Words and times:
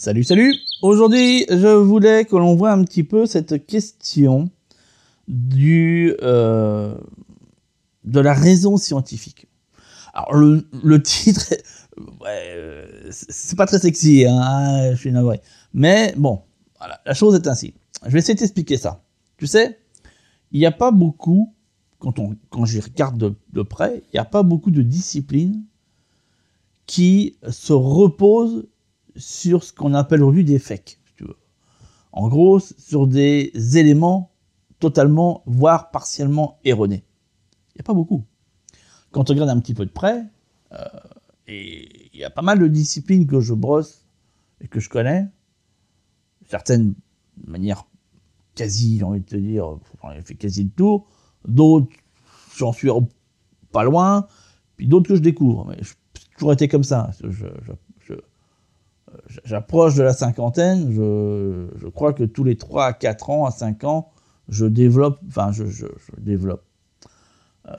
Salut, 0.00 0.24
salut 0.24 0.54
Aujourd'hui, 0.80 1.44
je 1.50 1.76
voulais 1.76 2.24
que 2.24 2.34
l'on 2.34 2.54
voit 2.54 2.72
un 2.72 2.82
petit 2.84 3.04
peu 3.04 3.26
cette 3.26 3.66
question 3.66 4.48
du, 5.28 6.16
euh, 6.22 6.94
de 8.04 8.20
la 8.20 8.32
raison 8.32 8.78
scientifique. 8.78 9.46
Alors, 10.14 10.32
le, 10.32 11.02
titre, 11.02 11.52
c'est 13.10 13.58
pas 13.58 13.66
très 13.66 13.78
sexy, 13.78 14.24
hein, 14.26 14.92
je 14.92 14.96
suis 14.96 15.12
navré. 15.12 15.42
Mais 15.74 16.14
bon, 16.16 16.40
la 17.04 17.12
chose 17.12 17.34
est 17.34 17.46
ainsi. 17.46 17.74
Je 18.06 18.10
vais 18.10 18.20
essayer 18.20 18.32
de 18.32 18.40
t'expliquer 18.40 18.78
ça. 18.78 19.04
Tu 19.36 19.46
sais, 19.46 19.80
il 20.50 20.60
n'y 20.60 20.66
a 20.66 20.72
pas 20.72 20.92
beaucoup, 20.92 21.54
quand, 21.98 22.18
on, 22.18 22.38
quand 22.48 22.64
j'y 22.64 22.80
regarde 22.80 23.18
de, 23.18 23.34
de 23.52 23.60
près, 23.60 24.02
il 24.06 24.14
n'y 24.14 24.20
a 24.20 24.24
pas 24.24 24.44
beaucoup 24.44 24.70
de 24.70 24.80
disciplines 24.80 25.62
qui 26.86 27.36
se 27.50 27.74
reposent 27.74 28.66
sur 29.16 29.64
ce 29.64 29.72
qu'on 29.72 29.94
appelle 29.94 30.22
aujourd'hui 30.22 30.44
des 30.44 30.58
fakes. 30.58 31.00
En 32.12 32.28
gros, 32.28 32.58
sur 32.58 33.06
des 33.06 33.52
éléments 33.76 34.32
totalement, 34.80 35.42
voire 35.46 35.90
partiellement 35.90 36.58
erronés. 36.64 37.04
Il 37.68 37.78
n'y 37.78 37.80
a 37.80 37.84
pas 37.84 37.94
beaucoup. 37.94 38.24
Quand 39.12 39.30
on 39.30 39.34
regarde 39.34 39.50
un 39.50 39.60
petit 39.60 39.74
peu 39.74 39.84
de 39.84 39.90
près, 39.90 40.24
euh, 40.72 40.84
il 41.46 42.10
y 42.14 42.24
a 42.24 42.30
pas 42.30 42.42
mal 42.42 42.58
de 42.58 42.66
disciplines 42.66 43.26
que 43.26 43.40
je 43.40 43.54
brosse 43.54 44.06
et 44.60 44.68
que 44.68 44.80
je 44.80 44.88
connais, 44.88 45.28
certaines 46.48 46.94
de 47.36 47.50
manière 47.50 47.86
quasi, 48.54 48.98
j'ai 48.98 49.04
envie 49.04 49.20
de 49.20 49.26
te 49.26 49.36
dire, 49.36 49.78
j'en 50.02 50.10
ai 50.12 50.22
fait 50.22 50.34
quasi 50.34 50.64
le 50.64 50.70
tour, 50.70 51.06
d'autres, 51.46 51.88
j'en 52.56 52.72
suis 52.72 52.88
pas 53.72 53.84
loin, 53.84 54.26
puis 54.76 54.86
d'autres 54.86 55.08
que 55.08 55.16
je 55.16 55.20
découvre. 55.20 55.66
Mais 55.66 55.76
j'ai 55.80 55.94
toujours 56.34 56.52
été 56.52 56.68
comme 56.68 56.84
ça. 56.84 57.10
J'approche 59.44 59.94
de 59.94 60.02
la 60.02 60.12
cinquantaine, 60.12 60.92
je, 60.92 61.88
crois 61.88 62.12
que 62.12 62.24
tous 62.24 62.44
les 62.44 62.56
3 62.56 62.86
à 62.86 62.92
4 62.92 63.30
ans, 63.30 63.46
à 63.46 63.50
5 63.50 63.84
ans, 63.84 64.10
je 64.48 64.66
développe, 64.66 65.20
enfin, 65.28 65.52
je, 65.52 65.86
développe. 66.18 66.64
Euh, 67.68 67.72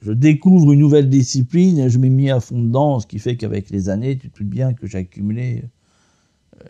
je 0.00 0.12
découvre 0.12 0.72
une 0.72 0.80
nouvelle 0.80 1.08
discipline 1.08 1.78
et 1.78 1.90
je 1.90 1.98
m'ai 1.98 2.08
mis 2.08 2.30
à 2.30 2.40
fond 2.40 2.60
dedans, 2.60 3.00
ce 3.00 3.06
qui 3.06 3.18
fait 3.18 3.36
qu'avec 3.36 3.70
les 3.70 3.88
années, 3.88 4.16
tu 4.16 4.30
te 4.30 4.38
doutes 4.38 4.48
bien 4.48 4.72
que 4.72 4.86
j'ai 4.86 4.98
accumulé 4.98 5.64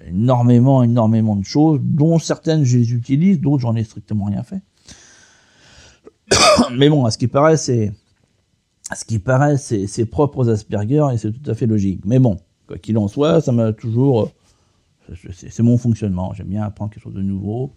énormément, 0.07 0.83
énormément 0.83 1.37
de 1.37 1.45
choses, 1.45 1.81
dont 1.83 2.19
certaines 2.19 2.65
je 2.65 2.79
les 2.79 2.93
utilise, 2.93 3.41
d'autres 3.41 3.63
j'en 3.63 3.75
ai 3.77 3.85
strictement 3.85 4.27
rien 4.27 4.43
fait. 4.43 4.63
Mais 6.73 6.89
bon, 6.89 7.05
à 7.05 7.11
ce 7.11 7.19
qui 7.19 7.29
paraît, 7.29 7.57
c'est 7.57 7.93
à 8.91 8.95
ce 8.95 9.05
qui 9.05 9.19
paraît, 9.19 9.59
c'est 9.59 9.87
ses 9.87 10.07
propres 10.07 10.49
Asperger 10.49 11.07
et 11.13 11.19
c'est 11.19 11.33
tout 11.33 11.51
à 11.51 11.55
fait 11.55 11.67
logique. 11.67 12.05
Mais 12.07 12.19
bon, 12.19 12.39
quoi 12.69 12.79
qu'il 12.79 12.97
en 12.99 13.09
soit, 13.09 13.41
ça 13.41 13.51
m'a 13.51 13.73
toujours, 13.73 14.31
c'est 15.33 15.63
mon 15.63 15.79
fonctionnement. 15.79 16.33
J'aime 16.35 16.49
bien 16.49 16.63
apprendre 16.63 16.93
quelque 16.93 17.03
chose 17.03 17.15
de 17.15 17.23
nouveau, 17.23 17.73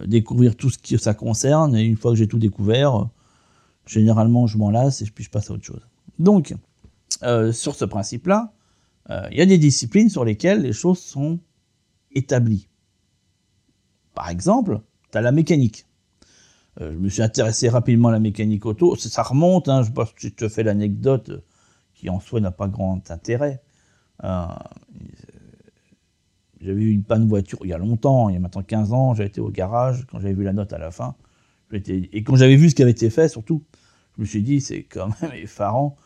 euh, 0.00 0.06
découvrir 0.06 0.54
tout 0.54 0.70
ce 0.70 0.78
qui 0.78 0.96
ça 0.98 1.14
concerne 1.14 1.74
et 1.74 1.82
une 1.82 1.96
fois 1.96 2.12
que 2.12 2.16
j'ai 2.16 2.28
tout 2.28 2.38
découvert, 2.38 3.08
généralement 3.86 4.46
je 4.46 4.58
m'en 4.58 4.70
lasse 4.70 5.02
et 5.02 5.06
puis 5.06 5.24
je 5.24 5.30
passe 5.30 5.50
à 5.50 5.54
autre 5.54 5.64
chose. 5.64 5.88
Donc, 6.20 6.54
euh, 7.24 7.50
sur 7.52 7.74
ce 7.74 7.84
principe-là, 7.84 8.52
euh, 9.10 9.26
il 9.30 9.38
y 9.38 9.40
a 9.40 9.46
des 9.46 9.58
disciplines 9.58 10.10
sur 10.10 10.24
lesquelles 10.24 10.62
les 10.62 10.72
choses 10.72 11.00
sont 11.00 11.40
établies. 12.12 12.68
Par 14.14 14.28
exemple, 14.28 14.80
tu 15.10 15.18
as 15.18 15.20
la 15.22 15.32
mécanique. 15.32 15.86
Euh, 16.80 16.92
je 16.92 16.98
me 16.98 17.08
suis 17.08 17.22
intéressé 17.22 17.68
rapidement 17.68 18.08
à 18.08 18.12
la 18.12 18.20
mécanique 18.20 18.66
auto. 18.66 18.96
Ça 18.96 19.22
remonte, 19.22 19.68
hein, 19.68 19.82
je 19.82 19.90
que 19.90 20.04
je 20.16 20.28
te 20.28 20.48
fais 20.48 20.62
l'anecdote 20.62 21.30
euh, 21.30 21.42
qui 21.94 22.10
en 22.10 22.20
soi 22.20 22.40
n'a 22.40 22.50
pas 22.50 22.68
grand 22.68 23.10
intérêt. 23.10 23.62
J'avais 24.22 24.62
eu 26.82 26.90
une 26.90 27.04
panne 27.04 27.28
voiture 27.28 27.58
il 27.62 27.70
y 27.70 27.72
a 27.72 27.78
longtemps, 27.78 28.28
il 28.28 28.34
y 28.34 28.36
a 28.36 28.40
maintenant 28.40 28.62
15 28.62 28.92
ans, 28.92 29.14
j'ai 29.14 29.24
été 29.24 29.40
au 29.40 29.50
garage, 29.50 30.06
quand 30.10 30.20
j'avais 30.20 30.34
vu 30.34 30.44
la 30.44 30.52
note 30.52 30.72
à 30.72 30.78
la 30.78 30.90
fin, 30.90 31.14
et 31.72 32.24
quand 32.24 32.36
j'avais 32.36 32.56
vu 32.56 32.70
ce 32.70 32.74
qui 32.74 32.82
avait 32.82 32.92
été 32.92 33.10
fait 33.10 33.28
surtout, 33.28 33.62
je 34.16 34.22
me 34.22 34.26
suis 34.26 34.42
dit 34.42 34.60
c'est 34.60 34.84
quand 34.84 35.08
même 35.22 35.32
effarant 35.34 35.96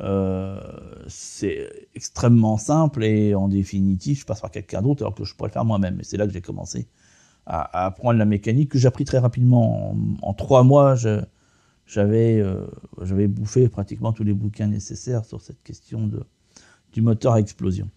euh, 0.00 0.60
c'est 1.08 1.68
extrêmement 1.94 2.56
simple 2.56 3.04
et 3.04 3.34
en 3.34 3.48
définitive, 3.48 4.20
je 4.20 4.24
passe 4.24 4.40
par 4.40 4.50
quelqu'un 4.50 4.82
d'autre 4.82 5.02
alors 5.02 5.14
que 5.14 5.24
je 5.24 5.34
pourrais 5.34 5.48
le 5.48 5.52
faire 5.52 5.64
moi-même. 5.64 6.00
Et 6.00 6.04
c'est 6.04 6.16
là 6.16 6.26
que 6.26 6.32
j'ai 6.32 6.40
commencé 6.40 6.88
à, 7.46 7.86
apprendre 7.86 8.18
la 8.18 8.24
mécanique 8.24 8.70
que 8.70 8.78
j'ai 8.78 8.88
appris 8.88 9.04
très 9.04 9.18
rapidement. 9.18 9.96
En, 10.22 10.34
trois 10.34 10.62
mois, 10.62 10.94
j'avais 10.94 12.40
euh, 12.40 12.66
j'avais 13.02 13.26
bouffé 13.26 13.68
pratiquement 13.68 14.12
tous 14.12 14.24
les 14.24 14.34
bouquins 14.34 14.68
nécessaires 14.68 15.24
sur 15.24 15.40
cette 15.40 15.62
question 15.62 16.06
de, 16.06 16.22
du 16.92 17.02
moteur 17.02 17.34
à 17.34 17.40
explosion. 17.40 17.88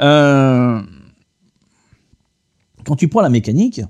Euh, 0.00 0.82
quand 2.84 2.96
tu 2.96 3.08
prends 3.08 3.22
la 3.22 3.30
mécanique, 3.30 3.80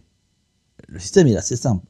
le 0.89 0.99
système 0.99 1.27
est 1.27 1.37
assez 1.37 1.57
simple. 1.57 1.87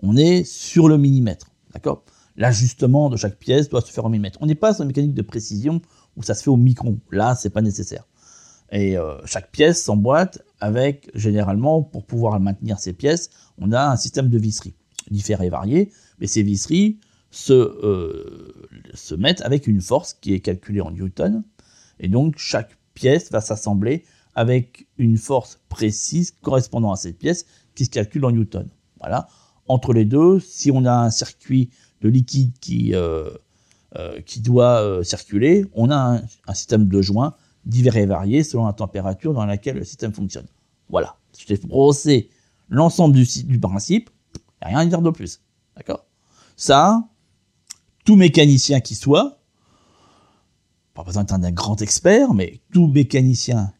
On 0.00 0.16
est 0.16 0.44
sur 0.44 0.88
le 0.88 0.98
millimètre, 0.98 1.50
d'accord? 1.72 2.04
L'ajustement 2.36 3.08
de 3.08 3.16
chaque 3.16 3.38
pièce 3.38 3.68
doit 3.68 3.80
se 3.80 3.90
faire 3.90 4.04
au 4.04 4.08
millimètre. 4.08 4.38
On 4.42 4.46
n'est 4.46 4.54
pas 4.54 4.74
sur 4.74 4.82
une 4.82 4.88
mécanique 4.88 5.14
de 5.14 5.22
précision 5.22 5.80
où 6.16 6.22
ça 6.22 6.34
se 6.34 6.42
fait 6.42 6.50
au 6.50 6.56
micron. 6.56 6.98
Là, 7.10 7.34
c'est 7.34 7.50
pas 7.50 7.62
nécessaire. 7.62 8.06
Et 8.72 8.98
euh, 8.98 9.14
chaque 9.26 9.50
pièce 9.50 9.82
s'emboîte 9.82 10.42
avec, 10.60 11.10
généralement, 11.14 11.82
pour 11.82 12.04
pouvoir 12.04 12.38
maintenir 12.40 12.78
ces 12.78 12.92
pièces, 12.92 13.30
on 13.58 13.72
a 13.72 13.86
un 13.86 13.96
système 13.96 14.28
de 14.28 14.38
visserie, 14.38 14.74
différents 15.10 15.44
et 15.44 15.50
variés, 15.50 15.92
mais 16.18 16.26
ces 16.26 16.42
visseries 16.42 16.98
se, 17.36 17.52
euh, 17.52 18.52
se 18.94 19.14
mettent 19.14 19.42
avec 19.42 19.66
une 19.66 19.80
force 19.80 20.14
qui 20.14 20.32
est 20.32 20.40
calculée 20.40 20.80
en 20.80 20.90
newton, 20.90 21.44
et 22.00 22.08
donc 22.08 22.38
chaque 22.38 22.78
pièce 22.94 23.30
va 23.30 23.40
s'assembler 23.40 24.04
avec 24.34 24.86
une 24.96 25.18
force 25.18 25.60
précise 25.68 26.32
correspondant 26.42 26.92
à 26.92 26.96
cette 26.96 27.18
pièce 27.18 27.46
qui 27.74 27.84
se 27.84 27.90
calcule 27.90 28.24
en 28.24 28.30
newton. 28.30 28.68
Voilà. 29.00 29.28
Entre 29.68 29.92
les 29.92 30.04
deux, 30.04 30.40
si 30.40 30.70
on 30.70 30.84
a 30.84 30.92
un 30.92 31.10
circuit 31.10 31.70
de 32.00 32.08
liquide 32.08 32.52
qui, 32.60 32.94
euh, 32.94 33.30
euh, 33.96 34.20
qui 34.22 34.40
doit 34.40 34.80
euh, 34.82 35.02
circuler, 35.02 35.66
on 35.74 35.90
a 35.90 36.20
un, 36.46 36.54
système 36.54 36.86
de 36.86 37.02
joints 37.02 37.34
divers 37.64 37.96
et 37.96 38.06
variés 38.06 38.44
selon 38.44 38.66
la 38.66 38.72
température 38.72 39.34
dans 39.34 39.44
laquelle 39.44 39.76
le 39.76 39.84
système 39.84 40.12
fonctionne. 40.12 40.46
Voilà, 40.88 41.16
je 41.38 41.44
t'ai 41.46 41.56
brossé 41.56 42.30
l'ensemble 42.68 43.14
du, 43.14 43.26
du 43.44 43.58
principe, 43.58 44.10
rien 44.62 44.78
à 44.78 44.86
dire 44.86 45.02
de 45.02 45.10
plus. 45.10 45.40
D'accord? 45.76 46.06
Ça, 46.56 47.08
tout 48.06 48.16
mécanicien 48.16 48.80
qui 48.80 48.94
soit, 48.94 49.40
pas 50.94 51.02
besoin 51.02 51.24
d'être 51.24 51.34
un 51.34 51.50
grand 51.50 51.82
expert, 51.82 52.32
mais 52.32 52.60
tout 52.72 52.86
mécanicien 52.86 53.72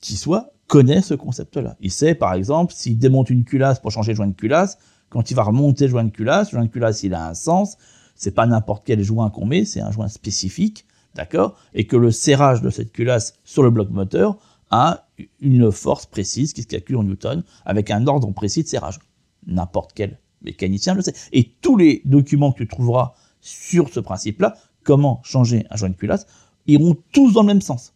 qui 0.00 0.16
soit 0.16 0.52
connaît 0.68 1.00
ce 1.00 1.14
concept-là. 1.14 1.74
Il 1.80 1.90
sait, 1.90 2.14
par 2.14 2.34
exemple, 2.34 2.74
s'il 2.76 2.98
démonte 2.98 3.30
une 3.30 3.44
culasse 3.44 3.80
pour 3.80 3.90
changer 3.90 4.12
de 4.12 4.16
joint 4.16 4.26
de 4.26 4.34
culasse, 4.34 4.78
quand 5.08 5.30
il 5.30 5.34
va 5.34 5.42
remonter 5.42 5.86
le 5.86 5.90
joint 5.90 6.04
de 6.04 6.10
culasse, 6.10 6.52
le 6.52 6.58
joint 6.58 6.66
de 6.66 6.70
culasse, 6.70 7.02
il 7.04 7.14
a 7.14 7.26
un 7.26 7.34
sens. 7.34 7.76
C'est 8.14 8.32
pas 8.32 8.46
n'importe 8.46 8.84
quel 8.86 9.02
joint 9.02 9.30
qu'on 9.30 9.46
met, 9.46 9.64
c'est 9.64 9.80
un 9.80 9.90
joint 9.90 10.08
spécifique, 10.08 10.84
d'accord 11.14 11.56
Et 11.72 11.86
que 11.86 11.96
le 11.96 12.10
serrage 12.10 12.60
de 12.60 12.68
cette 12.68 12.92
culasse 12.92 13.34
sur 13.44 13.62
le 13.62 13.70
bloc 13.70 13.88
moteur 13.90 14.36
a 14.70 15.06
une 15.40 15.72
force 15.72 16.04
précise 16.04 16.52
qui 16.52 16.62
se 16.62 16.66
calcule 16.66 16.96
en 16.96 17.02
newton 17.02 17.42
avec 17.64 17.90
un 17.90 18.06
ordre 18.06 18.30
précis 18.32 18.62
de 18.62 18.68
serrage. 18.68 18.98
N'importe 19.46 19.92
quel 19.94 20.18
mécanicien 20.42 20.94
le 20.94 21.00
sait. 21.00 21.14
Et 21.32 21.54
tous 21.62 21.78
les 21.78 22.02
documents 22.04 22.52
que 22.52 22.58
tu 22.58 22.68
trouveras 22.68 23.14
sur 23.44 23.90
ce 23.90 24.00
principe-là, 24.00 24.54
comment 24.82 25.20
changer 25.22 25.66
un 25.70 25.76
joint 25.76 25.90
de 25.90 25.94
culasse, 25.94 26.26
iront 26.66 26.96
tous 27.12 27.32
dans 27.34 27.42
le 27.42 27.48
même 27.48 27.60
sens. 27.60 27.94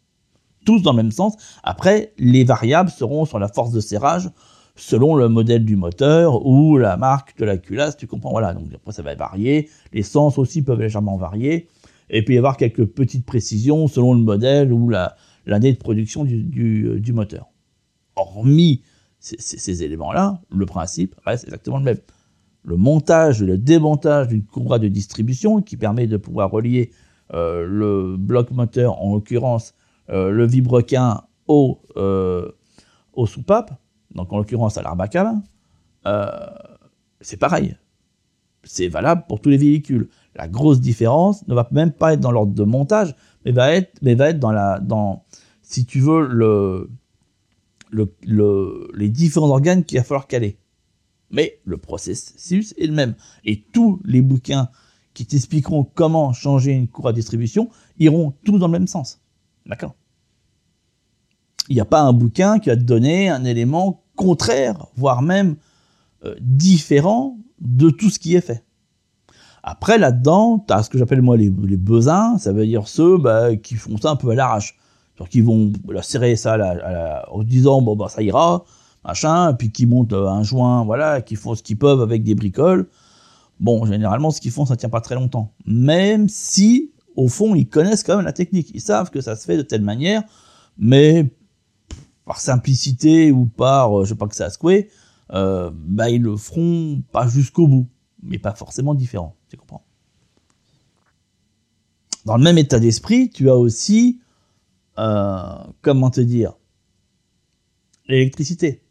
Tous 0.67 0.83
dans 0.83 0.93
le 0.93 0.99
même 0.99 1.11
sens. 1.11 1.37
Après, 1.63 2.13
les 2.19 2.45
variables 2.45 2.91
seront 2.91 3.25
sur 3.25 3.39
la 3.39 3.49
force 3.49 3.73
de 3.73 3.81
serrage, 3.81 4.29
selon 4.77 5.15
le 5.15 5.29
modèle 5.29 5.65
du 5.65 5.75
moteur 5.75 6.45
ou 6.47 6.77
la 6.77 6.99
marque 6.99 7.37
de 7.39 7.47
la 7.47 7.57
culasse, 7.57 7.97
tu 7.97 8.07
comprends, 8.07 8.31
voilà, 8.31 8.53
donc 8.53 8.67
après 8.75 8.93
ça 8.93 9.03
va 9.03 9.15
varier, 9.15 9.71
les 9.93 10.03
sens 10.03 10.39
aussi 10.39 10.63
peuvent 10.63 10.81
légèrement 10.81 11.17
varier, 11.17 11.69
et 12.11 12.25
puis 12.25 12.35
y 12.35 12.39
avoir 12.39 12.57
quelques 12.57 12.85
petites 12.85 13.25
précisions 13.25 13.89
selon 13.89 14.13
le 14.13 14.21
modèle 14.21 14.73
ou 14.73 14.91
l'année 14.91 15.73
de 15.73 15.79
production 15.79 16.25
du, 16.25 16.87
euh, 16.87 17.13
moteur. 17.13 17.49
Hormis 18.17 18.83
ces, 19.19 19.83
éléments-là, 19.83 20.41
le 20.51 20.67
principe 20.67 21.17
reste 21.25 21.45
exactement 21.45 21.79
le 21.79 21.85
même. 21.85 21.99
Le 22.65 22.77
montage 22.77 23.43
et 23.43 23.47
le 23.47 23.59
démontage 23.59 24.29
d'une 24.29 24.45
courroie 24.45 24.79
de 24.79 24.89
distribution 24.89 25.63
qui 25.63 25.77
permet 25.77 26.07
de 26.07 26.17
pouvoir 26.17 26.51
relier 26.51 26.91
euh, 27.35 27.67
le 27.67 28.17
bloc 28.17 28.51
moteur, 28.51 29.01
en 29.03 29.15
l'occurrence 29.15 29.75
euh, 30.11 30.31
le 30.31 30.47
vibrequin, 30.47 31.23
au, 31.47 31.81
au 33.15 33.27
soupape, 33.27 33.73
donc 34.15 34.33
en 34.33 34.39
l'occurrence 34.39 34.77
à 34.77 34.83
l'Arbacal, 34.83 35.35
euh, 36.07 36.27
c'est 37.21 37.37
pareil. 37.37 37.77
C'est 38.65 38.89
valable 38.89 39.25
pour 39.29 39.41
tous 39.41 39.49
les 39.49 39.57
véhicules. 39.57 40.09
La 40.35 40.49
grosse 40.49 40.81
différence 40.81 41.47
ne 41.49 41.55
va 41.55 41.67
même 41.73 41.93
pas 41.93 42.13
être 42.15 42.21
dans 42.21 42.31
l'ordre 42.31 42.55
de 42.55 42.65
montage, 42.65 43.15
mais 43.45 43.53
va 43.53 43.73
être, 43.73 44.39
dans, 44.39 44.53
la, 44.53 44.79
dans, 44.79 45.25
si 45.63 45.87
tu 45.87 46.01
veux, 46.01 46.27
le, 46.27 46.91
le, 47.91 48.91
les 48.95 49.09
différents 49.09 49.49
organes 49.49 49.85
qu'il 49.85 49.99
va 49.99 50.05
falloir 50.05 50.27
caler. 50.27 50.59
Mais 51.31 51.61
le 51.65 51.77
processus 51.77 52.75
est 52.79 52.87
le 52.87 52.93
même. 52.93 53.15
Et 53.45 53.63
tous 53.73 54.01
les 54.05 54.23
bouquins 54.23 54.69
qui 55.15 55.27
t'expliqueront 55.27 55.85
comment 55.85 56.33
changer 56.33 56.73
une 56.73 56.89
cour 56.89 57.09
à 57.09 57.13
distribution 57.13 57.69
iront 57.99 58.33
tous 58.45 58.59
dans 58.59 58.67
le 58.67 58.73
même 58.73 58.87
sens. 58.87 59.21
D'accord? 59.67 59.95
Il 61.69 61.75
n'y 61.75 61.81
a 61.81 61.85
pas 61.85 62.01
un 62.01 62.13
bouquin 62.13 62.59
qui 62.59 62.71
va 62.71 62.77
te 62.77 62.83
donner 62.83 63.29
un 63.29 63.45
élément 63.45 64.05
contraire, 64.17 64.87
voire 64.97 65.23
même 65.23 65.57
euh, 66.25 66.35
différent 66.41 67.39
de 67.61 67.91
tout 67.91 68.11
ce 68.11 68.19
qui 68.19 68.35
est 68.35 68.41
fait. 68.41 68.65
Après, 69.63 69.99
là-dedans, 69.99 70.65
tu 70.67 70.73
as 70.73 70.83
ce 70.83 70.91
que 70.91 70.99
j'appelle 70.99 71.21
moi 71.21 71.37
les, 71.37 71.51
besins, 71.51 72.39
ça 72.39 72.53
veut 72.53 72.65
dire 72.65 72.89
ceux 72.89 73.19
bah, 73.19 73.55
qui 73.57 73.75
font 73.75 73.99
ça 73.99 74.11
un 74.11 74.17
peu 74.17 74.31
à 74.31 74.35
l'arrache. 74.35 74.79
Qui 75.31 75.41
vont 75.41 75.73
serrer 76.01 76.37
ça 76.37 76.57
en 77.33 77.43
disant, 77.43 77.83
bon, 77.83 77.97
bah, 77.97 78.09
ça 78.09 78.23
ira, 78.23 78.65
machin, 79.09 79.55
puis 79.55 79.73
qui 79.73 79.87
montent 79.87 80.13
euh, 80.13 80.29
un 80.29 80.43
joint, 80.43 80.85
voilà, 80.85 81.23
qui 81.23 81.35
font 81.35 81.55
ce 81.55 81.63
qu'ils 81.63 81.79
peuvent 81.79 82.03
avec 82.03 82.23
des 82.23 82.35
bricoles. 82.35 82.89
Bon, 83.59 83.85
généralement, 83.87 84.31
ce 84.31 84.41
qu'ils 84.41 84.51
font, 84.51 84.67
ça 84.67 84.77
tient 84.77 84.91
pas 84.91 85.01
très 85.01 85.15
longtemps. 85.15 85.55
Même 85.65 86.29
si, 86.29 86.93
au 87.17 87.29
fond, 87.29 87.55
ils 87.55 87.67
connaissent 87.67 88.05
quand 88.05 88.17
même 88.17 88.27
la 88.27 88.35
technique. 88.35 88.71
Ils 88.75 88.83
savent 88.83 89.11
que 89.11 89.23
ça 89.23 89.35
se 89.35 89.47
fait 89.47 89.57
de 89.57 89.63
telle 89.63 89.83
manière, 89.83 90.23
mais 90.77 91.33
par 92.27 92.39
simplicité 92.39 93.33
ou 93.33 93.47
par, 93.47 93.99
euh, 93.99 94.05
je 94.05 94.11
sais 94.11 94.15
pas 94.15 94.29
que 94.29 94.37
ça 94.37 94.45
a 94.45 94.51
secoué, 94.51 94.91
euh, 95.33 95.71
bah, 95.73 96.11
ils 96.11 96.23
le 96.23 96.37
feront 96.37 97.03
pas 97.11 97.27
jusqu'au 97.27 97.67
bout, 97.67 97.89
mais 98.23 98.39
pas 98.39 98.55
forcément 98.55 98.95
différent, 98.95 99.37
tu 99.49 99.57
comprends 99.57 99.87
Dans 102.27 102.37
le 102.37 102.45
même 102.45 102.59
état 102.59 102.79
d'esprit, 102.79 103.31
tu 103.31 103.49
as 103.49 103.57
aussi, 103.57 104.21
euh, 104.99 105.57
comment 105.81 106.11
te 106.11 106.21
dire, 106.21 106.53
l'électricité. 108.07 108.83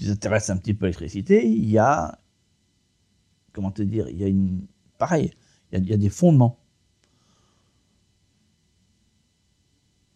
Si 0.00 0.06
tu 0.06 0.12
t'intéresses 0.12 0.48
un 0.48 0.56
petit 0.56 0.72
peu 0.72 0.86
à 0.86 0.88
l'électricité, 0.88 1.46
il 1.46 1.68
y 1.68 1.76
a, 1.76 2.18
comment 3.52 3.70
te 3.70 3.82
dire, 3.82 4.08
il 4.08 4.16
y 4.16 4.24
a 4.24 4.28
une, 4.28 4.66
pareil, 4.96 5.30
il 5.72 5.86
y 5.86 5.92
a 5.92 5.98
des 5.98 6.08
fondements. 6.08 6.56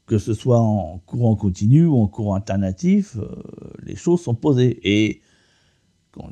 que 0.07 0.19
ce 0.19 0.35
soit 0.35 0.61
en 0.61 0.99
courant 1.07 1.37
continu 1.37 1.87
ou 1.87 1.99
en 1.99 2.07
courant 2.07 2.35
alternatif, 2.35 3.17
euh, 3.17 3.43
les 3.83 3.97
choses 3.97 4.23
sont 4.23 4.35
posées. 4.35 4.81
Et 4.85 5.21
quand 6.13 6.31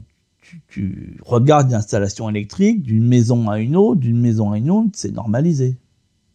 tu, 0.69 1.19
regardes 1.23 1.71
l'installation 1.71 2.29
électrique 2.29 2.83
d'une 2.83 3.07
maison 3.07 3.49
à 3.49 3.61
une 3.61 3.77
autre, 3.77 4.01
d'une 4.01 4.21
maison 4.21 4.53
à 4.53 4.59
une 4.59 4.71
autre, 4.71 4.91
c'est 4.95 5.13
normalisé. 5.13 5.79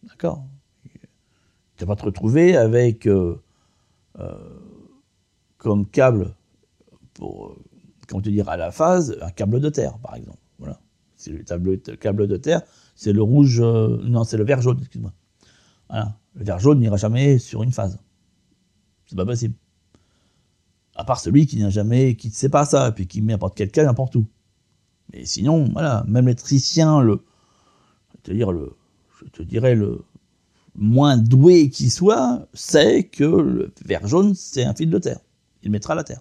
D'accord? 0.04 0.44
Tu 1.76 1.84
vas 1.84 1.96
te 1.96 2.04
retrouver 2.04 2.56
avec 2.56 3.06
euh, 3.06 3.40
euh, 4.18 4.34
comme 5.58 5.86
câble, 5.86 6.34
pour, 7.18 7.56
comment 8.06 8.22
te 8.22 8.30
dire, 8.30 8.48
à 8.48 8.56
la 8.56 8.70
phase, 8.70 9.18
un 9.20 9.30
câble 9.30 9.60
de 9.60 9.68
terre, 9.68 9.98
par 9.98 10.14
exemple. 10.14 10.38
Voilà. 10.58 10.80
C'est 11.16 11.32
le 11.32 11.96
câble 11.96 12.26
de 12.26 12.36
terre, 12.36 12.62
c'est 12.94 13.12
le 13.12 13.22
rouge, 13.22 13.60
non, 13.60 14.24
c'est 14.24 14.36
le 14.36 14.44
vert 14.44 14.62
jaune, 14.62 14.78
excuse-moi. 14.78 15.12
Voilà. 15.88 16.16
Le 16.34 16.44
vert 16.44 16.58
jaune 16.58 16.78
n'ira 16.78 16.96
jamais 16.96 17.38
sur 17.38 17.62
une 17.62 17.72
phase. 17.72 17.98
C'est 19.06 19.16
pas 19.16 19.26
possible. 19.26 19.54
À 20.94 21.04
part 21.04 21.18
celui 21.18 21.46
qui 21.46 21.58
n'a 21.58 21.70
jamais, 21.70 22.14
qui 22.14 22.28
ne 22.28 22.32
sait 22.32 22.48
pas 22.48 22.64
ça, 22.64 22.88
et 22.88 22.92
puis 22.92 23.06
qui 23.06 23.20
met 23.20 23.32
n'importe 23.32 23.56
quel 23.56 23.70
cas 23.70 23.84
n'importe 23.84 24.16
où. 24.16 24.26
Mais 25.12 25.24
sinon, 25.24 25.64
voilà, 25.72 26.04
même 26.06 26.26
l'électricien, 26.26 27.00
le, 27.00 27.24
je 28.14 28.20
te 28.22 28.32
dire 28.32 28.52
le, 28.52 28.76
je 29.20 29.28
te 29.30 29.42
dirais 29.42 29.74
le 29.74 30.04
moins 30.74 31.16
doué 31.16 31.70
qui 31.70 31.90
soit, 31.90 32.46
sait 32.52 33.04
que 33.04 33.24
le 33.24 33.72
vert 33.84 34.06
jaune, 34.06 34.34
c'est 34.34 34.64
un 34.64 34.74
fil 34.74 34.90
de 34.90 34.98
terre. 34.98 35.20
Il 35.62 35.70
mettra 35.70 35.94
la 35.94 36.04
terre. 36.04 36.20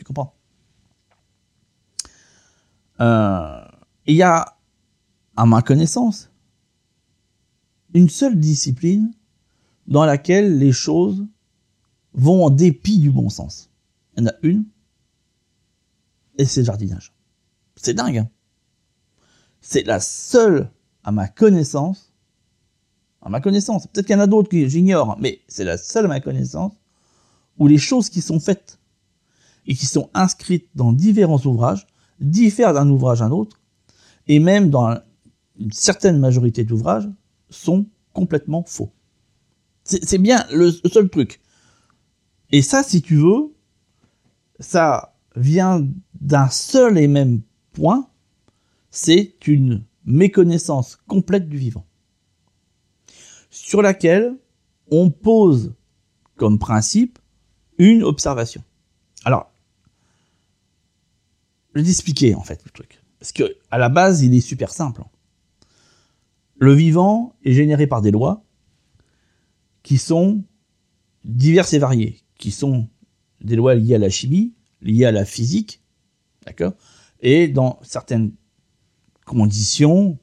Tu 0.00 0.04
comprends? 0.04 0.34
Euh, 3.00 3.62
Il 4.06 4.16
y 4.16 4.22
a, 4.22 4.56
à 5.36 5.44
ma 5.44 5.60
connaissance, 5.60 6.30
une 7.92 8.08
seule 8.08 8.40
discipline 8.40 9.12
dans 9.86 10.06
laquelle 10.06 10.58
les 10.58 10.72
choses 10.72 11.26
vont 12.14 12.46
en 12.46 12.50
dépit 12.50 12.98
du 12.98 13.10
bon 13.10 13.28
sens. 13.28 13.68
Il 14.16 14.22
y 14.22 14.26
en 14.26 14.30
a 14.30 14.34
une, 14.42 14.64
et 16.38 16.46
c'est 16.46 16.62
le 16.62 16.66
jardinage. 16.66 17.12
C'est 17.76 17.92
dingue. 17.92 18.18
Hein 18.18 18.30
c'est 19.60 19.82
la 19.82 20.00
seule, 20.00 20.70
à 21.04 21.12
ma 21.12 21.28
connaissance, 21.28 22.14
à 23.20 23.28
ma 23.28 23.42
connaissance, 23.42 23.86
peut-être 23.86 24.06
qu'il 24.06 24.16
y 24.16 24.18
en 24.18 24.22
a 24.22 24.26
d'autres 24.26 24.48
que 24.48 24.66
j'ignore, 24.66 25.18
mais 25.20 25.42
c'est 25.46 25.64
la 25.64 25.76
seule 25.76 26.06
à 26.06 26.08
ma 26.08 26.20
connaissance, 26.20 26.72
où 27.58 27.66
les 27.66 27.76
choses 27.76 28.08
qui 28.08 28.22
sont 28.22 28.40
faites 28.40 28.79
et 29.66 29.74
qui 29.74 29.86
sont 29.86 30.10
inscrites 30.14 30.68
dans 30.74 30.92
différents 30.92 31.40
ouvrages 31.44 31.86
diffèrent 32.20 32.74
d'un 32.74 32.88
ouvrage 32.88 33.22
à 33.22 33.26
un 33.26 33.30
autre, 33.30 33.60
et 34.26 34.38
même 34.38 34.70
dans 34.70 34.98
une 35.58 35.72
certaine 35.72 36.18
majorité 36.18 36.64
d'ouvrages, 36.64 37.08
sont 37.48 37.86
complètement 38.12 38.64
faux. 38.66 38.92
C'est 39.84 40.18
bien 40.18 40.44
le 40.52 40.70
seul 40.70 41.08
truc. 41.08 41.40
Et 42.52 42.62
ça, 42.62 42.82
si 42.82 43.02
tu 43.02 43.16
veux, 43.16 43.54
ça 44.58 45.14
vient 45.36 45.86
d'un 46.20 46.48
seul 46.48 46.98
et 46.98 47.08
même 47.08 47.42
point, 47.72 48.08
c'est 48.90 49.46
une 49.46 49.84
méconnaissance 50.04 50.96
complète 51.06 51.48
du 51.48 51.56
vivant, 51.56 51.86
sur 53.50 53.82
laquelle 53.82 54.36
on 54.90 55.10
pose 55.10 55.74
comme 56.36 56.58
principe 56.58 57.18
une 57.78 58.02
observation. 58.02 58.62
Alors, 59.24 59.50
t'expliquer 61.74 62.34
en 62.34 62.42
fait 62.42 62.62
le 62.64 62.70
truc. 62.70 63.02
Parce 63.18 63.32
que 63.32 63.56
à 63.70 63.78
la 63.78 63.88
base, 63.88 64.22
il 64.22 64.34
est 64.34 64.40
super 64.40 64.72
simple. 64.72 65.02
Le 66.58 66.74
vivant 66.74 67.34
est 67.44 67.52
généré 67.52 67.86
par 67.86 68.02
des 68.02 68.10
lois 68.10 68.44
qui 69.82 69.98
sont 69.98 70.44
diverses 71.24 71.72
et 71.72 71.78
variées, 71.78 72.20
qui 72.38 72.50
sont 72.50 72.88
des 73.40 73.56
lois 73.56 73.74
liées 73.74 73.94
à 73.94 73.98
la 73.98 74.10
chimie, 74.10 74.54
liées 74.82 75.06
à 75.06 75.12
la 75.12 75.24
physique, 75.24 75.82
d'accord? 76.46 76.74
Et 77.20 77.48
dans 77.48 77.78
certaines 77.82 78.32
conditions, 79.26 80.18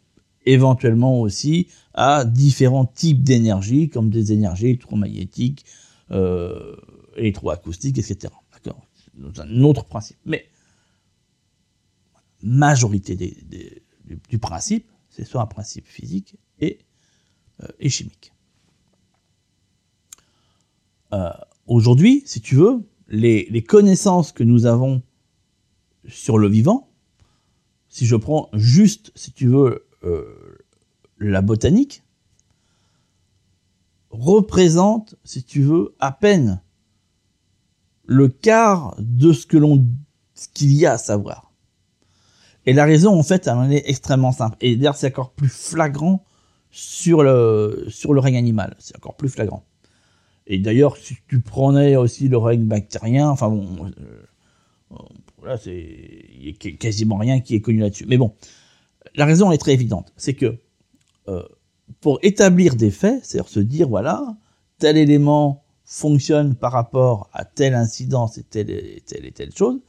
éventuellement 0.45 1.19
aussi 1.21 1.67
à 1.93 2.25
différents 2.25 2.85
types 2.85 3.23
d'énergie, 3.23 3.89
comme 3.89 4.09
des 4.09 4.31
énergies 4.31 4.67
électromagnétiques, 4.67 5.65
euh, 6.11 6.75
électroacoustiques, 7.15 7.97
etc. 7.97 8.33
D'accord? 8.53 8.85
Un 9.39 9.61
autre 9.63 9.85
principe. 9.85 10.17
Mais 10.25 10.45
majorité 12.41 13.15
du 14.29 14.39
principe, 14.39 14.89
c'est 15.09 15.25
soit 15.25 15.41
un 15.41 15.47
principe 15.47 15.87
physique 15.87 16.37
et, 16.59 16.79
euh, 17.63 17.89
chimique. 17.89 18.33
Euh, 21.13 21.31
aujourd'hui, 21.65 22.23
si 22.25 22.41
tu 22.41 22.55
veux, 22.55 22.87
les, 23.07 23.63
connaissances 23.63 24.31
que 24.31 24.43
nous 24.43 24.65
avons 24.65 25.01
sur 26.07 26.37
le 26.37 26.47
vivant, 26.47 26.89
si 27.87 28.05
je 28.05 28.15
prends 28.15 28.49
juste, 28.53 29.11
si 29.15 29.31
tu 29.31 29.47
veux, 29.47 29.87
euh, 30.03 30.57
la 31.17 31.41
botanique, 31.41 32.03
représente, 34.09 35.15
si 35.23 35.43
tu 35.43 35.61
veux, 35.61 35.95
à 35.99 36.11
peine 36.11 36.61
le 38.05 38.29
quart 38.29 38.95
de 38.99 39.33
ce 39.33 39.45
que 39.45 39.57
l'on, 39.57 39.85
qu'il 40.53 40.73
y 40.73 40.85
a 40.85 40.93
à 40.93 40.97
savoir. 40.97 41.46
Et 42.67 42.73
la 42.73 42.83
raison, 42.83 43.17
en 43.17 43.23
fait, 43.23 43.47
elle 43.47 43.53
en 43.53 43.71
est 43.71 43.89
extrêmement 43.89 44.33
simple. 44.33 44.57
Et 44.59 44.75
d'ailleurs, 44.75 44.97
c'est 44.97 45.07
encore 45.07 45.31
plus 45.31 45.47
flagrant 45.47 46.25
sur 46.69 47.23
le, 47.23 47.85
sur 47.87 48.13
le 48.13 48.19
règne 48.19 48.35
animal. 48.35 48.75
C'est 48.77 48.95
encore 48.97 49.15
plus 49.15 49.29
flagrant. 49.29 49.63
Et 50.47 50.59
d'ailleurs, 50.59 50.97
si 50.97 51.15
tu 51.29 51.39
prenais 51.39 51.95
aussi 51.95 52.27
le 52.27 52.37
règne 52.37 52.65
bactérien, 52.65 53.29
enfin 53.29 53.47
bon, 53.47 53.89
euh, 54.91 54.95
là, 55.45 55.57
c'est, 55.57 55.77
il 55.77 56.45
y 56.45 56.49
a 56.49 56.71
quasiment 56.71 57.15
rien 57.15 57.39
qui 57.39 57.55
est 57.55 57.61
connu 57.61 57.79
là-dessus. 57.79 58.05
Mais 58.05 58.17
bon, 58.17 58.33
la 59.15 59.25
raison 59.25 59.53
est 59.53 59.57
très 59.57 59.71
évidente. 59.73 60.11
C'est 60.17 60.33
que, 60.33 60.59
euh, 61.29 61.43
pour 62.01 62.19
établir 62.21 62.75
des 62.75 62.91
faits, 62.91 63.23
c'est-à-dire 63.23 63.49
se 63.49 63.61
dire, 63.61 63.87
voilà, 63.87 64.35
tel 64.77 64.97
élément 64.97 65.63
fonctionne 65.85 66.53
par 66.53 66.73
rapport 66.73 67.29
à 67.31 67.45
telle 67.45 67.75
incidence 67.75 68.37
et 68.37 68.43
telle 68.43 68.69
et 68.69 69.01
telle 69.05 69.25
et 69.25 69.31
telle 69.31 69.55
chose, 69.55 69.79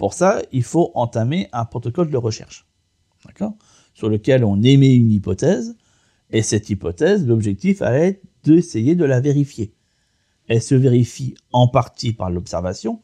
pour 0.00 0.14
ça, 0.14 0.40
il 0.50 0.62
faut 0.62 0.92
entamer 0.94 1.50
un 1.52 1.66
protocole 1.66 2.08
de 2.08 2.16
recherche, 2.16 2.66
d'accord? 3.26 3.52
Sur 3.92 4.08
lequel 4.08 4.46
on 4.46 4.62
émet 4.62 4.94
une 4.94 5.12
hypothèse, 5.12 5.76
et 6.30 6.40
cette 6.40 6.70
hypothèse, 6.70 7.26
l'objectif 7.26 7.80
va 7.80 7.92
être 7.98 8.22
d'essayer 8.42 8.94
de 8.94 9.04
la 9.04 9.20
vérifier. 9.20 9.74
Elle 10.48 10.62
se 10.62 10.74
vérifie 10.74 11.34
en 11.52 11.68
partie 11.68 12.14
par 12.14 12.30
l'observation, 12.30 13.02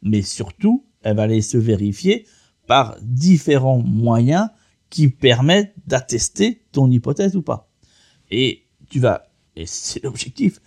mais 0.00 0.22
surtout, 0.22 0.86
elle 1.02 1.16
va 1.16 1.24
aller 1.24 1.42
se 1.42 1.58
vérifier 1.58 2.26
par 2.66 2.96
différents 3.02 3.82
moyens 3.82 4.48
qui 4.88 5.10
permettent 5.10 5.74
d'attester 5.86 6.62
ton 6.72 6.90
hypothèse 6.90 7.36
ou 7.36 7.42
pas. 7.42 7.68
Et 8.30 8.64
tu 8.88 9.00
vas, 9.00 9.28
et 9.54 9.66
c'est 9.66 10.02
l'objectif, 10.02 10.62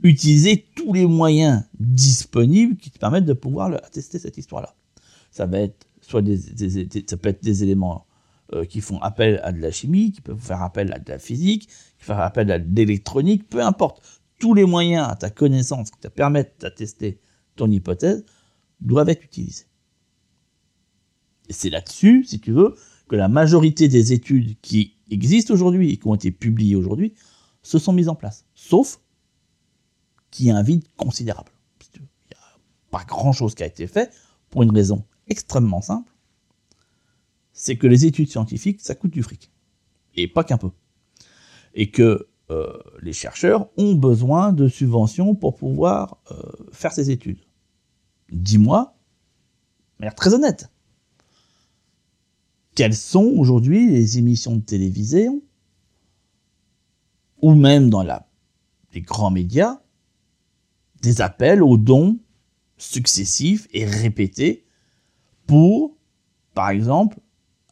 utiliser 0.00 0.64
tous 0.76 0.92
les 0.92 1.06
moyens 1.06 1.64
disponibles 1.80 2.76
qui 2.76 2.92
te 2.92 3.00
permettent 3.00 3.24
de 3.24 3.32
pouvoir 3.32 3.74
attester 3.84 4.20
cette 4.20 4.38
histoire-là 4.38 4.76
ça 5.34 5.48
soit 6.00 6.22
peut 6.22 7.28
être 7.28 7.42
des 7.42 7.62
éléments 7.64 8.06
euh, 8.52 8.64
qui 8.64 8.80
font 8.80 9.00
appel 9.00 9.40
à 9.42 9.50
de 9.50 9.60
la 9.60 9.72
chimie, 9.72 10.12
qui 10.12 10.20
peuvent 10.20 10.38
faire 10.38 10.62
appel 10.62 10.92
à 10.92 11.00
de 11.00 11.10
la 11.10 11.18
physique, 11.18 11.68
qui 11.98 12.04
font 12.04 12.14
appel 12.14 12.52
à 12.52 12.60
de 12.60 12.76
l'électronique, 12.76 13.48
peu 13.48 13.60
importe. 13.60 14.02
tous 14.38 14.54
les 14.54 14.64
moyens 14.64 15.08
à 15.08 15.16
ta 15.16 15.30
connaissance 15.30 15.90
qui 15.90 15.98
te 15.98 16.08
permettent 16.08 16.60
d'attester 16.60 17.20
ton 17.56 17.68
hypothèse 17.70 18.24
doivent 18.80 19.08
être 19.08 19.24
utilisés. 19.24 19.66
Et 21.48 21.52
c'est 21.52 21.70
là-dessus, 21.70 22.24
si 22.24 22.38
tu 22.38 22.52
veux, 22.52 22.76
que 23.08 23.16
la 23.16 23.28
majorité 23.28 23.88
des 23.88 24.12
études 24.12 24.60
qui 24.60 24.96
existent 25.10 25.52
aujourd'hui 25.52 25.90
et 25.90 25.96
qui 25.96 26.06
ont 26.06 26.14
été 26.14 26.30
publiées 26.30 26.76
aujourd'hui 26.76 27.14
se 27.62 27.78
sont 27.78 27.92
mises 27.92 28.08
en 28.08 28.14
place. 28.14 28.44
Sauf 28.54 29.00
qu'il 30.30 30.46
y 30.46 30.50
a 30.50 30.56
un 30.56 30.62
vide 30.62 30.84
considérable. 30.96 31.50
Il 31.94 32.02
n'y 32.02 32.36
a 32.36 32.58
pas 32.90 33.04
grand-chose 33.04 33.54
qui 33.54 33.62
a 33.64 33.66
été 33.66 33.86
fait 33.86 34.12
pour 34.50 34.62
une 34.62 34.70
raison 34.70 35.04
extrêmement 35.28 35.80
simple. 35.80 36.12
C'est 37.52 37.76
que 37.76 37.86
les 37.86 38.04
études 38.04 38.30
scientifiques, 38.30 38.80
ça 38.80 38.94
coûte 38.94 39.12
du 39.12 39.22
fric. 39.22 39.50
Et 40.16 40.28
pas 40.28 40.44
qu'un 40.44 40.58
peu. 40.58 40.70
Et 41.74 41.90
que 41.90 42.28
euh, 42.50 42.72
les 43.00 43.12
chercheurs 43.12 43.68
ont 43.76 43.94
besoin 43.94 44.52
de 44.52 44.68
subventions 44.68 45.34
pour 45.34 45.56
pouvoir 45.56 46.18
euh, 46.30 46.36
faire 46.72 46.92
ces 46.92 47.10
études. 47.10 47.40
Dis-moi, 48.30 48.96
de 49.96 50.04
manière 50.04 50.14
très 50.14 50.34
honnête, 50.34 50.70
quelles 52.74 52.96
sont 52.96 53.32
aujourd'hui 53.36 53.88
les 53.88 54.18
émissions 54.18 54.56
de 54.56 54.60
télévision 54.60 55.42
ou 57.40 57.54
même 57.54 57.90
dans 57.90 58.02
les 58.92 59.00
grands 59.00 59.30
médias 59.30 59.80
des 61.02 61.20
appels 61.20 61.62
aux 61.62 61.76
dons 61.76 62.18
successifs 62.78 63.68
et 63.72 63.84
répétés 63.84 64.63
pour, 65.46 65.96
par 66.54 66.70
exemple, 66.70 67.18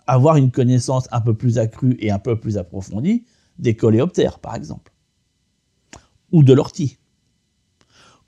avoir 0.06 0.36
une 0.36 0.50
connaissance 0.50 1.08
un 1.12 1.20
peu 1.20 1.34
plus 1.34 1.58
accrue 1.58 1.96
et 2.00 2.10
un 2.10 2.18
peu 2.18 2.38
plus 2.38 2.58
approfondie 2.58 3.24
des 3.58 3.76
coléoptères, 3.76 4.38
par 4.38 4.54
exemple, 4.54 4.92
ou 6.32 6.42
de 6.42 6.52
l'ortie, 6.52 6.98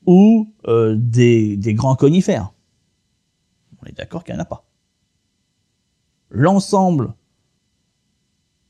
ou 0.06 0.52
euh, 0.66 0.96
des, 0.98 1.56
des 1.56 1.74
grands 1.74 1.96
conifères. 1.96 2.52
On 3.82 3.86
est 3.86 3.92
d'accord 3.96 4.24
qu'il 4.24 4.34
n'y 4.34 4.40
en 4.40 4.42
a 4.42 4.46
pas. 4.46 4.66
L'ensemble 6.30 7.14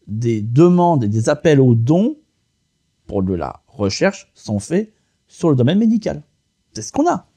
des 0.06 0.42
demandes 0.42 1.04
et 1.04 1.08
des 1.08 1.28
appels 1.28 1.60
aux 1.60 1.74
dons 1.74 2.18
pour 3.06 3.22
de 3.22 3.34
la 3.34 3.62
recherche 3.66 4.30
sont 4.34 4.58
faits 4.58 4.92
sur 5.26 5.50
le 5.50 5.56
domaine 5.56 5.78
médical. 5.78 6.22
C'est 6.72 6.82
ce 6.82 6.92
qu'on 6.92 7.08
a. 7.08 7.28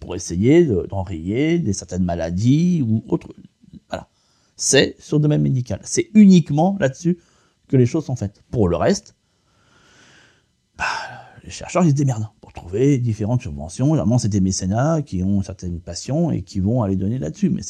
Pour 0.00 0.14
essayer 0.14 0.64
d'enrayer 0.64 1.58
des 1.58 1.72
certaines 1.72 2.04
maladies 2.04 2.82
ou 2.86 3.02
autres. 3.08 3.28
Voilà. 3.88 4.08
C'est 4.56 4.96
sur 4.98 5.18
le 5.18 5.22
domaine 5.22 5.42
médical. 5.42 5.80
C'est 5.82 6.10
uniquement 6.14 6.76
là-dessus 6.80 7.18
que 7.68 7.76
les 7.76 7.86
choses 7.86 8.04
sont 8.04 8.16
faites. 8.16 8.42
Pour 8.50 8.68
le 8.68 8.76
reste, 8.76 9.16
bah, 10.76 10.84
les 11.42 11.50
chercheurs, 11.50 11.84
ils 11.84 11.90
se 11.90 11.94
démerdent 11.94 12.28
pour 12.40 12.52
trouver 12.52 12.98
différentes 12.98 13.42
subventions. 13.42 13.86
Généralement, 13.86 14.18
c'est 14.18 14.28
des 14.28 14.40
mécénats 14.40 15.02
qui 15.02 15.22
ont 15.22 15.42
certaines 15.42 15.80
passions 15.80 16.30
et 16.30 16.42
qui 16.42 16.60
vont 16.60 16.82
aller 16.82 16.96
donner 16.96 17.18
là-dessus. 17.18 17.50
Mais 17.50 17.62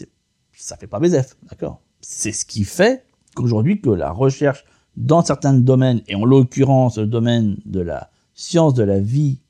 ça 0.52 0.76
fait 0.76 0.86
pas 0.86 0.98
BZF, 1.00 1.36
d'accord? 1.48 1.80
C'est 2.00 2.32
ce 2.32 2.44
qui 2.44 2.64
fait 2.64 3.04
qu'aujourd'hui, 3.34 3.80
que 3.80 3.90
la 3.90 4.10
recherche 4.10 4.64
dans 4.96 5.22
certains 5.22 5.52
domaines, 5.54 6.02
et 6.08 6.14
en 6.14 6.24
l'occurrence 6.24 6.98
le 6.98 7.06
domaine 7.06 7.58
de 7.66 7.80
la 7.80 8.10
science 8.34 8.74
de 8.74 8.82
la 8.82 8.98
vie 8.98 9.40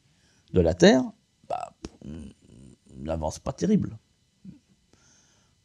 de 0.52 0.60
la 0.60 0.74
Terre, 0.74 1.04
bah, 1.48 1.72
n'avance 3.06 3.38
pas 3.38 3.52
terrible. 3.52 3.98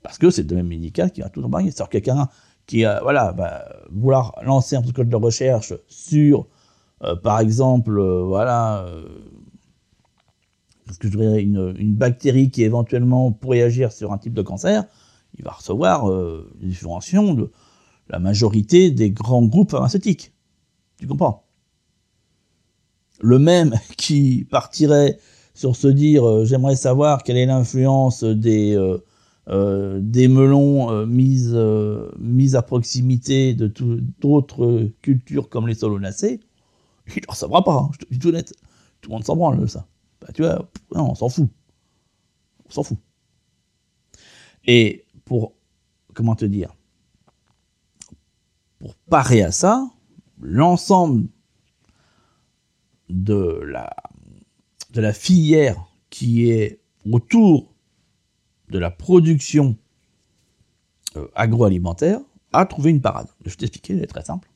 Parce 0.03 0.17
que 0.17 0.29
c'est 0.29 0.41
le 0.43 0.47
domaine 0.47 0.67
médical 0.67 1.11
qui 1.11 1.21
va 1.21 1.29
tout 1.29 1.43
embarquer. 1.43 1.71
C'est-à-dire 1.71 1.89
quelqu'un 1.89 2.29
qui 2.65 2.85
euh, 2.85 2.99
voilà, 3.01 3.31
va 3.33 3.67
vouloir 3.91 4.33
lancer 4.43 4.75
un 4.75 4.81
protocole 4.81 5.09
de 5.09 5.15
recherche 5.15 5.73
sur, 5.87 6.47
euh, 7.03 7.15
par 7.15 7.39
exemple, 7.39 7.99
euh, 7.99 8.23
voilà, 8.23 8.85
que 10.99 11.09
je 11.09 11.17
une, 11.17 11.95
bactérie 11.95 12.51
qui 12.51 12.63
éventuellement 12.63 13.31
pourrait 13.31 13.61
agir 13.61 13.91
sur 13.91 14.11
un 14.11 14.17
type 14.17 14.33
de 14.33 14.41
cancer, 14.41 14.85
il 15.37 15.43
va 15.43 15.51
recevoir 15.51 16.05
des 16.59 16.69
de 16.69 17.51
la 18.09 18.19
majorité 18.19 18.91
des 18.91 19.11
grands 19.11 19.45
groupes 19.45 19.71
pharmaceutiques. 19.71 20.33
Tu 20.99 21.07
comprends? 21.07 21.45
Le 23.21 23.39
même 23.39 23.73
qui 23.97 24.45
partirait 24.49 25.17
sur 25.53 25.75
se 25.75 25.87
dire 25.87 26.27
euh, 26.27 26.45
j'aimerais 26.45 26.75
savoir 26.75 27.23
quelle 27.23 27.37
est 27.37 27.45
l'influence 27.45 28.23
des, 28.23 28.75
euh, 28.75 28.97
euh, 29.49 30.01
melons 30.01 31.05
mis, 31.05 32.55
à 32.55 32.61
proximité 32.61 33.53
de 33.53 33.71
d'autres 34.19 34.89
cultures 35.01 35.49
comme 35.49 35.67
les 35.67 35.75
solonacées, 35.75 36.39
il 37.15 37.21
ne 37.21 37.31
recevra 37.31 37.63
pas, 37.63 37.73
hein, 37.73 37.89
je 37.93 38.05
te 38.05 38.11
dis 38.11 38.19
tout 38.19 38.31
net. 38.31 38.53
Tout 39.01 39.09
le 39.09 39.15
monde 39.15 39.23
s'en 39.23 39.35
branle, 39.35 39.67
ça. 39.67 39.87
Bah, 40.21 40.27
tu 40.33 40.43
vois, 40.43 40.69
on 40.91 41.15
s'en 41.15 41.27
fout. 41.27 41.49
On 42.67 42.71
s'en 42.71 42.83
fout. 42.83 42.99
Et 44.65 45.05
pour, 45.25 45.53
comment 46.13 46.35
te 46.35 46.45
dire, 46.45 46.75
pour 48.77 48.95
parer 49.09 49.41
à 49.41 49.51
ça, 49.51 49.89
l'ensemble 50.39 51.27
de 53.09 53.61
la, 53.65 53.91
de 54.91 55.01
la 55.01 55.13
filière 55.13 55.85
qui 56.09 56.49
est 56.49 56.81
autour 57.09 57.73
de 58.69 58.79
la 58.79 58.91
production 58.91 59.77
euh, 61.17 61.27
agroalimentaire 61.35 62.19
a 62.53 62.65
trouvé 62.65 62.91
une 62.91 63.01
parade. 63.01 63.27
Je 63.45 63.49
vais 63.49 63.55
t'expliquer, 63.55 63.93
elle 63.93 64.03
est 64.03 64.07
très 64.07 64.23
simple. 64.23 64.49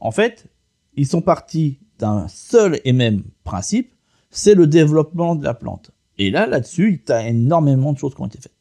En 0.00 0.10
fait, 0.10 0.46
ils 0.94 1.06
sont 1.06 1.22
partis 1.22 1.78
d'un 1.98 2.28
seul 2.28 2.80
et 2.84 2.92
même 2.92 3.22
principe, 3.44 3.94
c'est 4.30 4.54
le 4.54 4.66
développement 4.66 5.34
de 5.34 5.44
la 5.44 5.54
plante. 5.54 5.90
Et 6.18 6.30
là, 6.30 6.46
là-dessus, 6.46 7.02
il 7.06 7.08
y 7.08 7.12
a 7.12 7.28
énormément 7.28 7.92
de 7.92 7.98
choses 7.98 8.14
qui 8.14 8.20
ont 8.20 8.26
été 8.26 8.40
faites. 8.40 8.52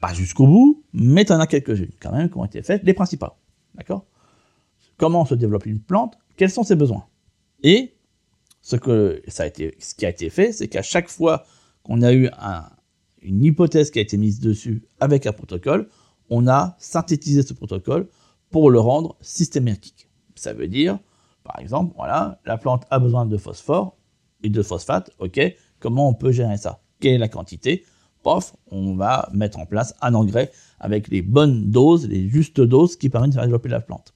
Pas 0.00 0.12
jusqu'au 0.14 0.46
bout, 0.46 0.84
mais 0.92 1.22
y 1.22 1.32
en 1.32 1.40
a 1.40 1.46
quelques-unes 1.46 1.92
quand 2.00 2.12
même 2.12 2.30
qui 2.30 2.36
ont 2.36 2.44
été 2.44 2.62
faites, 2.62 2.82
les 2.84 2.94
principales. 2.94 3.32
D'accord? 3.74 4.06
Comment 4.96 5.24
se 5.24 5.34
développe 5.34 5.66
une 5.66 5.80
plante? 5.80 6.18
Quels 6.36 6.50
sont 6.50 6.62
ses 6.62 6.76
besoins? 6.76 7.06
Et 7.62 7.95
ce, 8.66 8.74
que 8.74 9.22
ça 9.28 9.44
a 9.44 9.46
été, 9.46 9.76
ce 9.78 9.94
qui 9.94 10.04
a 10.04 10.08
été 10.08 10.28
fait, 10.28 10.50
c'est 10.50 10.66
qu'à 10.66 10.82
chaque 10.82 11.08
fois 11.08 11.44
qu'on 11.84 12.02
a 12.02 12.12
eu 12.12 12.28
une 13.22 13.44
hypothèse 13.44 13.92
qui 13.92 14.00
a 14.00 14.02
été 14.02 14.16
mise 14.16 14.40
dessus 14.40 14.82
avec 14.98 15.24
un 15.26 15.32
protocole, 15.32 15.88
on 16.30 16.48
a 16.48 16.74
synthétisé 16.80 17.42
ce 17.42 17.52
protocole 17.52 18.08
pour 18.50 18.72
le 18.72 18.80
rendre 18.80 19.16
systématique. 19.20 20.08
Ça 20.34 20.52
veut 20.52 20.66
dire, 20.66 20.98
par 21.44 21.60
exemple, 21.60 21.94
voilà, 21.96 22.40
la 22.44 22.58
plante 22.58 22.86
a 22.90 22.98
besoin 22.98 23.24
de 23.24 23.36
phosphore 23.36 23.96
et 24.42 24.50
de 24.50 24.62
phosphate, 24.62 25.12
ok, 25.20 25.40
comment 25.78 26.08
on 26.08 26.14
peut 26.14 26.32
gérer 26.32 26.56
ça? 26.56 26.82
Quelle 26.98 27.14
est 27.14 27.18
la 27.18 27.28
quantité? 27.28 27.84
Pof, 28.24 28.56
on 28.72 28.96
va 28.96 29.30
mettre 29.32 29.60
en 29.60 29.66
place 29.66 29.94
un 30.00 30.12
engrais 30.14 30.50
avec 30.80 31.06
les 31.06 31.22
bonnes 31.22 31.70
doses, 31.70 32.08
les 32.08 32.28
justes 32.28 32.60
doses 32.60 32.96
qui 32.96 33.10
permettent 33.10 33.30
de 33.30 33.34
faire 33.36 33.44
développer 33.44 33.68
la 33.68 33.80
plante. 33.80 34.12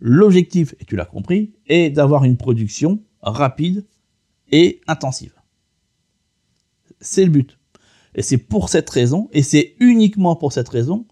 L'objectif, 0.00 0.74
et 0.80 0.86
tu 0.86 0.96
l'as 0.96 1.04
compris, 1.04 1.52
est 1.66 1.90
d'avoir 1.90 2.24
une 2.24 2.38
production 2.38 3.02
rapide 3.26 3.86
et 4.50 4.80
intensive. 4.86 5.34
C'est 7.00 7.24
le 7.24 7.30
but. 7.30 7.58
Et 8.14 8.22
c'est 8.22 8.38
pour 8.38 8.70
cette 8.70 8.88
raison, 8.88 9.28
et 9.32 9.42
c'est 9.42 9.74
uniquement 9.80 10.36
pour 10.36 10.52
cette 10.52 10.68
raison, 10.68 11.06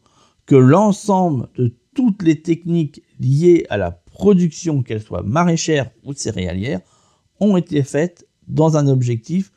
que 0.47 0.55
l'ensemble 0.55 1.49
de 1.57 1.75
toutes 1.95 2.23
les 2.23 2.41
techniques 2.41 3.03
liées 3.21 3.67
à 3.69 3.77
la 3.77 3.91
production, 3.91 4.83
qu'elles 4.83 5.03
soient 5.03 5.23
maraîchères 5.23 5.91
ou 6.05 6.15
céréalières, 6.15 6.81
ont 7.41 7.57
été 7.57 7.83
faites 7.83 8.27
dans 8.47 8.77
un 8.77 8.87
objectif 8.87 9.53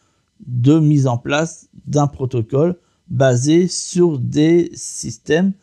de 0.45 0.79
mise 0.79 1.07
en 1.07 1.17
place 1.17 1.69
d'un 1.85 2.07
protocole 2.07 2.77
basé 3.07 3.67
sur 3.67 4.19
des 4.19 4.69
systèmes 4.73 5.53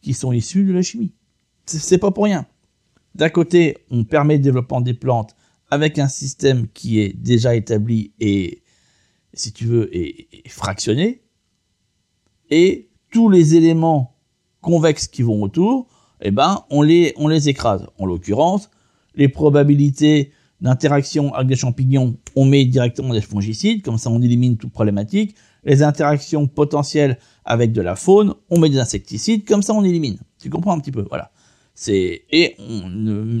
qui 0.00 0.14
sont 0.14 0.32
issus 0.32 0.64
de 0.64 0.72
la 0.72 0.82
chimie. 0.82 1.12
C'est 1.66 1.98
pas 1.98 2.10
pour 2.10 2.24
rien. 2.24 2.46
D'un 3.14 3.28
côté, 3.28 3.78
on 3.90 4.04
permet 4.04 4.36
le 4.36 4.42
développement 4.42 4.80
des 4.80 4.94
plantes 4.94 5.34
avec 5.70 5.98
un 5.98 6.08
système 6.08 6.68
qui 6.68 7.00
est 7.00 7.12
déjà 7.12 7.54
établi 7.54 8.12
et, 8.20 8.62
si 9.34 9.52
tu 9.52 9.66
veux, 9.66 9.94
est, 9.94 10.48
fractionné. 10.48 11.22
Et 12.50 12.88
tous 13.10 13.28
les 13.28 13.54
éléments 13.54 14.16
convexes 14.60 15.08
qui 15.08 15.22
vont 15.22 15.42
autour, 15.42 15.88
eh 16.20 16.30
ben, 16.30 16.64
on 16.70 16.82
les, 16.82 17.12
on 17.16 17.28
les 17.28 17.48
écrase. 17.48 17.86
En 17.98 18.06
l'occurrence, 18.06 18.70
les 19.14 19.28
probabilités 19.28 20.32
d'interaction 20.60 21.34
avec 21.34 21.48
des 21.48 21.56
champignons, 21.56 22.16
on 22.34 22.44
met 22.44 22.64
directement 22.64 23.12
des 23.12 23.20
fongicides, 23.20 23.82
comme 23.82 23.98
ça 23.98 24.10
on 24.10 24.22
élimine 24.22 24.56
toute 24.56 24.72
problématique 24.72 25.34
les 25.66 25.82
interactions 25.82 26.46
potentielles 26.46 27.18
avec 27.44 27.72
de 27.72 27.82
la 27.82 27.96
faune, 27.96 28.34
on 28.48 28.58
met 28.58 28.70
des 28.70 28.78
insecticides, 28.78 29.44
comme 29.44 29.62
ça 29.62 29.74
on 29.74 29.84
élimine. 29.84 30.18
Tu 30.40 30.48
comprends 30.48 30.72
un 30.72 30.80
petit 30.80 30.92
peu, 30.92 31.04
voilà. 31.08 31.30
Et 31.88 32.56
on 32.58 32.88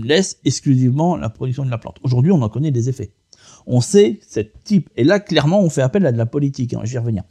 laisse 0.04 0.38
exclusivement 0.44 1.16
la 1.16 1.30
production 1.30 1.64
de 1.64 1.70
la 1.70 1.78
plante. 1.78 1.98
Aujourd'hui, 2.02 2.32
on 2.32 2.42
en 2.42 2.48
connaît 2.48 2.70
des 2.70 2.88
effets. 2.88 3.12
On 3.66 3.80
sait 3.80 4.20
cette 4.26 4.62
type, 4.64 4.90
et 4.96 5.04
là 5.04 5.20
clairement, 5.20 5.60
on 5.60 5.70
fait 5.70 5.82
appel 5.82 6.06
à 6.06 6.12
de 6.12 6.18
la 6.18 6.26
politique. 6.26 6.74
Hein, 6.74 6.80
J'y 6.84 6.98
revenir. 6.98 7.24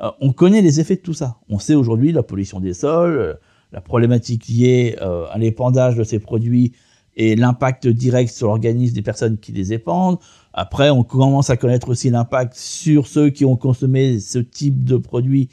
Euh, 0.00 0.10
on 0.20 0.32
connaît 0.32 0.62
les 0.62 0.80
effets 0.80 0.96
de 0.96 1.00
tout 1.00 1.14
ça. 1.14 1.38
On 1.48 1.58
sait 1.58 1.74
aujourd'hui 1.74 2.12
la 2.12 2.22
pollution 2.22 2.60
des 2.60 2.74
sols, 2.74 3.18
euh, 3.18 3.34
la 3.72 3.80
problématique 3.80 4.48
liée 4.48 4.96
euh, 5.00 5.26
à 5.30 5.38
l'épandage 5.38 5.96
de 5.96 6.04
ces 6.04 6.18
produits 6.18 6.72
et 7.16 7.34
l'impact 7.34 7.86
direct 7.86 8.30
sur 8.30 8.48
l'organisme 8.48 8.94
des 8.94 9.02
personnes 9.02 9.38
qui 9.38 9.52
les 9.52 9.72
épandent. 9.72 10.18
Après, 10.52 10.90
on 10.90 11.02
commence 11.02 11.50
à 11.50 11.56
connaître 11.56 11.88
aussi 11.88 12.10
l'impact 12.10 12.54
sur 12.54 13.06
ceux 13.06 13.30
qui 13.30 13.44
ont 13.44 13.56
consommé 13.56 14.20
ce 14.20 14.38
type 14.38 14.84
de 14.84 14.96
produit, 14.96 15.48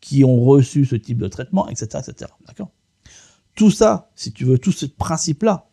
qui 0.00 0.24
ont 0.24 0.40
reçu 0.40 0.84
ce 0.84 0.94
type 0.94 1.18
de 1.18 1.26
traitement, 1.26 1.68
etc., 1.68 1.86
etc. 2.06 2.30
D'accord? 2.46 2.70
Tout 3.58 3.72
ça, 3.72 4.08
si 4.14 4.32
tu 4.32 4.44
veux, 4.44 4.56
tout 4.56 4.70
ce 4.70 4.86
principe-là 4.86 5.68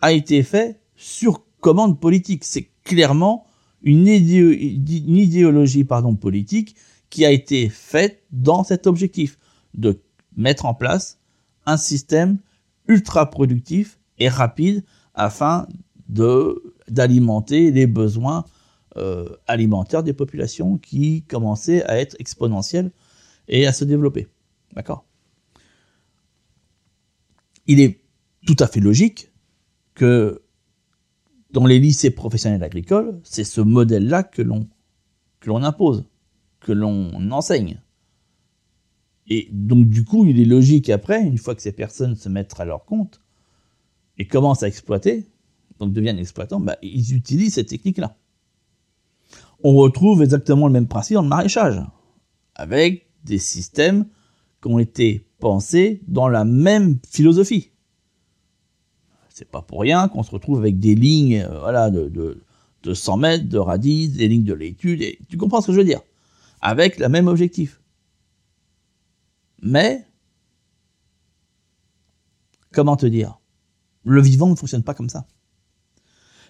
a 0.00 0.10
été 0.10 0.42
fait 0.42 0.80
sur 0.96 1.44
commande 1.60 2.00
politique. 2.00 2.42
C'est 2.42 2.68
clairement 2.82 3.46
une, 3.80 4.08
idéologie 4.08 5.84
pardon, 5.84 6.16
politique 6.16 6.74
qui 7.10 7.24
a 7.24 7.30
été 7.30 7.68
faite 7.68 8.24
dans 8.32 8.64
cet 8.64 8.88
objectif 8.88 9.38
de 9.74 10.00
mettre 10.36 10.66
en 10.66 10.74
place 10.74 11.20
un 11.64 11.76
système 11.76 12.38
ultra 12.88 13.30
productif 13.30 14.00
et 14.18 14.28
rapide 14.28 14.82
afin 15.14 15.68
d'alimenter 16.08 17.70
les 17.70 17.86
besoins 17.86 18.46
euh, 18.96 19.28
alimentaires 19.46 20.02
des 20.02 20.12
populations 20.12 20.76
qui 20.76 21.22
commençaient 21.22 21.84
à 21.84 22.00
être 22.00 22.16
exponentielles 22.18 22.90
et 23.46 23.64
à 23.64 23.72
se 23.72 23.84
développer. 23.84 24.26
D'accord? 24.74 25.04
Il 27.68 27.80
est 27.80 28.00
tout 28.46 28.56
à 28.58 28.66
fait 28.66 28.80
logique 28.80 29.30
que 29.94 30.42
dans 31.50 31.66
les 31.66 31.78
lycées 31.78 32.10
professionnels 32.10 32.62
agricoles, 32.62 33.20
c'est 33.22 33.44
ce 33.44 33.60
modèle-là 33.60 34.22
que 34.22 34.42
l'on 34.42 34.68
que 35.40 35.48
l'on 35.50 35.62
impose, 35.62 36.04
que 36.60 36.72
l'on 36.72 37.30
enseigne. 37.30 37.80
Et 39.28 39.48
donc 39.52 39.88
du 39.88 40.04
coup, 40.04 40.24
il 40.24 40.40
est 40.40 40.44
logique 40.44 40.88
après, 40.88 41.22
une 41.22 41.38
fois 41.38 41.54
que 41.54 41.62
ces 41.62 41.72
personnes 41.72 42.16
se 42.16 42.28
mettent 42.28 42.58
à 42.58 42.64
leur 42.64 42.84
compte 42.84 43.20
et 44.16 44.26
commencent 44.26 44.62
à 44.62 44.68
exploiter, 44.68 45.28
donc 45.78 45.92
deviennent 45.92 46.18
exploitants, 46.18 46.60
bah, 46.60 46.76
ils 46.82 47.14
utilisent 47.14 47.54
cette 47.54 47.68
technique-là. 47.68 48.16
On 49.62 49.74
retrouve 49.74 50.22
exactement 50.22 50.66
le 50.66 50.72
même 50.72 50.88
principe 50.88 51.14
dans 51.14 51.22
le 51.22 51.28
maraîchage, 51.28 51.80
avec 52.54 53.10
des 53.24 53.38
systèmes 53.38 54.06
qui 54.62 54.68
ont 54.68 54.78
été 54.78 55.27
pensés 55.38 56.02
dans 56.06 56.28
la 56.28 56.44
même 56.44 56.98
philosophie. 57.08 57.70
C'est 59.28 59.48
pas 59.48 59.62
pour 59.62 59.80
rien 59.80 60.08
qu'on 60.08 60.22
se 60.22 60.30
retrouve 60.30 60.58
avec 60.58 60.78
des 60.78 60.94
lignes 60.94 61.42
euh, 61.42 61.60
voilà, 61.60 61.90
de, 61.90 62.08
de, 62.82 62.94
100 62.94 63.16
mètres 63.18 63.48
de 63.48 63.58
radis, 63.58 64.08
des 64.08 64.28
lignes 64.28 64.44
de 64.44 64.54
l'étude, 64.54 65.02
et 65.02 65.18
tu 65.28 65.36
comprends 65.36 65.60
ce 65.60 65.68
que 65.68 65.72
je 65.72 65.78
veux 65.78 65.84
dire? 65.84 66.00
Avec 66.60 66.98
le 66.98 67.08
même 67.08 67.28
objectif. 67.28 67.80
Mais, 69.62 70.06
comment 72.72 72.96
te 72.96 73.06
dire? 73.06 73.38
Le 74.04 74.22
vivant 74.22 74.48
ne 74.48 74.54
fonctionne 74.54 74.82
pas 74.82 74.94
comme 74.94 75.10
ça. 75.10 75.26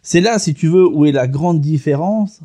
C'est 0.02 0.20
là, 0.20 0.38
si 0.38 0.54
tu 0.54 0.68
veux, 0.68 0.86
où 0.86 1.04
est 1.06 1.12
la 1.12 1.26
grande 1.26 1.60
différence 1.60 2.40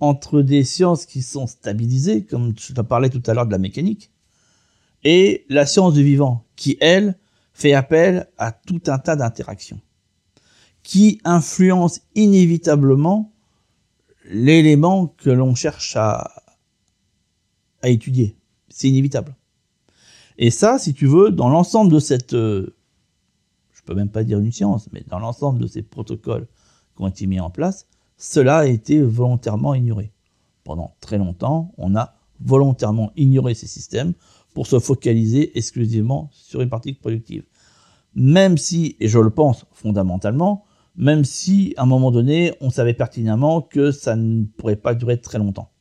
entre 0.00 0.40
des 0.40 0.64
sciences 0.64 1.04
qui 1.04 1.20
sont 1.22 1.46
stabilisées, 1.46 2.24
comme 2.24 2.54
je 2.58 2.72
te 2.72 2.80
parlais 2.80 3.10
tout 3.10 3.22
à 3.26 3.34
l'heure 3.34 3.46
de 3.46 3.52
la 3.52 3.58
mécanique, 3.58 4.10
et 5.04 5.46
la 5.48 5.66
science 5.66 5.94
du 5.94 6.04
vivant, 6.04 6.44
qui, 6.56 6.76
elle, 6.80 7.18
fait 7.52 7.72
appel 7.74 8.28
à 8.38 8.52
tout 8.52 8.82
un 8.86 8.98
tas 8.98 9.16
d'interactions, 9.16 9.80
qui 10.82 11.20
influencent 11.24 12.00
inévitablement 12.14 13.32
l'élément 14.30 15.08
que 15.08 15.30
l'on 15.30 15.54
cherche 15.54 15.96
à, 15.96 16.30
étudier. 17.82 18.36
C'est 18.68 18.88
inévitable. 18.88 19.34
Et 20.36 20.50
ça, 20.50 20.78
si 20.78 20.94
tu 20.94 21.06
veux, 21.06 21.30
dans 21.30 21.48
l'ensemble 21.48 21.92
de 21.92 21.98
cette, 21.98 22.34
euh, 22.34 22.74
je 23.72 23.82
peux 23.82 23.94
même 23.94 24.10
pas 24.10 24.22
dire 24.22 24.38
une 24.38 24.52
science, 24.52 24.88
mais 24.92 25.02
dans 25.08 25.18
l'ensemble 25.18 25.58
de 25.58 25.66
ces 25.66 25.82
protocoles 25.82 26.46
qui 26.96 27.02
ont 27.02 27.08
été 27.08 27.26
mis 27.26 27.40
en 27.40 27.50
place, 27.50 27.86
cela 28.16 28.58
a 28.58 28.66
été 28.66 29.02
volontairement 29.02 29.74
ignoré. 29.74 30.12
Pendant 30.64 30.94
très 31.00 31.18
longtemps, 31.18 31.72
on 31.78 31.96
a 31.96 32.14
volontairement 32.40 33.12
ignoré 33.16 33.54
ces 33.54 33.66
systèmes 33.66 34.14
pour 34.54 34.66
se 34.66 34.78
focaliser 34.78 35.56
exclusivement 35.56 36.30
sur 36.32 36.60
une 36.60 36.68
partie 36.68 36.92
productive. 36.92 37.44
Même 38.14 38.58
si, 38.58 38.96
et 39.00 39.08
je 39.08 39.18
le 39.18 39.30
pense 39.30 39.66
fondamentalement, 39.72 40.64
même 40.96 41.24
si 41.24 41.74
à 41.76 41.82
un 41.82 41.86
moment 41.86 42.10
donné, 42.10 42.52
on 42.60 42.70
savait 42.70 42.94
pertinemment 42.94 43.62
que 43.62 43.90
ça 43.90 44.16
ne 44.16 44.44
pourrait 44.44 44.76
pas 44.76 44.94
durer 44.94 45.20
très 45.20 45.38
longtemps. 45.38 45.72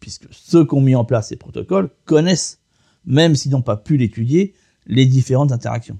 Puisque 0.00 0.26
ceux 0.30 0.64
qui 0.64 0.74
ont 0.74 0.80
mis 0.80 0.94
en 0.94 1.04
place 1.04 1.28
ces 1.28 1.36
protocoles 1.36 1.90
connaissent, 2.04 2.60
même 3.04 3.34
s'ils 3.34 3.52
n'ont 3.52 3.62
pas 3.62 3.76
pu 3.76 3.96
l'étudier, 3.96 4.54
les 4.86 5.06
différentes 5.06 5.52
interactions. 5.52 5.98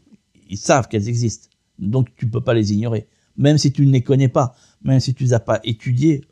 Ils 0.48 0.58
savent 0.58 0.88
qu'elles 0.88 1.08
existent. 1.08 1.48
Donc 1.78 2.14
tu 2.16 2.26
ne 2.26 2.30
peux 2.30 2.40
pas 2.42 2.54
les 2.54 2.72
ignorer. 2.72 3.08
Même 3.36 3.58
si 3.58 3.72
tu 3.72 3.86
ne 3.86 3.92
les 3.92 4.02
connais 4.02 4.28
pas, 4.28 4.54
même 4.82 5.00
si 5.00 5.14
tu 5.14 5.24
ne 5.24 5.28
les 5.28 5.34
as 5.34 5.40
pas 5.40 5.60
étudiées 5.64 6.22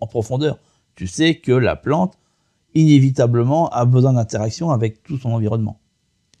en 0.00 0.06
profondeur, 0.06 0.58
tu 0.94 1.06
sais 1.06 1.36
que 1.36 1.52
la 1.52 1.76
plante, 1.76 2.18
inévitablement, 2.74 3.68
a 3.70 3.84
besoin 3.84 4.12
d'interaction 4.12 4.70
avec 4.70 5.02
tout 5.02 5.18
son 5.18 5.30
environnement. 5.32 5.80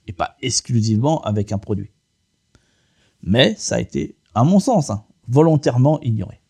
Et 0.06 0.12
pas 0.12 0.36
exclusivement 0.42 1.22
avec 1.22 1.52
un 1.52 1.58
produit. 1.58 1.92
Mais 3.22 3.54
ça 3.56 3.76
a 3.76 3.80
été, 3.80 4.16
à 4.34 4.44
mon 4.44 4.58
sens, 4.58 4.90
hein, 4.90 5.04
volontairement 5.28 6.00
ignoré. 6.00 6.40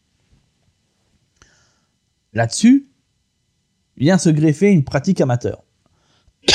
Là-dessus, 2.33 2.89
vient 3.97 4.19
se 4.19 4.31
greffer 4.31 4.71
une 4.71 4.85
pratique 4.85 5.21
amateur 5.21 5.63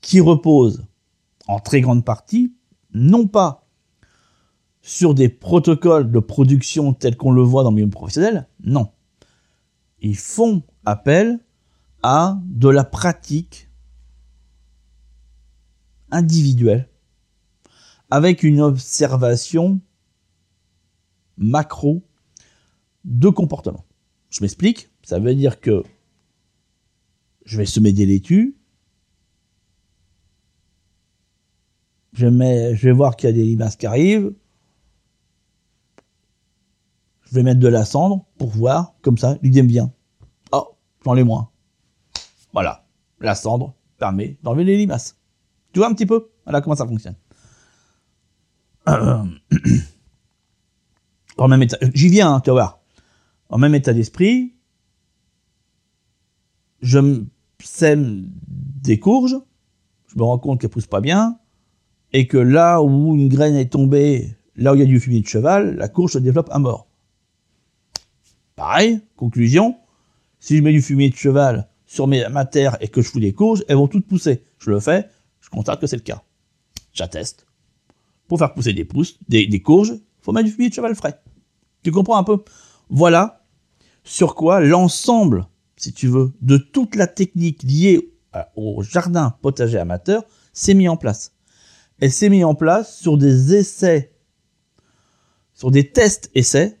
qui 0.00 0.20
repose 0.20 0.86
en 1.48 1.58
très 1.58 1.80
grande 1.80 2.04
partie, 2.04 2.54
non 2.92 3.26
pas 3.26 3.66
sur 4.82 5.14
des 5.14 5.28
protocoles 5.28 6.12
de 6.12 6.20
production 6.20 6.92
tels 6.92 7.16
qu'on 7.16 7.32
le 7.32 7.42
voit 7.42 7.64
dans 7.64 7.70
le 7.70 7.76
milieu 7.76 7.90
professionnel, 7.90 8.48
non. 8.62 8.92
Ils 10.00 10.16
font 10.16 10.62
appel 10.84 11.40
à 12.02 12.38
de 12.44 12.68
la 12.68 12.84
pratique 12.84 13.68
individuelle 16.10 16.88
avec 18.10 18.42
une 18.42 18.60
observation 18.60 19.80
macro 21.36 22.02
de 23.04 23.28
comportement. 23.28 23.84
Je 24.30 24.42
m'explique, 24.42 24.90
ça 25.02 25.18
veut 25.18 25.34
dire 25.34 25.60
que 25.60 25.82
je 27.44 27.58
vais 27.58 27.66
semer 27.66 27.92
des 27.92 28.06
laitues, 28.06 28.56
je, 32.12 32.26
je 32.26 32.86
vais 32.86 32.92
voir 32.92 33.16
qu'il 33.16 33.28
y 33.28 33.32
a 33.32 33.34
des 33.34 33.44
limaces 33.44 33.76
qui 33.76 33.86
arrivent, 33.86 34.32
je 37.26 37.34
vais 37.34 37.42
mettre 37.42 37.60
de 37.60 37.68
la 37.68 37.84
cendre 37.84 38.24
pour 38.38 38.48
voir, 38.48 38.94
comme 39.02 39.18
ça, 39.18 39.36
l'idée 39.42 39.62
me 39.62 39.68
vient. 39.68 39.92
Oh, 40.52 40.76
j'en 41.04 41.16
ai 41.16 41.24
moins. 41.24 41.50
Voilà. 42.52 42.86
La 43.20 43.34
cendre 43.34 43.74
permet 43.98 44.38
d'enlever 44.42 44.64
les 44.64 44.76
limaces. 44.76 45.16
Tu 45.72 45.80
vois 45.80 45.88
un 45.88 45.94
petit 45.94 46.06
peu? 46.06 46.30
Voilà 46.44 46.60
comment 46.60 46.76
ça 46.76 46.86
fonctionne. 46.86 47.16
en 48.86 49.26
même 51.48 51.62
état, 51.62 51.76
j'y 51.92 52.08
viens, 52.08 52.34
hein, 52.34 52.40
tu 52.40 52.50
vas 52.50 52.54
voir. 52.54 52.80
En 53.48 53.58
même 53.58 53.74
état 53.74 53.92
d'esprit, 53.92 54.54
je 56.80 57.24
sème 57.62 58.30
des 58.46 59.00
courges, 59.00 59.36
je 60.06 60.16
me 60.16 60.22
rends 60.22 60.38
compte 60.38 60.60
qu'elles 60.60 60.70
poussent 60.70 60.86
pas 60.86 61.00
bien, 61.00 61.40
et 62.12 62.28
que 62.28 62.38
là 62.38 62.80
où 62.80 63.14
une 63.14 63.28
graine 63.28 63.56
est 63.56 63.72
tombée, 63.72 64.36
là 64.54 64.72
où 64.72 64.76
il 64.76 64.80
y 64.80 64.82
a 64.82 64.86
du 64.86 65.00
fumier 65.00 65.20
de 65.20 65.26
cheval, 65.26 65.74
la 65.76 65.88
courge 65.88 66.12
se 66.12 66.18
développe 66.18 66.48
à 66.52 66.60
mort. 66.60 66.85
Pareil, 68.56 69.00
conclusion, 69.16 69.76
si 70.40 70.56
je 70.56 70.62
mets 70.62 70.72
du 70.72 70.80
fumier 70.80 71.10
de 71.10 71.14
cheval 71.14 71.68
sur 71.84 72.08
ma 72.08 72.44
terre 72.46 72.78
et 72.80 72.88
que 72.88 73.02
je 73.02 73.10
fous 73.10 73.20
des 73.20 73.34
courges, 73.34 73.62
elles 73.68 73.76
vont 73.76 73.86
toutes 73.86 74.06
pousser. 74.06 74.42
Je 74.58 74.70
le 74.70 74.80
fais, 74.80 75.08
je 75.40 75.50
constate 75.50 75.78
que 75.78 75.86
c'est 75.86 75.96
le 75.96 76.02
cas. 76.02 76.22
J'atteste. 76.94 77.46
Pour 78.26 78.38
faire 78.38 78.54
pousser 78.54 78.72
des, 78.72 78.86
pousses, 78.86 79.18
des, 79.28 79.60
courges, 79.60 79.92
faut 80.22 80.32
mettre 80.32 80.46
du 80.46 80.52
fumier 80.52 80.70
de 80.70 80.74
cheval 80.74 80.94
frais. 80.94 81.20
Tu 81.82 81.92
comprends 81.92 82.16
un 82.16 82.24
peu? 82.24 82.42
Voilà 82.88 83.44
sur 84.04 84.34
quoi 84.34 84.60
l'ensemble, 84.60 85.46
si 85.76 85.92
tu 85.92 86.06
veux, 86.06 86.32
de 86.40 86.56
toute 86.56 86.94
la 86.94 87.06
technique 87.06 87.62
liée 87.62 88.12
au 88.54 88.82
jardin 88.82 89.36
potager 89.42 89.78
amateur 89.78 90.24
s'est 90.52 90.74
mis 90.74 90.88
en 90.88 90.96
place. 90.96 91.32
Elle 92.00 92.12
s'est 92.12 92.28
mis 92.28 92.44
en 92.44 92.54
place 92.54 92.98
sur 92.98 93.18
des 93.18 93.54
essais, 93.54 94.12
sur 95.52 95.70
des 95.70 95.90
tests 95.90 96.30
essais 96.34 96.75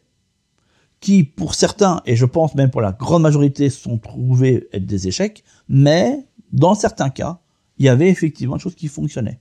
qui, 1.00 1.24
pour 1.24 1.54
certains, 1.54 2.00
et 2.06 2.16
je 2.16 2.24
pense 2.24 2.54
même 2.54 2.70
pour 2.70 2.80
la 2.80 2.92
grande 2.92 3.22
majorité, 3.22 3.70
sont 3.70 3.98
trouvés 3.98 4.68
être 4.72 4.86
des 4.86 5.08
échecs, 5.08 5.44
mais 5.68 6.26
dans 6.52 6.74
certains 6.74 7.10
cas, 7.10 7.40
il 7.78 7.84
y 7.84 7.88
avait 7.88 8.08
effectivement 8.08 8.56
des 8.56 8.62
choses 8.62 8.74
qui 8.74 8.88
fonctionnaient. 8.88 9.40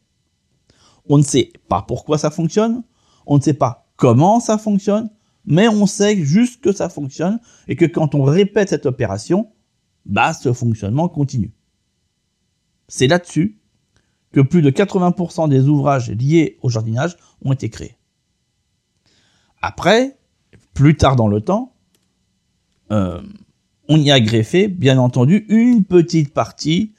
On 1.08 1.18
ne 1.18 1.24
sait 1.24 1.52
pas 1.70 1.82
pourquoi 1.82 2.18
ça 2.18 2.32
fonctionne, 2.32 2.84
on 3.26 3.38
ne 3.38 3.42
sait 3.42 3.54
pas 3.54 3.88
comment 3.96 4.40
ça 4.40 4.58
fonctionne, 4.58 5.10
mais 5.46 5.68
on 5.68 5.86
sait 5.86 6.24
juste 6.24 6.62
que 6.62 6.72
ça 6.72 6.90
fonctionne 6.90 7.40
et 7.68 7.76
que 7.76 7.86
quand 7.86 8.16
on 8.16 8.24
répète 8.24 8.70
cette 8.70 8.86
opération, 8.86 9.52
bah, 10.06 10.34
ce 10.34 10.54
fonctionnement 10.54 11.08
continue. 11.08 11.54
C'est 12.88 13.08
là-dessus 13.08 13.60
que 14.32 14.42
plus 14.42 14.62
de 14.62 14.70
80% 14.70 15.50
des 15.50 15.68
ouvrages 15.68 16.12
liés 16.12 16.58
au 16.62 16.70
jardinage 16.70 17.16
ont 17.44 17.54
été 17.54 17.70
créés. 17.70 17.98
Après, 19.62 20.18
plus 20.76 20.96
tard 20.96 21.16
dans 21.16 21.28
le 21.28 21.42
temps, 21.42 21.72
euh, 22.92 23.20
on 23.90 23.98
y 23.98 24.12
a 24.12 24.20
greffé, 24.20 24.68
bien 24.68 25.00
entendu, 25.00 25.46
une 25.50 25.84
petite 25.84 26.34
partie 26.34 26.94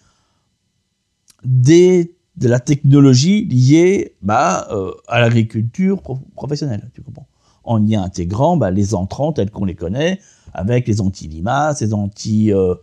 de 1.45 2.09
la 2.41 2.59
technologie 2.59 3.45
liée 3.45 4.17
bah, 4.23 4.67
euh, 4.73 4.91
à 5.07 5.21
l'agriculture 5.21 6.01
professionnelle, 6.35 6.91
tu 6.95 7.03
comprends 7.03 7.29
En 7.63 7.87
y 7.87 7.95
intégrant 7.95 8.57
bah, 8.57 8.73
les 8.73 8.95
entrants 8.95 9.33
tels 9.33 9.51
qu'on 9.51 9.67
les 9.67 9.77
connaît, 9.77 10.21
avec 10.53 10.89
les 10.89 11.01
anti-limaces, 11.01 11.83
les 11.83 11.95
anti... 11.95 12.53
Euh, 12.53 12.75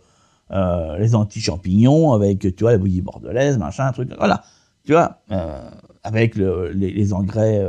les 0.98 1.16
anti-champignons, 1.16 2.12
avec, 2.12 2.40
tu 2.54 2.62
vois, 2.62 2.70
la 2.70 2.78
bouillie 2.78 3.00
bordelaise, 3.00 3.58
machin, 3.58 3.90
truc, 3.90 4.10
voilà. 4.18 4.44
Tu 4.84 4.92
vois, 4.92 5.18
avec 6.04 6.36
les, 6.36 7.12
engrais, 7.12 7.66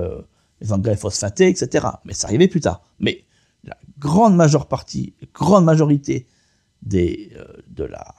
les 0.66 0.74
engrais 0.74 0.98
phosphatés, 0.98 1.48
etc. 1.48 1.88
Mais 2.06 2.14
ça 2.14 2.28
arrivait 2.28 2.48
plus 2.48 2.60
tard. 2.60 2.82
Mais 3.00 3.26
la 3.64 3.78
grande 4.00 4.36
majeure 4.36 4.68
partie, 4.68 5.14
grande 5.34 5.66
majorité 5.66 6.28
des, 6.82 7.32
de 7.68 7.84
la 7.84 8.16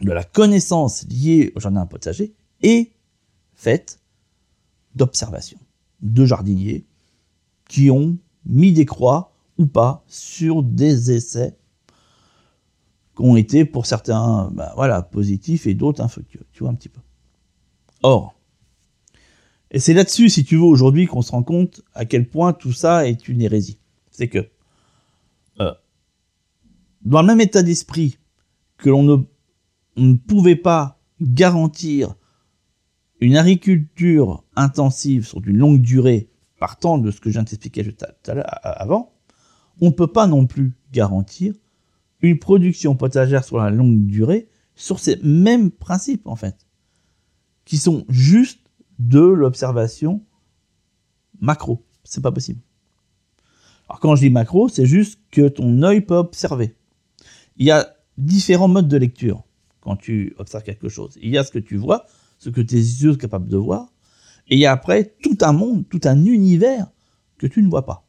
de 0.00 0.10
la 0.10 0.24
connaissance 0.24 1.06
liée 1.08 1.52
au 1.54 1.60
jardin 1.60 1.86
potager 1.86 2.34
est 2.62 2.90
faite 3.54 4.00
d'observations 4.96 5.60
de 6.00 6.24
jardiniers 6.24 6.86
qui 7.68 7.88
ont 7.90 8.18
mis 8.44 8.72
des 8.72 8.84
croix 8.84 9.32
ou 9.58 9.66
pas 9.66 10.02
sur 10.08 10.64
des 10.64 11.12
essais 11.12 11.56
qui 13.16 13.22
ont 13.22 13.36
été 13.36 13.64
pour 13.64 13.86
certains 13.86 14.50
ben 14.52 14.72
voilà, 14.74 15.02
positifs 15.02 15.66
et 15.66 15.74
d'autres 15.74 16.02
infructueux. 16.02 16.46
Tu 16.52 16.64
vois 16.64 16.72
un 16.72 16.74
petit 16.74 16.88
peu. 16.88 17.00
Or, 18.02 18.34
et 19.72 19.78
c'est 19.78 19.94
là-dessus, 19.94 20.28
si 20.28 20.44
tu 20.44 20.56
veux, 20.56 20.62
aujourd'hui 20.62 21.06
qu'on 21.06 21.22
se 21.22 21.32
rend 21.32 21.42
compte 21.42 21.80
à 21.94 22.04
quel 22.04 22.28
point 22.28 22.52
tout 22.52 22.72
ça 22.72 23.08
est 23.08 23.26
une 23.26 23.40
hérésie. 23.40 23.78
C'est 24.10 24.28
que, 24.28 24.50
euh, 25.60 25.72
dans 27.04 27.22
le 27.22 27.26
même 27.26 27.40
état 27.40 27.62
d'esprit 27.62 28.18
que 28.76 28.90
l'on 28.90 29.26
ne 29.96 30.14
pouvait 30.14 30.56
pas 30.56 31.00
garantir 31.22 32.14
une 33.20 33.36
agriculture 33.36 34.44
intensive 34.56 35.26
sur 35.26 35.40
une 35.46 35.56
longue 35.56 35.80
durée, 35.80 36.28
partant 36.58 36.98
de 36.98 37.10
ce 37.10 37.20
que 37.20 37.30
je 37.30 37.34
viens 37.34 37.42
de 37.42 37.48
t'expliquer 37.48 37.94
avant, 38.62 39.14
on 39.80 39.86
ne 39.86 39.92
peut 39.92 40.06
pas 40.06 40.26
non 40.26 40.46
plus 40.46 40.76
garantir 40.92 41.54
une 42.20 42.38
production 42.38 42.94
potagère 42.94 43.42
sur 43.42 43.56
la 43.56 43.70
longue 43.70 44.04
durée 44.04 44.48
sur 44.74 44.98
ces 44.98 45.16
mêmes 45.22 45.70
principes, 45.70 46.26
en 46.26 46.36
fait, 46.36 46.66
qui 47.64 47.78
sont 47.78 48.04
juste 48.08 48.61
de 49.08 49.20
l'observation 49.20 50.22
macro. 51.40 51.84
C'est 52.04 52.22
pas 52.22 52.32
possible. 52.32 52.60
Alors 53.88 54.00
quand 54.00 54.14
je 54.16 54.22
dis 54.22 54.30
macro, 54.30 54.68
c'est 54.68 54.86
juste 54.86 55.20
que 55.30 55.48
ton 55.48 55.82
œil 55.82 56.00
peut 56.02 56.16
observer. 56.16 56.76
Il 57.56 57.66
y 57.66 57.70
a 57.70 57.94
différents 58.16 58.68
modes 58.68 58.88
de 58.88 58.96
lecture 58.96 59.42
quand 59.80 59.96
tu 59.96 60.34
observes 60.38 60.62
quelque 60.62 60.88
chose. 60.88 61.18
Il 61.20 61.30
y 61.30 61.38
a 61.38 61.44
ce 61.44 61.50
que 61.50 61.58
tu 61.58 61.76
vois, 61.76 62.06
ce 62.38 62.48
que 62.48 62.60
tes 62.60 62.76
yeux 62.76 63.12
sont 63.12 63.18
capables 63.18 63.48
de 63.48 63.56
voir, 63.56 63.92
et 64.48 64.54
il 64.54 64.58
y 64.58 64.66
a 64.66 64.72
après 64.72 65.14
tout 65.22 65.38
un 65.42 65.52
monde, 65.52 65.88
tout 65.88 66.00
un 66.04 66.24
univers 66.24 66.86
que 67.38 67.46
tu 67.46 67.62
ne 67.62 67.68
vois 67.68 67.84
pas. 67.84 68.06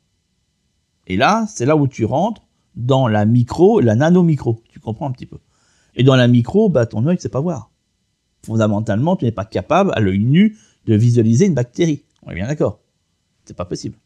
Et 1.07 1.17
là, 1.17 1.45
c'est 1.49 1.65
là 1.65 1.75
où 1.75 1.87
tu 1.87 2.05
rentres 2.05 2.47
dans 2.75 3.07
la 3.07 3.25
micro, 3.25 3.79
la 3.79 3.95
nano-micro. 3.95 4.61
Tu 4.69 4.79
comprends 4.79 5.07
un 5.07 5.11
petit 5.11 5.25
peu. 5.25 5.39
Et 5.95 6.03
dans 6.03 6.15
la 6.15 6.27
micro, 6.27 6.69
bah, 6.69 6.85
ton 6.85 7.05
œil 7.07 7.15
ne 7.15 7.19
sait 7.19 7.29
pas 7.29 7.41
voir. 7.41 7.71
Fondamentalement, 8.45 9.15
tu 9.15 9.25
n'es 9.25 9.31
pas 9.31 9.45
capable, 9.45 9.91
à 9.95 9.99
l'œil 9.99 10.23
nu, 10.23 10.57
de 10.85 10.95
visualiser 10.95 11.45
une 11.45 11.53
bactérie. 11.53 12.05
On 12.23 12.31
est 12.31 12.35
bien 12.35 12.47
d'accord. 12.47 12.79
C'est 13.45 13.55
pas 13.55 13.65
possible. 13.65 13.97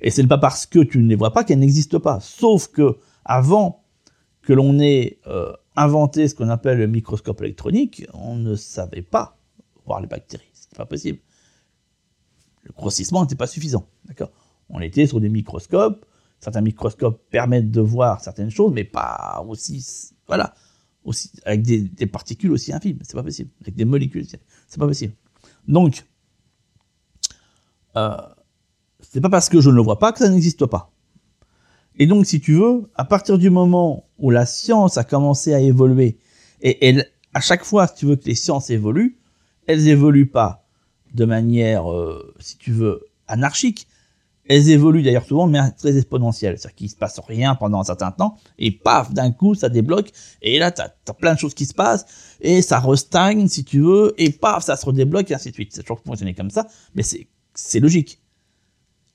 Et 0.00 0.10
ce 0.10 0.20
n'est 0.20 0.28
pas 0.28 0.38
parce 0.38 0.66
que 0.66 0.78
tu 0.80 0.98
ne 0.98 1.08
les 1.08 1.16
vois 1.16 1.32
pas 1.32 1.44
qu'elles 1.44 1.58
n'existent 1.58 2.00
pas. 2.00 2.20
Sauf 2.20 2.68
que, 2.68 2.98
avant 3.24 3.84
que 4.42 4.52
l'on 4.52 4.78
ait 4.78 5.18
euh, 5.26 5.52
inventé 5.76 6.28
ce 6.28 6.34
qu'on 6.34 6.48
appelle 6.48 6.78
le 6.78 6.86
microscope 6.86 7.40
électronique, 7.42 8.06
on 8.14 8.36
ne 8.36 8.54
savait 8.54 9.02
pas 9.02 9.38
voir 9.84 10.00
les 10.00 10.06
bactéries. 10.06 10.50
C'était 10.52 10.76
pas 10.76 10.86
possible. 10.86 11.18
Le 12.62 12.72
grossissement 12.72 13.22
n'était 13.22 13.36
pas 13.36 13.46
suffisant. 13.46 13.88
On 14.68 14.80
était 14.80 15.06
sur 15.06 15.20
des 15.20 15.28
microscopes. 15.28 16.04
Certains 16.40 16.60
microscopes 16.60 17.20
permettent 17.30 17.70
de 17.70 17.80
voir 17.80 18.20
certaines 18.20 18.50
choses, 18.50 18.72
mais 18.72 18.84
pas 18.84 19.44
aussi. 19.48 20.14
Voilà. 20.26 20.54
Aussi, 21.04 21.30
avec 21.44 21.62
des, 21.62 22.06
particules 22.06 22.52
aussi 22.52 22.72
infimes. 22.72 22.98
C'est 23.02 23.14
pas 23.14 23.22
possible. 23.22 23.50
Avec 23.62 23.74
des 23.74 23.84
molécules. 23.84 24.26
C'est 24.26 24.78
pas 24.78 24.86
possible. 24.86 25.14
Donc, 25.68 26.04
euh, 27.96 28.16
c'est 29.00 29.20
pas 29.20 29.28
parce 29.28 29.48
que 29.48 29.60
je 29.60 29.70
ne 29.70 29.74
le 29.76 29.82
vois 29.82 29.98
pas 29.98 30.12
que 30.12 30.18
ça 30.18 30.28
n'existe 30.28 30.66
pas. 30.66 30.90
Et 31.98 32.06
donc, 32.06 32.26
si 32.26 32.40
tu 32.40 32.54
veux, 32.54 32.90
à 32.94 33.04
partir 33.04 33.38
du 33.38 33.50
moment 33.50 34.06
où 34.18 34.30
la 34.30 34.46
science 34.46 34.98
a 34.98 35.04
commencé 35.04 35.52
à 35.52 35.60
évoluer, 35.60 36.18
et 36.60 36.86
elle, 36.86 37.10
à 37.34 37.40
chaque 37.40 37.64
fois, 37.64 37.86
si 37.86 37.94
tu 37.96 38.06
veux 38.06 38.16
que 38.16 38.24
les 38.24 38.34
sciences 38.34 38.70
évoluent, 38.70 39.18
elles 39.66 39.88
évoluent 39.88 40.30
pas 40.30 40.64
de 41.14 41.24
manière, 41.24 41.90
euh, 41.92 42.34
si 42.38 42.56
tu 42.56 42.72
veux, 42.72 43.06
anarchique. 43.26 43.87
Elles 44.48 44.70
évoluent 44.70 45.02
d'ailleurs 45.02 45.26
souvent 45.26 45.46
manière 45.46 45.74
très 45.76 45.96
exponentielle. 45.96 46.58
C'est-à-dire 46.58 46.74
qu'il 46.74 46.90
se 46.90 46.96
passe 46.96 47.20
rien 47.20 47.54
pendant 47.54 47.80
un 47.80 47.84
certain 47.84 48.10
temps, 48.10 48.36
et 48.58 48.70
paf, 48.70 49.12
d'un 49.12 49.30
coup, 49.30 49.54
ça 49.54 49.68
débloque, 49.68 50.10
et 50.40 50.58
là, 50.58 50.72
tu 50.72 50.80
as, 50.80 51.14
plein 51.14 51.34
de 51.34 51.38
choses 51.38 51.54
qui 51.54 51.66
se 51.66 51.74
passent, 51.74 52.06
et 52.40 52.62
ça 52.62 52.80
restagne, 52.80 53.46
si 53.48 53.64
tu 53.64 53.80
veux, 53.80 54.14
et 54.16 54.30
paf, 54.30 54.64
ça 54.64 54.76
se 54.76 54.86
redébloque, 54.86 55.30
et 55.30 55.34
ainsi 55.34 55.50
de 55.50 55.54
suite. 55.54 55.72
C'est 55.74 55.82
toujours 55.82 56.00
fonctionné 56.00 56.34
comme 56.34 56.50
ça, 56.50 56.66
mais 56.94 57.02
c'est 57.02 57.80
logique. 57.80 58.20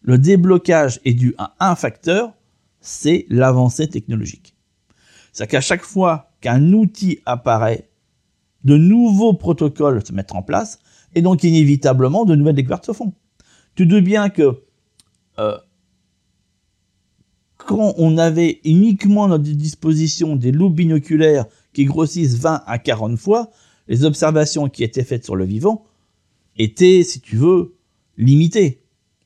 Le 0.02 0.18
déblocage 0.18 1.00
est 1.04 1.14
dû 1.14 1.34
à 1.38 1.56
un 1.60 1.76
facteur, 1.76 2.34
c'est 2.80 3.26
l'avancée 3.30 3.88
technologique. 3.88 4.56
C'est 5.32 5.48
qu'à 5.48 5.62
chaque 5.62 5.84
fois 5.84 6.32
qu'un 6.42 6.74
outil 6.74 7.20
apparaît, 7.26 7.90
de 8.66 8.78
nouveaux 8.78 9.34
protocoles 9.34 10.06
se 10.06 10.14
mettent 10.14 10.34
en 10.34 10.44
place, 10.44 10.80
et 11.16 11.22
donc 11.22 11.44
inévitablement 11.44 12.26
de 12.26 12.36
nouvelles 12.36 12.56
découvertes 12.56 12.86
se 12.86 12.94
font. 12.94 13.14
Tu 13.76 13.86
doutes 13.86 14.04
bien 14.04 14.30
que 14.30 14.64
euh, 15.40 15.58
quand 17.58 17.94
on 17.98 18.18
avait 18.18 18.60
uniquement 18.66 19.26
à 19.26 19.28
notre 19.30 19.44
disposition 19.44 20.36
des 20.36 20.52
loups 20.52 20.70
binoculaires 20.70 21.46
qui 21.74 21.86
grossissent 21.86 22.36
20 22.36 22.64
à 22.66 22.78
40 22.78 23.18
fois, 23.18 23.50
les 23.88 24.06
observations 24.06 24.70
qui 24.70 24.84
étaient 24.84 25.04
faites 25.04 25.26
sur 25.26 25.36
le 25.36 25.46
vivant 25.46 25.86
étaient, 26.58 27.04
si 27.04 27.20
tu 27.20 27.36
veux, 27.36 27.76
limitées. 28.18 28.82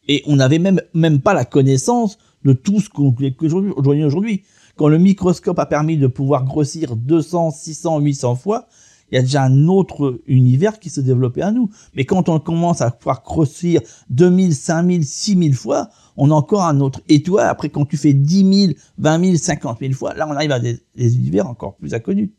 Et 0.08 0.24
on 0.26 0.38
n'avait 0.38 0.60
même, 0.60 0.82
même 0.94 1.20
pas 1.20 1.34
la 1.34 1.46
connaissance 1.46 2.18
de 2.44 2.54
tout 2.54 2.80
ce 2.80 2.90
qu'on 2.90 3.14
aujourd'hui. 3.42 4.04
aujourd'hui. 4.04 4.44
Quand 4.76 4.88
le 4.88 5.00
microscope 5.00 5.60
a 5.60 5.66
permis 5.66 5.98
de 5.98 6.08
pouvoir 6.08 6.46
grossir 6.46 6.96
200, 6.96 7.52
600, 7.52 8.00
800 8.00 8.36
fois, 8.36 8.68
il 9.12 9.16
y 9.16 9.18
a 9.18 9.22
déjà 9.22 9.44
un 9.44 9.68
autre 9.68 10.22
univers 10.28 10.80
qui 10.80 10.90
se 10.90 11.00
développait 11.00 11.42
à 11.42 11.52
nous. 11.52 11.70
Mais 11.94 12.04
quand 12.04 12.28
on 12.28 12.40
commence 12.40 12.82
à 12.82 12.92
pouvoir 12.92 13.24
grossir 13.24 13.82
2000, 14.10 14.54
5000, 14.54 15.06
6000 15.06 15.56
fois, 15.56 15.90
on 16.18 16.30
a 16.32 16.34
encore 16.34 16.66
un 16.66 16.82
autre. 16.82 17.02
Et 17.08 17.24
toi, 17.24 17.46
après, 17.46 17.70
quand 17.70 17.86
tu 17.86 17.96
fais 17.96 18.14
10 18.14 18.68
000, 18.68 18.74
20 18.98 19.26
000, 19.26 19.38
50 19.38 19.80
000 19.80 19.94
fois, 19.94 20.14
là, 20.14 20.28
on 20.28 20.34
arrive 20.34 20.52
à 20.52 20.60
des, 20.60 20.82
univers 20.98 21.48
encore 21.48 21.78
plus 21.78 21.94
inconnus. 21.94 22.32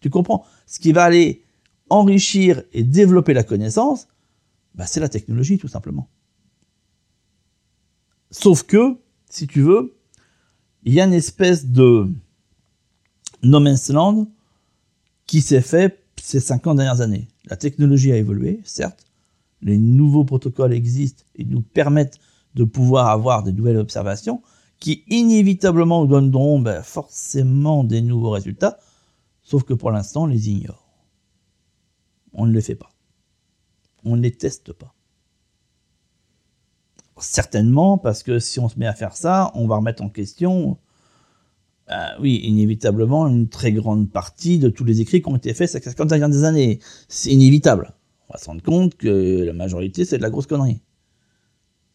Tu 0.00 0.08
comprends? 0.08 0.44
Ce 0.66 0.80
qui 0.80 0.92
va 0.92 1.04
aller 1.04 1.44
enrichir 1.90 2.62
et 2.72 2.84
développer 2.84 3.34
la 3.34 3.42
connaissance, 3.42 4.08
bah, 4.74 4.86
c'est 4.86 5.00
la 5.00 5.10
technologie, 5.10 5.58
tout 5.58 5.68
simplement. 5.68 6.08
Sauf 8.30 8.62
que, 8.62 8.96
si 9.28 9.46
tu 9.46 9.60
veux, 9.60 9.94
il 10.84 10.94
y 10.94 11.00
a 11.00 11.04
une 11.04 11.12
espèce 11.12 11.66
de 11.66 12.10
no 13.42 13.60
man's 13.60 13.90
land 13.90 14.26
qui 15.26 15.42
s'est 15.42 15.60
fait 15.60 16.03
ces 16.24 16.40
50 16.40 16.78
dernières 16.78 17.02
années. 17.02 17.28
La 17.50 17.56
technologie 17.56 18.10
a 18.10 18.16
évolué, 18.16 18.62
certes, 18.64 19.04
les 19.60 19.76
nouveaux 19.76 20.24
protocoles 20.24 20.72
existent 20.72 21.22
et 21.34 21.44
nous 21.44 21.60
permettent 21.60 22.18
de 22.54 22.64
pouvoir 22.64 23.08
avoir 23.08 23.42
des 23.42 23.52
nouvelles 23.52 23.76
observations 23.76 24.40
qui 24.80 25.04
inévitablement 25.08 26.00
nous 26.00 26.06
donneront 26.06 26.60
ben, 26.60 26.82
forcément 26.82 27.84
des 27.84 28.00
nouveaux 28.00 28.30
résultats, 28.30 28.78
sauf 29.42 29.64
que 29.64 29.74
pour 29.74 29.90
l'instant 29.90 30.22
on 30.22 30.26
les 30.26 30.48
ignore. 30.48 30.88
On 32.32 32.46
ne 32.46 32.52
les 32.52 32.62
fait 32.62 32.74
pas. 32.74 32.90
On 34.02 34.16
ne 34.16 34.22
les 34.22 34.32
teste 34.32 34.72
pas. 34.72 34.94
Certainement, 37.18 37.98
parce 37.98 38.22
que 38.22 38.38
si 38.38 38.60
on 38.60 38.70
se 38.70 38.78
met 38.78 38.86
à 38.86 38.94
faire 38.94 39.14
ça, 39.14 39.52
on 39.54 39.66
va 39.66 39.76
remettre 39.76 40.02
en 40.02 40.08
question, 40.08 40.78
euh, 41.90 42.06
oui, 42.20 42.40
inévitablement, 42.44 43.26
une 43.26 43.48
très 43.48 43.72
grande 43.72 44.10
partie 44.10 44.58
de 44.58 44.68
tous 44.68 44.84
les 44.84 45.00
écrits 45.00 45.20
qui 45.20 45.28
ont 45.28 45.36
été 45.36 45.52
faits 45.52 45.68
ces 45.68 45.80
50 45.80 46.08
dernières 46.08 46.44
années. 46.44 46.78
C'est 47.08 47.30
inévitable. 47.30 47.92
On 48.28 48.32
va 48.32 48.38
se 48.38 48.46
rendre 48.46 48.62
compte 48.62 48.96
que 48.96 49.44
la 49.44 49.52
majorité, 49.52 50.04
c'est 50.04 50.16
de 50.16 50.22
la 50.22 50.30
grosse 50.30 50.46
connerie. 50.46 50.80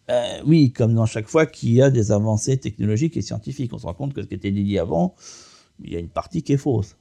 Euh, 0.10 0.42
oui, 0.46 0.72
comme 0.72 0.94
dans 0.94 1.06
chaque 1.06 1.28
fois 1.28 1.46
qu'il 1.46 1.72
y 1.72 1.82
a 1.82 1.90
des 1.90 2.12
avancées 2.12 2.58
technologiques 2.58 3.18
et 3.18 3.22
scientifiques, 3.22 3.74
on 3.74 3.78
se 3.78 3.86
rend 3.86 3.94
compte 3.94 4.14
que 4.14 4.22
ce 4.22 4.28
qui 4.28 4.36
était 4.36 4.52
dit 4.52 4.78
avant, 4.80 5.16
il 5.84 5.94
y 5.94 5.96
a 5.96 6.00
une 6.00 6.10
partie 6.10 6.44
qui 6.44 6.54
est 6.54 6.58
fausse. 6.58 6.96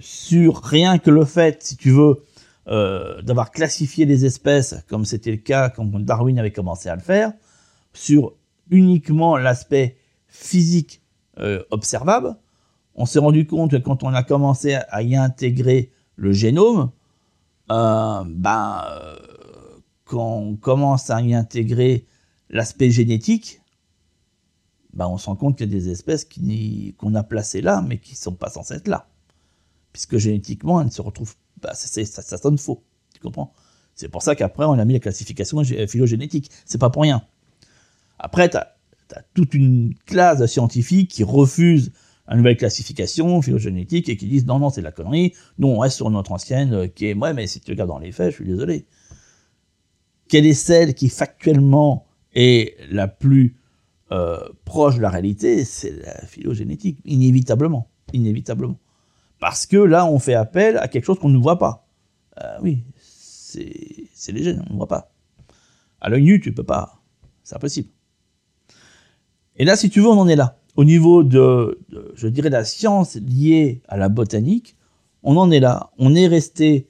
sur 0.00 0.62
rien 0.62 0.98
que 0.98 1.10
le 1.10 1.24
fait, 1.24 1.60
si 1.62 1.76
tu 1.76 1.90
veux, 1.90 2.22
euh, 2.68 3.20
d'avoir 3.22 3.50
classifié 3.50 4.06
les 4.06 4.24
espèces, 4.24 4.76
comme 4.88 5.04
c'était 5.04 5.32
le 5.32 5.38
cas 5.38 5.70
quand 5.70 5.86
Darwin 5.86 6.38
avait 6.38 6.52
commencé 6.52 6.88
à 6.88 6.94
le 6.94 7.00
faire, 7.00 7.32
sur 7.92 8.34
uniquement 8.70 9.36
l'aspect 9.36 9.97
physique 10.38 11.02
euh, 11.38 11.62
observable, 11.70 12.36
on 12.94 13.06
s'est 13.06 13.18
rendu 13.18 13.46
compte 13.46 13.72
que 13.72 13.76
quand 13.76 14.02
on 14.04 14.14
a 14.14 14.22
commencé 14.22 14.74
à 14.74 15.02
y 15.02 15.16
intégrer 15.16 15.92
le 16.16 16.32
génome, 16.32 16.90
euh, 17.70 18.24
ben, 18.26 18.84
euh, 18.88 19.16
quand 20.04 20.36
on 20.36 20.56
commence 20.56 21.10
à 21.10 21.20
y 21.20 21.34
intégrer 21.34 22.06
l'aspect 22.50 22.90
génétique, 22.90 23.60
ben 24.94 25.06
on 25.06 25.18
se 25.18 25.26
rend 25.26 25.36
compte 25.36 25.58
qu'il 25.58 25.68
y 25.68 25.76
a 25.76 25.78
des 25.78 25.90
espèces 25.90 26.26
qu'on 26.96 27.14
a 27.14 27.22
placées 27.22 27.60
là, 27.60 27.82
mais 27.86 27.98
qui 27.98 28.12
ne 28.12 28.18
sont 28.18 28.34
pas 28.34 28.48
censées 28.48 28.74
être 28.74 28.88
là. 28.88 29.08
Puisque 29.92 30.16
génétiquement, 30.16 30.80
elles 30.80 30.86
ne 30.86 30.92
se 30.92 31.02
retrouvent 31.02 31.36
pas. 31.60 31.74
Ça, 31.74 32.04
ça, 32.04 32.38
sonne 32.38 32.58
faux. 32.58 32.84
Tu 33.12 33.20
comprends? 33.20 33.52
C'est 33.94 34.08
pour 34.08 34.22
ça 34.22 34.34
qu'après, 34.34 34.64
on 34.64 34.72
a 34.72 34.84
mis 34.84 34.94
la 34.94 35.00
classification 35.00 35.62
phylogénétique. 35.64 36.50
C'est 36.64 36.78
pas 36.78 36.90
pour 36.90 37.02
rien. 37.02 37.22
Après, 38.18 38.48
tu 38.48 38.56
as, 38.56 38.77
toute 39.34 39.54
une 39.54 39.94
classe 40.06 40.38
de 40.38 40.46
scientifiques 40.46 41.10
qui 41.10 41.24
refusent 41.24 41.92
une 42.30 42.38
nouvelle 42.38 42.56
classification 42.56 43.40
phylogénétique 43.40 44.08
et 44.08 44.16
qui 44.16 44.26
disent 44.26 44.46
non, 44.46 44.58
non, 44.58 44.70
c'est 44.70 44.80
de 44.80 44.84
la 44.84 44.92
connerie. 44.92 45.34
Nous, 45.58 45.68
on 45.68 45.78
reste 45.78 45.96
sur 45.96 46.10
notre 46.10 46.32
ancienne 46.32 46.72
euh, 46.74 46.86
qui 46.86 47.06
est, 47.06 47.14
ouais, 47.14 47.32
mais 47.32 47.46
si 47.46 47.60
tu 47.60 47.70
regardes 47.70 47.88
dans 47.88 47.98
les 47.98 48.12
faits, 48.12 48.30
je 48.30 48.36
suis 48.36 48.44
désolé. 48.44 48.86
Quelle 50.28 50.46
est 50.46 50.54
celle 50.54 50.94
qui 50.94 51.08
factuellement 51.08 52.06
est 52.34 52.76
la 52.90 53.08
plus 53.08 53.56
euh, 54.12 54.40
proche 54.64 54.96
de 54.96 55.00
la 55.00 55.08
réalité? 55.08 55.64
C'est 55.64 55.92
la 55.92 56.26
phylogénétique, 56.26 56.98
inévitablement. 57.04 57.90
Inévitablement. 58.12 58.78
Parce 59.40 59.66
que 59.66 59.76
là, 59.76 60.04
on 60.06 60.18
fait 60.18 60.34
appel 60.34 60.76
à 60.78 60.88
quelque 60.88 61.04
chose 61.04 61.18
qu'on 61.18 61.28
ne 61.30 61.38
voit 61.38 61.58
pas. 61.58 61.86
Euh, 62.42 62.58
oui, 62.62 62.84
c'est 62.98 64.36
gènes, 64.36 64.64
on 64.68 64.72
ne 64.72 64.78
voit 64.78 64.88
pas. 64.88 65.12
À 66.00 66.10
l'œil 66.10 66.24
nu, 66.24 66.40
tu 66.40 66.52
peux 66.52 66.64
pas. 66.64 67.00
C'est 67.42 67.56
impossible. 67.56 67.88
Et 69.58 69.64
là, 69.64 69.76
si 69.76 69.90
tu 69.90 70.00
veux, 70.00 70.08
on 70.08 70.18
en 70.18 70.28
est 70.28 70.36
là 70.36 70.58
au 70.78 70.84
niveau 70.84 71.24
de, 71.24 71.80
je 72.14 72.28
dirais, 72.28 72.50
la 72.50 72.64
science 72.64 73.16
liée 73.16 73.82
à 73.88 73.96
la 73.96 74.08
botanique, 74.08 74.76
on 75.24 75.36
en 75.36 75.50
est 75.50 75.58
là. 75.58 75.90
On 75.98 76.14
est 76.14 76.28
resté, 76.28 76.88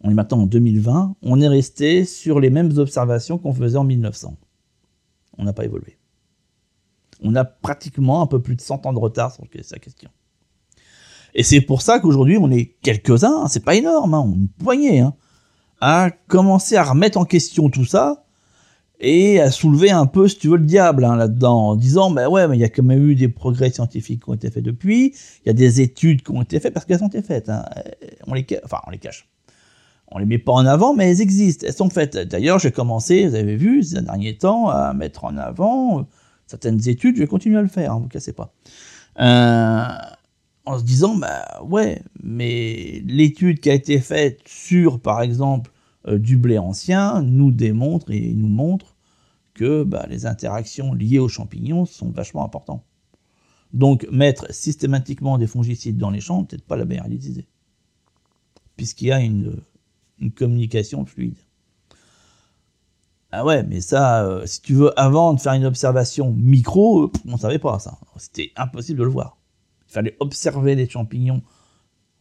on 0.00 0.10
est 0.10 0.14
maintenant 0.14 0.42
en 0.42 0.46
2020, 0.46 1.16
on 1.20 1.40
est 1.40 1.48
resté 1.48 2.04
sur 2.04 2.38
les 2.38 2.50
mêmes 2.50 2.78
observations 2.78 3.36
qu'on 3.36 3.52
faisait 3.52 3.78
en 3.78 3.82
1900. 3.82 4.36
On 5.38 5.42
n'a 5.42 5.52
pas 5.52 5.64
évolué. 5.64 5.98
On 7.20 7.34
a 7.34 7.44
pratiquement 7.44 8.22
un 8.22 8.28
peu 8.28 8.40
plus 8.40 8.54
de 8.54 8.60
100 8.60 8.86
ans 8.86 8.92
de 8.92 9.00
retard 9.00 9.34
sur 9.34 9.44
sa 9.62 9.80
question. 9.80 10.10
Et 11.34 11.42
c'est 11.42 11.62
pour 11.62 11.82
ça 11.82 11.98
qu'aujourd'hui, 11.98 12.38
on 12.40 12.52
est 12.52 12.76
quelques-uns, 12.80 13.42
hein, 13.42 13.48
c'est 13.48 13.64
pas 13.64 13.74
énorme, 13.74 14.14
hein, 14.14 14.32
une 14.36 14.46
poignée, 14.46 15.00
hein, 15.00 15.14
à 15.80 16.12
commencer 16.28 16.76
à 16.76 16.84
remettre 16.84 17.18
en 17.18 17.24
question 17.24 17.70
tout 17.70 17.84
ça 17.84 18.24
et 19.00 19.40
à 19.40 19.50
soulever 19.50 19.90
un 19.90 20.06
peu, 20.06 20.28
si 20.28 20.38
tu 20.38 20.48
veux, 20.48 20.58
le 20.58 20.66
diable 20.66 21.04
hein, 21.04 21.16
là-dedans, 21.16 21.70
en 21.70 21.76
disant, 21.76 22.10
ben 22.10 22.28
ouais, 22.28 22.46
mais 22.48 22.56
il 22.56 22.60
y 22.60 22.64
a 22.64 22.68
quand 22.68 22.82
même 22.82 23.08
eu 23.08 23.14
des 23.14 23.28
progrès 23.28 23.70
scientifiques 23.70 24.24
qui 24.24 24.30
ont 24.30 24.34
été 24.34 24.50
faits 24.50 24.64
depuis, 24.64 25.14
il 25.44 25.48
y 25.48 25.50
a 25.50 25.54
des 25.54 25.80
études 25.80 26.22
qui 26.22 26.30
ont 26.32 26.42
été 26.42 26.60
faites, 26.60 26.74
parce 26.74 26.86
qu'elles 26.86 27.02
ont 27.02 27.08
été 27.08 27.22
faites, 27.22 27.48
hein. 27.48 27.64
on 28.26 28.34
les, 28.34 28.46
enfin, 28.64 28.78
on 28.86 28.90
les 28.90 28.98
cache. 28.98 29.28
On 30.12 30.18
les 30.18 30.26
met 30.26 30.38
pas 30.38 30.52
en 30.52 30.66
avant, 30.66 30.94
mais 30.94 31.10
elles 31.10 31.20
existent, 31.20 31.64
elles 31.66 31.74
sont 31.74 31.88
faites. 31.88 32.16
D'ailleurs, 32.16 32.58
j'ai 32.58 32.72
commencé, 32.72 33.28
vous 33.28 33.36
avez 33.36 33.56
vu, 33.56 33.82
ces 33.84 34.02
derniers 34.02 34.36
temps, 34.36 34.68
à 34.68 34.92
mettre 34.92 35.24
en 35.24 35.36
avant 35.36 36.06
certaines 36.50 36.88
études, 36.88 37.16
je 37.16 37.22
vais 37.22 37.28
continuer 37.28 37.58
à 37.58 37.62
le 37.62 37.68
faire, 37.68 37.92
hein, 37.92 38.00
vous 38.02 38.08
cassez 38.08 38.32
pas. 38.32 38.52
Euh, 39.20 39.84
en 40.66 40.78
se 40.78 40.84
disant, 40.84 41.14
bah 41.14 41.62
ouais, 41.62 42.02
mais 42.22 43.02
l'étude 43.06 43.60
qui 43.60 43.70
a 43.70 43.74
été 43.74 44.00
faite 44.00 44.40
sur, 44.46 45.00
par 45.00 45.22
exemple, 45.22 45.70
euh, 46.08 46.18
du 46.18 46.36
blé 46.36 46.58
ancien 46.58 47.22
nous 47.22 47.52
démontre 47.52 48.10
et 48.10 48.32
nous 48.34 48.48
montre 48.48 48.89
que 49.60 49.82
bah, 49.82 50.06
les 50.08 50.24
interactions 50.24 50.94
liées 50.94 51.18
aux 51.18 51.28
champignons 51.28 51.84
sont 51.84 52.08
vachement 52.08 52.42
importantes. 52.42 52.82
Donc 53.74 54.06
mettre 54.10 54.50
systématiquement 54.54 55.36
des 55.36 55.46
fongicides 55.46 55.98
dans 55.98 56.08
les 56.08 56.22
champs, 56.22 56.44
peut-être 56.44 56.64
pas 56.64 56.78
la 56.78 56.86
meilleure 56.86 57.08
idée, 57.08 57.46
puisqu'il 58.74 59.08
y 59.08 59.12
a 59.12 59.20
une, 59.20 59.60
communication 60.34 61.04
fluide. 61.04 61.36
Ah 63.32 63.44
ouais, 63.44 63.62
mais 63.62 63.82
ça, 63.82 64.24
euh, 64.24 64.46
si 64.46 64.62
tu 64.62 64.72
veux, 64.72 64.98
avant 64.98 65.34
de 65.34 65.40
faire 65.40 65.52
une 65.52 65.66
observation 65.66 66.32
micro, 66.32 67.12
on 67.28 67.32
ne 67.32 67.36
savait 67.36 67.58
pas 67.58 67.78
ça. 67.78 67.98
C'était 68.16 68.52
impossible 68.56 69.00
de 69.00 69.04
le 69.04 69.10
voir. 69.10 69.36
Il 69.88 69.92
fallait 69.92 70.16
observer 70.20 70.74
les 70.74 70.88
champignons 70.88 71.42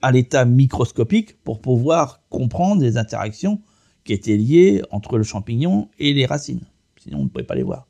à 0.01 0.11
l'état 0.11 0.43
microscopique 0.43 1.41
pour 1.43 1.61
pouvoir 1.61 2.21
comprendre 2.27 2.81
les 2.81 2.97
interactions 2.97 3.61
qui 4.03 4.11
étaient 4.11 4.37
liées 4.37 4.81
entre 4.91 5.17
le 5.17 5.23
champignon 5.23 5.89
et 5.99 6.13
les 6.13 6.25
racines. 6.25 6.65
Sinon, 6.99 7.19
on 7.19 7.23
ne 7.23 7.29
pouvait 7.29 7.43
pas 7.43 7.55
les 7.55 7.63
voir. 7.63 7.87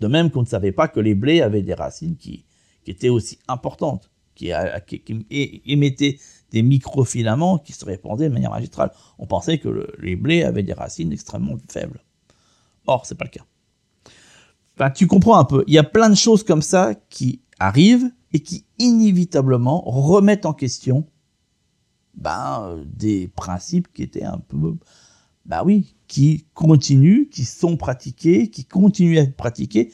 De 0.00 0.06
même 0.06 0.30
qu'on 0.30 0.42
ne 0.42 0.46
savait 0.46 0.72
pas 0.72 0.88
que 0.88 1.00
les 1.00 1.14
blés 1.14 1.40
avaient 1.40 1.62
des 1.62 1.74
racines 1.74 2.16
qui, 2.16 2.44
étaient 2.86 3.08
aussi 3.08 3.38
importantes, 3.48 4.10
qui, 4.34 4.50
émettaient 5.66 6.18
des 6.50 6.62
microfilaments 6.62 7.58
qui 7.58 7.72
se 7.72 7.84
répandaient 7.84 8.28
de 8.28 8.34
manière 8.34 8.50
magistrale. 8.50 8.92
On 9.18 9.26
pensait 9.26 9.58
que 9.58 9.88
les 10.00 10.16
blés 10.16 10.42
avaient 10.42 10.62
des 10.62 10.72
racines 10.72 11.12
extrêmement 11.12 11.56
faibles. 11.68 12.02
Or, 12.86 13.06
c'est 13.06 13.14
pas 13.14 13.24
le 13.24 13.30
cas. 13.30 14.90
Tu 14.90 15.06
comprends 15.06 15.38
un 15.38 15.44
peu. 15.44 15.64
Il 15.66 15.74
y 15.74 15.78
a 15.78 15.84
plein 15.84 16.10
de 16.10 16.16
choses 16.16 16.42
comme 16.42 16.62
ça 16.62 16.94
qui 17.08 17.42
arrivent 17.58 18.10
et 18.32 18.40
qui 18.40 18.66
inévitablement 18.78 19.80
remettent 19.82 20.46
en 20.46 20.52
question 20.52 21.06
ben, 22.14 22.84
des 22.86 23.28
principes 23.28 23.92
qui 23.92 24.02
étaient 24.02 24.24
un 24.24 24.38
peu 24.38 24.74
bah 25.46 25.62
oui, 25.64 25.94
qui 26.08 26.46
continuent, 26.54 27.28
qui 27.28 27.44
sont 27.44 27.76
pratiqués, 27.76 28.48
qui 28.48 28.64
continuent 28.64 29.18
à 29.18 29.22
être 29.22 29.36
pratiqués 29.36 29.92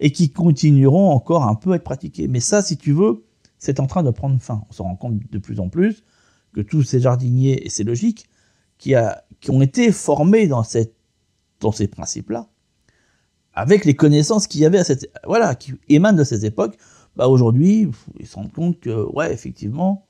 et 0.00 0.12
qui 0.12 0.30
continueront 0.30 1.10
encore 1.10 1.44
un 1.44 1.54
peu 1.54 1.72
à 1.72 1.76
être 1.76 1.84
pratiqués. 1.84 2.28
Mais 2.28 2.40
ça, 2.40 2.62
si 2.62 2.76
tu 2.76 2.92
veux, 2.92 3.24
c'est 3.58 3.80
en 3.80 3.86
train 3.86 4.02
de 4.02 4.10
prendre 4.10 4.40
fin. 4.40 4.64
On 4.68 4.72
se 4.72 4.82
rend 4.82 4.96
compte 4.96 5.18
de 5.30 5.38
plus 5.38 5.60
en 5.60 5.68
plus 5.68 6.04
que 6.52 6.60
tous 6.60 6.82
ces 6.82 7.00
jardiniers, 7.00 7.64
et 7.64 7.68
c'est 7.68 7.84
logique, 7.84 8.28
qui, 8.78 8.94
ont 9.48 9.62
été 9.62 9.92
formés 9.92 10.48
dans, 10.48 10.64
ces 10.64 10.92
principes-là, 11.88 12.48
avec 13.54 13.84
les 13.84 13.94
connaissances 13.94 14.46
qu'il 14.46 14.60
y 14.60 14.66
avait 14.66 14.78
à 14.78 14.84
cette, 14.84 15.10
voilà, 15.24 15.54
qui 15.54 15.74
émanent 15.88 16.18
de 16.18 16.24
ces 16.24 16.44
époques, 16.44 16.76
bah 17.14 17.28
aujourd'hui, 17.28 17.88
ils 18.18 18.26
se 18.26 18.34
rendent 18.34 18.52
compte 18.52 18.80
que, 18.80 19.04
ouais, 19.12 19.32
effectivement, 19.32 20.06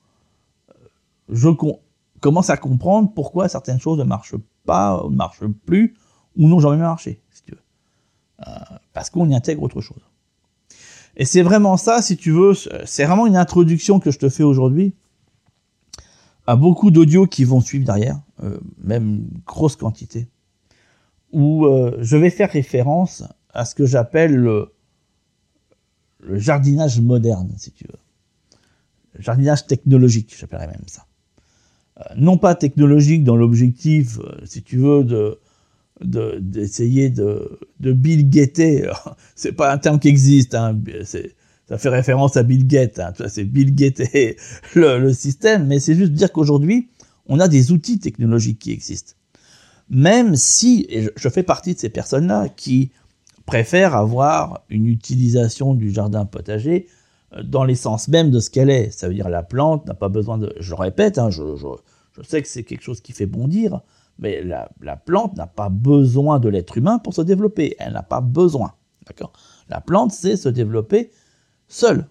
euh, 0.70 0.74
je 1.28 1.48
commence 2.20 2.50
à 2.50 2.56
comprendre 2.56 3.12
pourquoi 3.14 3.48
certaines 3.48 3.80
choses 3.80 3.98
ne 3.98 4.04
marchent 4.04 4.36
pas, 4.64 5.02
ne 5.08 5.14
marche 5.14 5.40
plus, 5.66 5.94
ou 6.36 6.48
n'ont 6.48 6.60
jamais 6.60 6.76
marché, 6.76 7.20
si 7.30 7.42
tu 7.44 7.52
veux. 7.52 7.62
Euh, 8.46 8.52
parce 8.92 9.10
qu'on 9.10 9.28
y 9.28 9.34
intègre 9.34 9.62
autre 9.62 9.80
chose. 9.80 10.02
Et 11.16 11.24
c'est 11.24 11.42
vraiment 11.42 11.76
ça, 11.76 12.00
si 12.00 12.16
tu 12.16 12.30
veux, 12.30 12.54
c'est 12.86 13.04
vraiment 13.04 13.26
une 13.26 13.36
introduction 13.36 14.00
que 14.00 14.10
je 14.10 14.18
te 14.18 14.28
fais 14.28 14.42
aujourd'hui 14.42 14.94
à 16.46 16.56
beaucoup 16.56 16.90
d'audios 16.90 17.26
qui 17.26 17.44
vont 17.44 17.60
suivre 17.60 17.84
derrière, 17.84 18.20
euh, 18.42 18.58
même 18.78 19.08
une 19.08 19.40
grosse 19.46 19.76
quantité, 19.76 20.28
où 21.32 21.66
euh, 21.66 21.96
je 22.00 22.16
vais 22.16 22.30
faire 22.30 22.50
référence 22.50 23.22
à 23.50 23.64
ce 23.64 23.74
que 23.74 23.86
j'appelle 23.86 24.34
le, 24.34 24.72
jardinage 26.34 27.00
moderne, 27.00 27.52
si 27.58 27.72
tu 27.72 27.84
veux. 27.84 27.98
Jardinage 29.18 29.66
technologique, 29.66 30.34
j'appellerais 30.38 30.68
même 30.68 30.84
ça. 30.86 31.06
Euh, 32.02 32.14
non 32.16 32.38
pas 32.38 32.54
technologique 32.54 33.24
dans 33.24 33.36
l'objectif, 33.36 34.18
euh, 34.18 34.40
si 34.44 34.62
tu 34.62 34.78
veux, 34.78 35.04
de 35.04 35.38
d'essayer 36.04 37.10
de, 37.10 37.60
de, 37.78 37.92
Bill 37.92 38.28
Gates. 38.28 38.88
C'est 39.36 39.52
pas 39.52 39.72
un 39.72 39.78
terme 39.78 40.00
qui 40.00 40.08
existe. 40.08 40.56
Hein, 40.56 40.76
ça 41.68 41.78
fait 41.78 41.88
référence 41.90 42.36
à 42.36 42.42
Bill 42.42 42.66
Gates. 42.66 42.98
Hein, 42.98 43.12
c'est 43.28 43.44
Bill 43.44 43.72
Gates 43.72 44.02
le, 44.74 44.98
le 44.98 45.12
système, 45.12 45.68
mais 45.68 45.78
c'est 45.78 45.94
juste 45.94 46.10
dire 46.10 46.32
qu'aujourd'hui, 46.32 46.88
on 47.26 47.38
a 47.38 47.46
des 47.46 47.70
outils 47.70 48.00
technologiques 48.00 48.58
qui 48.58 48.72
existent. 48.72 49.12
Même 49.90 50.34
si, 50.34 50.86
et 50.88 51.08
je 51.14 51.28
fais 51.28 51.44
partie 51.44 51.74
de 51.74 51.78
ces 51.78 51.88
personnes-là 51.88 52.48
qui 52.48 52.90
préfèrent 53.46 53.94
avoir 53.94 54.64
une 54.70 54.86
utilisation 54.86 55.72
du 55.74 55.92
jardin 55.92 56.24
potager 56.24 56.88
dans 57.44 57.64
l'essence 57.64 58.08
même 58.08 58.30
de 58.30 58.40
ce 58.40 58.50
qu'elle 58.50 58.70
est. 58.70 58.90
Ça 58.90 59.08
veut 59.08 59.14
dire 59.14 59.28
la 59.28 59.42
plante 59.42 59.86
n'a 59.86 59.94
pas 59.94 60.08
besoin 60.08 60.38
de... 60.38 60.54
Je 60.58 60.74
répète, 60.74 61.18
hein, 61.18 61.30
je, 61.30 61.42
sais 62.22 62.42
que 62.42 62.48
c'est 62.48 62.64
quelque 62.64 62.82
chose 62.82 63.00
qui 63.00 63.12
fait 63.12 63.26
bondir, 63.26 63.80
mais 64.18 64.42
la, 64.42 64.96
plante 64.96 65.36
n'a 65.36 65.46
pas 65.46 65.68
besoin 65.68 66.38
de 66.38 66.48
l'être 66.48 66.76
humain 66.76 66.98
pour 66.98 67.14
se 67.14 67.22
développer. 67.22 67.76
Elle 67.78 67.94
n'a 67.94 68.02
pas 68.02 68.20
besoin. 68.20 68.74
D'accord? 69.06 69.32
La 69.68 69.80
plante 69.80 70.12
sait 70.12 70.36
se 70.36 70.48
développer 70.48 71.10
seule. 71.68 72.06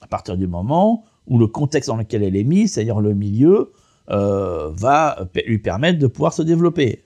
À 0.00 0.06
partir 0.06 0.36
du 0.36 0.46
moment 0.46 1.04
où 1.26 1.38
le 1.38 1.46
contexte 1.46 1.88
dans 1.88 1.96
lequel 1.96 2.22
elle 2.22 2.36
est 2.36 2.44
mise, 2.44 2.72
c'est-à-dire 2.72 3.00
le 3.00 3.14
milieu, 3.14 3.72
euh, 4.10 4.70
va 4.72 5.28
lui 5.46 5.58
permettre 5.58 5.98
de 5.98 6.06
pouvoir 6.06 6.32
se 6.32 6.42
développer. 6.42 7.04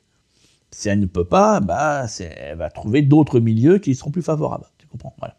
Si 0.70 0.88
elle 0.88 1.00
ne 1.00 1.06
peut 1.06 1.24
pas, 1.24 1.60
bah, 1.60 2.06
elle 2.20 2.56
va 2.56 2.70
trouver 2.70 3.02
d'autres 3.02 3.40
milieux 3.40 3.78
qui 3.78 3.94
seront 3.94 4.10
plus 4.10 4.22
favorables. 4.22 4.66
Tu 4.78 4.86
comprends? 4.86 5.14
Voilà. 5.18 5.36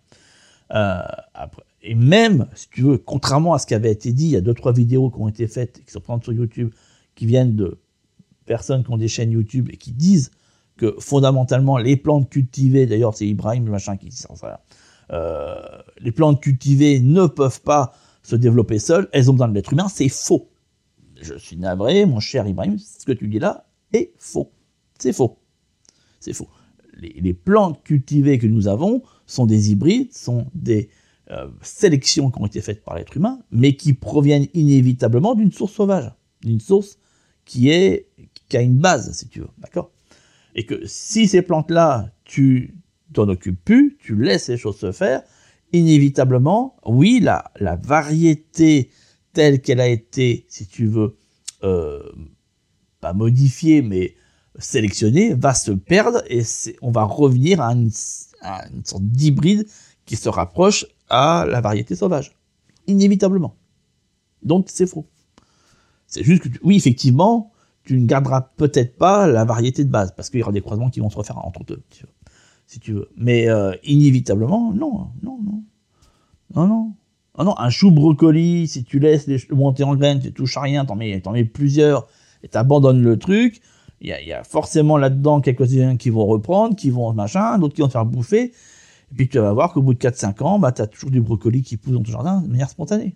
Euh, 0.75 1.47
et 1.81 1.95
même, 1.95 2.47
si 2.55 2.69
tu 2.69 2.81
veux, 2.81 2.97
contrairement 2.97 3.53
à 3.53 3.59
ce 3.59 3.67
qui 3.67 3.73
avait 3.73 3.91
été 3.91 4.11
dit, 4.11 4.25
il 4.25 4.31
y 4.31 4.35
a 4.35 4.41
deux, 4.41 4.53
trois 4.53 4.73
vidéos 4.73 5.09
qui 5.09 5.19
ont 5.19 5.27
été 5.27 5.47
faites, 5.47 5.83
qui 5.85 5.91
sont 5.91 5.99
présentes 5.99 6.23
sur 6.23 6.33
YouTube, 6.33 6.71
qui 7.15 7.25
viennent 7.25 7.55
de 7.55 7.79
personnes 8.45 8.83
qui 8.83 8.91
ont 8.91 8.97
des 8.97 9.07
chaînes 9.07 9.31
YouTube 9.31 9.69
et 9.71 9.77
qui 9.77 9.91
disent 9.91 10.31
que 10.77 10.95
fondamentalement, 10.99 11.77
les 11.77 11.97
plantes 11.97 12.29
cultivées, 12.29 12.85
d'ailleurs, 12.85 13.15
c'est 13.15 13.27
Ibrahim, 13.27 13.65
machin, 13.65 13.97
qui 13.97 14.09
dit 14.09 14.15
ça, 14.15 14.29
euh, 15.11 15.55
les 15.99 16.11
plantes 16.11 16.41
cultivées 16.41 16.99
ne 16.99 17.27
peuvent 17.27 17.61
pas 17.61 17.93
se 18.23 18.35
développer 18.35 18.79
seules, 18.79 19.09
elles 19.11 19.29
ont 19.29 19.33
besoin 19.33 19.49
de 19.49 19.53
l'être 19.53 19.73
humain, 19.73 19.87
c'est 19.89 20.09
faux. 20.09 20.49
Je 21.21 21.35
suis 21.35 21.57
navré, 21.57 22.05
mon 22.05 22.19
cher 22.19 22.47
Ibrahim, 22.47 22.77
ce 22.79 23.05
que 23.05 23.11
tu 23.11 23.27
dis 23.27 23.39
là 23.39 23.67
est 23.91 24.13
faux. 24.17 24.51
C'est 24.97 25.13
faux. 25.13 25.39
C'est 26.19 26.33
faux. 26.33 26.47
Les, 26.97 27.33
plantes 27.33 27.83
cultivées 27.83 28.37
que 28.37 28.47
nous 28.47 28.67
avons 28.67 29.03
sont 29.25 29.45
des 29.45 29.71
hybrides, 29.71 30.13
sont 30.13 30.45
des 30.53 30.89
euh, 31.31 31.47
sélections 31.61 32.31
qui 32.31 32.41
ont 32.41 32.45
été 32.45 32.61
faites 32.61 32.83
par 32.83 32.95
l'être 32.95 33.17
humain, 33.17 33.39
mais 33.51 33.75
qui 33.75 33.93
proviennent 33.93 34.47
inévitablement 34.53 35.35
d'une 35.35 35.51
source 35.51 35.73
sauvage, 35.73 36.11
d'une 36.43 36.59
source 36.59 36.97
qui 37.45 37.69
est 37.69 38.07
qui 38.49 38.57
a 38.57 38.61
une 38.61 38.77
base, 38.77 39.11
si 39.13 39.27
tu 39.27 39.39
veux, 39.39 39.49
d'accord? 39.57 39.91
Et 40.55 40.65
que 40.65 40.85
si 40.85 41.27
ces 41.27 41.41
plantes-là, 41.41 42.11
tu 42.23 42.75
t'en 43.13 43.27
occupes 43.29 43.63
plus, 43.63 43.97
tu 43.99 44.15
laisses 44.15 44.49
les 44.49 44.57
choses 44.57 44.77
se 44.77 44.91
faire, 44.91 45.23
inévitablement, 45.71 46.75
oui, 46.85 47.19
la, 47.19 47.51
la 47.59 47.75
variété 47.75 48.89
telle 49.33 49.61
qu'elle 49.61 49.81
a 49.81 49.87
été, 49.87 50.45
si 50.47 50.67
tu 50.67 50.85
veux, 50.87 51.17
euh, 51.63 52.11
pas 53.01 53.13
modifiée, 53.13 53.81
mais 53.81 54.15
sélectionnée, 54.59 55.33
va 55.33 55.53
se 55.53 55.71
perdre 55.71 56.23
et 56.29 56.43
on 56.81 56.91
va 56.91 57.03
revenir 57.03 57.59
à 57.59 57.73
une, 57.73 57.91
sorte 57.91 59.03
d'hybride 59.03 59.67
qui 60.05 60.15
se 60.15 60.29
rapproche 60.29 60.85
à 61.09 61.45
la 61.49 61.59
variété 61.61 61.95
sauvage. 61.95 62.35
Inévitablement. 62.87 63.55
Donc 64.43 64.67
c'est 64.69 64.87
faux. 64.87 65.07
C'est 66.13 66.23
juste 66.23 66.43
que, 66.43 66.59
oui, 66.61 66.75
effectivement, 66.75 67.51
tu 67.83 67.99
ne 67.99 68.05
garderas 68.05 68.41
peut-être 68.55 68.97
pas 68.97 69.25
la 69.27 69.45
variété 69.45 69.83
de 69.83 69.89
base, 69.89 70.13
parce 70.15 70.29
qu'il 70.29 70.39
y 70.39 70.43
aura 70.43 70.51
des 70.51 70.61
croisements 70.61 70.91
qui 70.91 70.99
vont 70.99 71.09
se 71.09 71.17
refaire 71.17 71.39
entre 71.39 71.61
eux, 71.71 71.83
si 72.67 72.79
tu 72.79 72.93
veux. 72.93 73.09
Mais 73.17 73.49
euh, 73.49 73.73
inévitablement, 73.83 74.71
non, 74.73 75.07
non, 75.23 75.39
non. 75.43 75.63
Non, 76.55 76.67
non. 76.67 76.93
Ah 77.35 77.43
non, 77.43 77.57
un 77.57 77.71
chou 77.71 77.89
brocoli, 77.89 78.67
si 78.67 78.83
tu 78.83 78.99
laisses 78.99 79.27
monter 79.49 79.83
en 79.83 79.95
graines, 79.95 80.19
tu 80.19 80.31
touches 80.31 80.55
à 80.55 80.61
rien, 80.61 80.85
t'en 80.85 80.95
mets, 80.95 81.19
mets 81.31 81.45
plusieurs 81.45 82.07
et 82.43 82.47
t'abandonnes 82.47 83.01
le 83.01 83.17
truc, 83.17 83.59
il 84.01 84.09
y 84.09 84.33
a, 84.33 84.43
forcément 84.43 84.97
là-dedans 84.97 85.41
quelques-uns 85.41 85.97
qui 85.97 86.11
vont 86.11 86.27
reprendre, 86.27 86.75
qui 86.75 86.91
vont 86.91 87.11
machin, 87.13 87.57
d'autres 87.57 87.73
qui 87.73 87.81
vont 87.81 87.87
te 87.87 87.93
faire 87.93 88.05
bouffer. 88.05 88.51
Et 89.11 89.15
puis 89.15 89.29
tu 89.29 89.39
vas 89.39 89.51
voir 89.51 89.73
qu'au 89.73 89.81
bout 89.81 89.95
de 89.95 89.99
4-5 89.99 90.43
ans, 90.43 90.59
bah, 90.59 90.71
tu 90.71 90.83
as 90.83 90.87
toujours 90.87 91.09
du 91.09 91.21
brocoli 91.21 91.63
qui 91.63 91.77
pousse 91.77 91.93
dans 91.93 92.03
ton 92.03 92.11
jardin 92.11 92.41
de 92.41 92.47
manière 92.47 92.69
spontanée. 92.69 93.15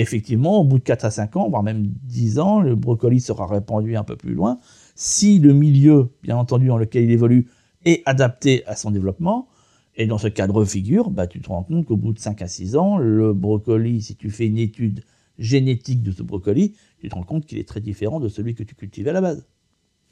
Effectivement, 0.00 0.60
au 0.60 0.64
bout 0.64 0.78
de 0.78 0.84
4 0.84 1.06
à 1.06 1.10
5 1.10 1.36
ans, 1.36 1.50
voire 1.50 1.64
même 1.64 1.88
10 2.04 2.38
ans, 2.38 2.60
le 2.60 2.76
brocoli 2.76 3.20
sera 3.20 3.48
répandu 3.48 3.96
un 3.96 4.04
peu 4.04 4.16
plus 4.16 4.32
loin. 4.32 4.60
Si 4.94 5.40
le 5.40 5.52
milieu, 5.52 6.12
bien 6.22 6.36
entendu, 6.36 6.68
dans 6.68 6.78
lequel 6.78 7.02
il 7.02 7.10
évolue, 7.10 7.48
est 7.84 8.02
adapté 8.06 8.64
à 8.66 8.76
son 8.76 8.92
développement, 8.92 9.48
et 9.96 10.06
dans 10.06 10.18
ce 10.18 10.28
cadre 10.28 10.64
figure, 10.64 11.10
bah, 11.10 11.26
tu 11.26 11.40
te 11.40 11.48
rends 11.48 11.64
compte 11.64 11.84
qu'au 11.84 11.96
bout 11.96 12.12
de 12.12 12.20
5 12.20 12.40
à 12.42 12.46
6 12.46 12.76
ans, 12.76 12.96
le 12.96 13.34
brocoli, 13.34 14.00
si 14.00 14.14
tu 14.14 14.30
fais 14.30 14.46
une 14.46 14.58
étude 14.58 15.02
génétique 15.36 16.04
de 16.04 16.12
ce 16.12 16.22
brocoli, 16.22 16.76
tu 17.00 17.08
te 17.08 17.14
rends 17.16 17.24
compte 17.24 17.44
qu'il 17.44 17.58
est 17.58 17.66
très 17.66 17.80
différent 17.80 18.20
de 18.20 18.28
celui 18.28 18.54
que 18.54 18.62
tu 18.62 18.76
cultivais 18.76 19.10
à 19.10 19.14
la 19.14 19.20
base. 19.20 19.48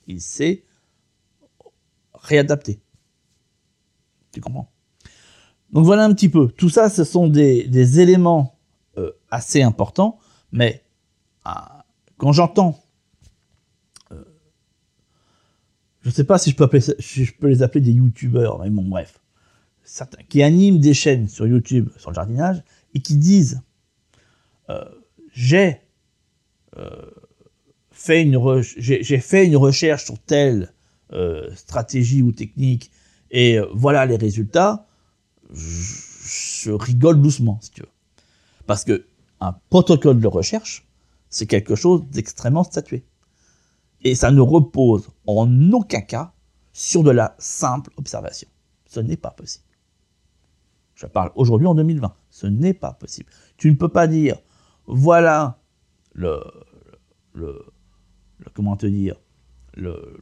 Il 0.09 0.21
s'est 0.21 0.65
réadapté. 2.13 2.81
Tu 4.33 4.41
comprends? 4.41 4.69
Donc 5.71 5.85
voilà 5.85 6.05
un 6.05 6.13
petit 6.13 6.29
peu. 6.29 6.49
Tout 6.49 6.71
ça, 6.71 6.89
ce 6.91 7.05
sont 7.05 7.29
des, 7.29 8.01
éléments 8.01 8.56
assez 9.31 9.63
importants, 9.63 10.19
mais 10.53 10.83
ah, 11.45 11.85
quand 12.19 12.33
j'entends 12.33 12.83
euh, 14.13 14.25
je 16.03 16.09
ne 16.09 16.15
sais 16.15 16.25
pas 16.25 16.39
si 16.39 16.51
je, 16.51 16.57
peux 16.57 16.69
je 16.99 17.33
peux 17.39 17.49
les 17.49 17.63
appeler 17.63 17.81
des 17.81 17.93
youtubeurs, 17.93 18.59
mais 18.59 18.71
bon, 18.71 18.85
bref. 18.85 19.21
Certains, 19.85 20.23
qui 20.29 20.43
animent 20.43 20.81
des 20.81 20.95
chaînes 20.95 21.29
sur 21.29 21.47
YouTube 21.47 21.91
sur 21.97 22.11
le 22.11 22.17
jardinage 22.17 22.65
et 22.95 23.01
qui 23.01 23.17
disent 23.17 23.63
euh, 24.69 24.85
j'ai 25.33 25.81
euh, 26.77 26.91
fait 27.93 28.23
une 28.23 28.63
fait 28.63 29.47
une 29.47 29.57
recherche 29.57 30.05
sur 30.05 30.19
telle 30.19 30.73
stratégie 31.55 32.21
ou 32.23 32.33
technique 32.33 32.91
et 33.31 33.61
voilà 33.73 34.07
les 34.07 34.17
résultats, 34.17 34.89
je, 35.53 36.73
rigole 36.73 37.23
doucement 37.23 37.61
si 37.63 37.71
tu 37.71 37.83
veux, 37.83 37.89
parce 38.67 38.85
que 38.85 39.07
un 39.41 39.53
protocole 39.71 40.21
de 40.21 40.27
recherche 40.27 40.87
c'est 41.29 41.47
quelque 41.47 41.75
chose 41.75 42.05
d'extrêmement 42.11 42.65
statué 42.65 43.05
et 44.03 44.15
ça 44.15 44.31
ne 44.31 44.41
repose 44.41 45.09
en 45.27 45.73
aucun 45.73 46.01
cas 46.01 46.33
sur 46.73 47.03
de 47.03 47.11
la 47.11 47.35
simple 47.39 47.91
observation. 47.97 48.49
Ce 48.87 49.01
n'est 49.01 49.17
pas 49.17 49.31
possible. 49.31 49.65
Je 50.95 51.07
parle 51.07 51.33
aujourd'hui 51.35 51.67
en 51.67 51.75
2020. 51.75 52.15
Ce 52.31 52.47
n'est 52.47 52.75
pas 52.75 52.93
possible. 52.93 53.31
Tu 53.57 53.71
ne 53.71 53.77
peux 53.77 53.89
pas 53.89 54.07
dire, 54.07 54.39
voilà 54.87 55.59
le, 56.13 56.43
le, 57.35 57.65
comment 58.55 58.77
te 58.77 58.87
dire, 58.87 59.17
le, 59.75 60.19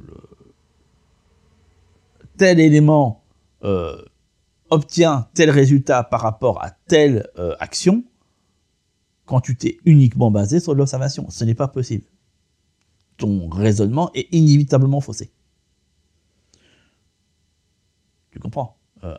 tel 2.36 2.58
élément 2.58 3.24
euh, 3.62 4.02
obtient 4.70 5.28
tel 5.34 5.50
résultat 5.50 6.02
par 6.04 6.20
rapport 6.20 6.62
à 6.62 6.70
telle 6.70 7.28
euh, 7.38 7.54
action 7.60 8.04
quand 9.26 9.40
tu 9.40 9.56
t'es 9.56 9.78
uniquement 9.84 10.30
basé 10.30 10.60
sur 10.60 10.74
l'observation. 10.74 11.28
Ce 11.30 11.44
n'est 11.44 11.54
pas 11.54 11.68
possible. 11.68 12.04
Ton 13.16 13.48
raisonnement 13.48 14.10
est 14.14 14.32
inévitablement 14.32 15.00
faussé. 15.00 15.32
Tu 18.30 18.38
comprends? 18.38 18.76
Euh, 19.04 19.16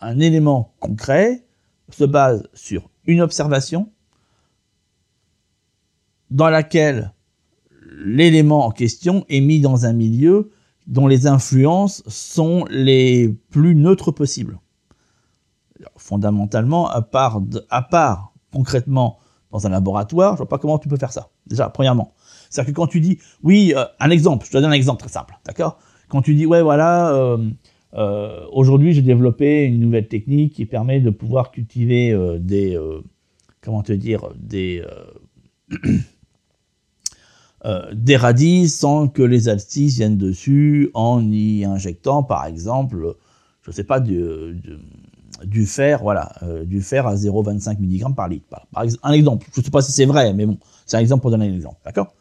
un, 0.00 0.18
élément 0.20 0.74
concret 0.78 1.46
se 1.90 2.04
base 2.04 2.48
sur 2.54 2.90
une 3.06 3.20
observation 3.20 3.90
dans 6.30 6.50
laquelle 6.50 7.14
l'élément 8.04 8.66
en 8.66 8.70
question 8.70 9.24
est 9.28 9.40
mis 9.40 9.60
dans 9.60 9.86
un 9.86 9.92
milieu 9.92 10.50
dont 10.86 11.06
les 11.06 11.26
influences 11.26 12.02
sont 12.06 12.64
les 12.68 13.28
plus 13.50 13.74
neutres 13.74 14.12
possibles. 14.12 14.58
fondamentalement, 15.96 16.88
à 16.88 17.00
part, 17.00 17.40
à 17.70 17.82
part 17.82 18.34
concrètement 18.52 19.18
dans 19.50 19.66
un 19.66 19.70
laboratoire, 19.70 20.32
je 20.32 20.38
vois 20.38 20.48
pas 20.48 20.58
comment 20.58 20.78
tu 20.78 20.88
peux 20.88 20.96
faire 20.96 21.12
ça. 21.12 21.30
Déjà, 21.46 21.68
premièrement. 21.68 22.12
C'est-à-dire 22.50 22.72
que 22.72 22.76
quand 22.76 22.86
tu 22.86 23.00
dis, 23.00 23.18
oui, 23.42 23.72
euh, 23.76 23.84
un 24.00 24.10
exemple, 24.10 24.46
je 24.46 24.50
te 24.50 24.56
donne 24.56 24.70
un 24.70 24.72
exemple 24.72 25.00
très 25.00 25.08
simple, 25.08 25.38
d'accord? 25.44 25.78
Quand 26.08 26.22
tu 26.22 26.34
dis, 26.34 26.46
ouais, 26.46 26.62
voilà, 26.62 27.14
euh, 27.14 27.38
euh, 27.94 28.46
aujourd'hui, 28.52 28.92
j'ai 28.92 29.02
développé 29.02 29.64
une 29.64 29.80
nouvelle 29.80 30.08
technique 30.08 30.54
qui 30.54 30.66
permet 30.66 31.00
de 31.00 31.10
pouvoir 31.10 31.50
cultiver 31.50 32.16
des, 32.40 32.78
comment 33.60 33.82
te 33.82 33.92
dire, 33.92 34.28
des, 34.36 34.82
des 37.92 38.16
radis 38.16 38.68
sans 38.68 39.08
que 39.08 39.22
les 39.22 39.48
altis 39.48 39.88
viennent 39.88 40.16
dessus 40.18 40.90
en 40.94 41.30
y 41.30 41.64
injectant, 41.64 42.22
par 42.22 42.46
exemple, 42.46 43.16
je 43.62 43.70
sais 43.70 43.84
pas, 43.84 44.00
du, 44.00 44.18
fer, 45.66 46.00
voilà, 46.02 46.32
du 46.64 46.82
fer 46.82 47.06
à 47.06 47.14
0,25 47.14 47.78
mg 47.78 48.14
par 48.14 48.28
litre. 48.28 48.46
Par, 48.48 48.84
un 49.02 49.12
exemple, 49.12 49.46
je 49.54 49.60
sais 49.60 49.70
pas 49.70 49.82
si 49.82 49.92
c'est 49.92 50.06
vrai, 50.06 50.32
mais 50.34 50.46
bon, 50.46 50.58
c'est 50.86 50.96
un 50.96 51.00
exemple 51.00 51.22
pour 51.22 51.30
donner 51.30 51.48
un 51.48 51.54
exemple, 51.54 51.78
d'accord? 51.84 52.14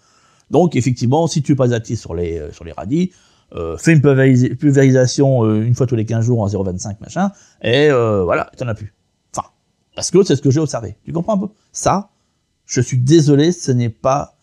Donc, 0.49 0.75
effectivement, 0.75 1.27
si 1.27 1.41
tu 1.41 1.55
pas 1.55 1.73
altis 1.73 1.97
sur 1.97 2.15
les, 2.15 2.41
sur 2.51 2.63
les 2.63 2.71
radis, 2.71 3.11
euh, 3.55 3.77
fais 3.77 3.93
une 3.93 4.01
pulvérisation 4.01 5.45
euh, 5.45 5.63
une 5.63 5.73
fois 5.73 5.87
tous 5.87 5.95
les 5.95 6.05
15 6.05 6.25
jours 6.25 6.41
en 6.41 6.47
0,25 6.47 6.97
machin, 6.99 7.31
et 7.61 7.89
euh, 7.89 8.23
voilà, 8.23 8.51
t'en 8.57 8.67
as 8.67 8.75
plus. 8.75 8.93
Enfin, 9.33 9.47
parce 9.95 10.11
que 10.11 10.21
c'est 10.23 10.35
ce 10.35 10.41
que 10.41 10.51
j'ai 10.51 10.59
observé. 10.59 10.97
Tu 11.05 11.13
comprends 11.13 11.35
un 11.35 11.47
peu? 11.47 11.53
Ça, 11.71 12.09
je 12.65 12.81
suis 12.81 12.97
désolé, 12.97 13.53
ce 13.53 13.71
n'est 13.71 13.89
pas, 13.89 14.37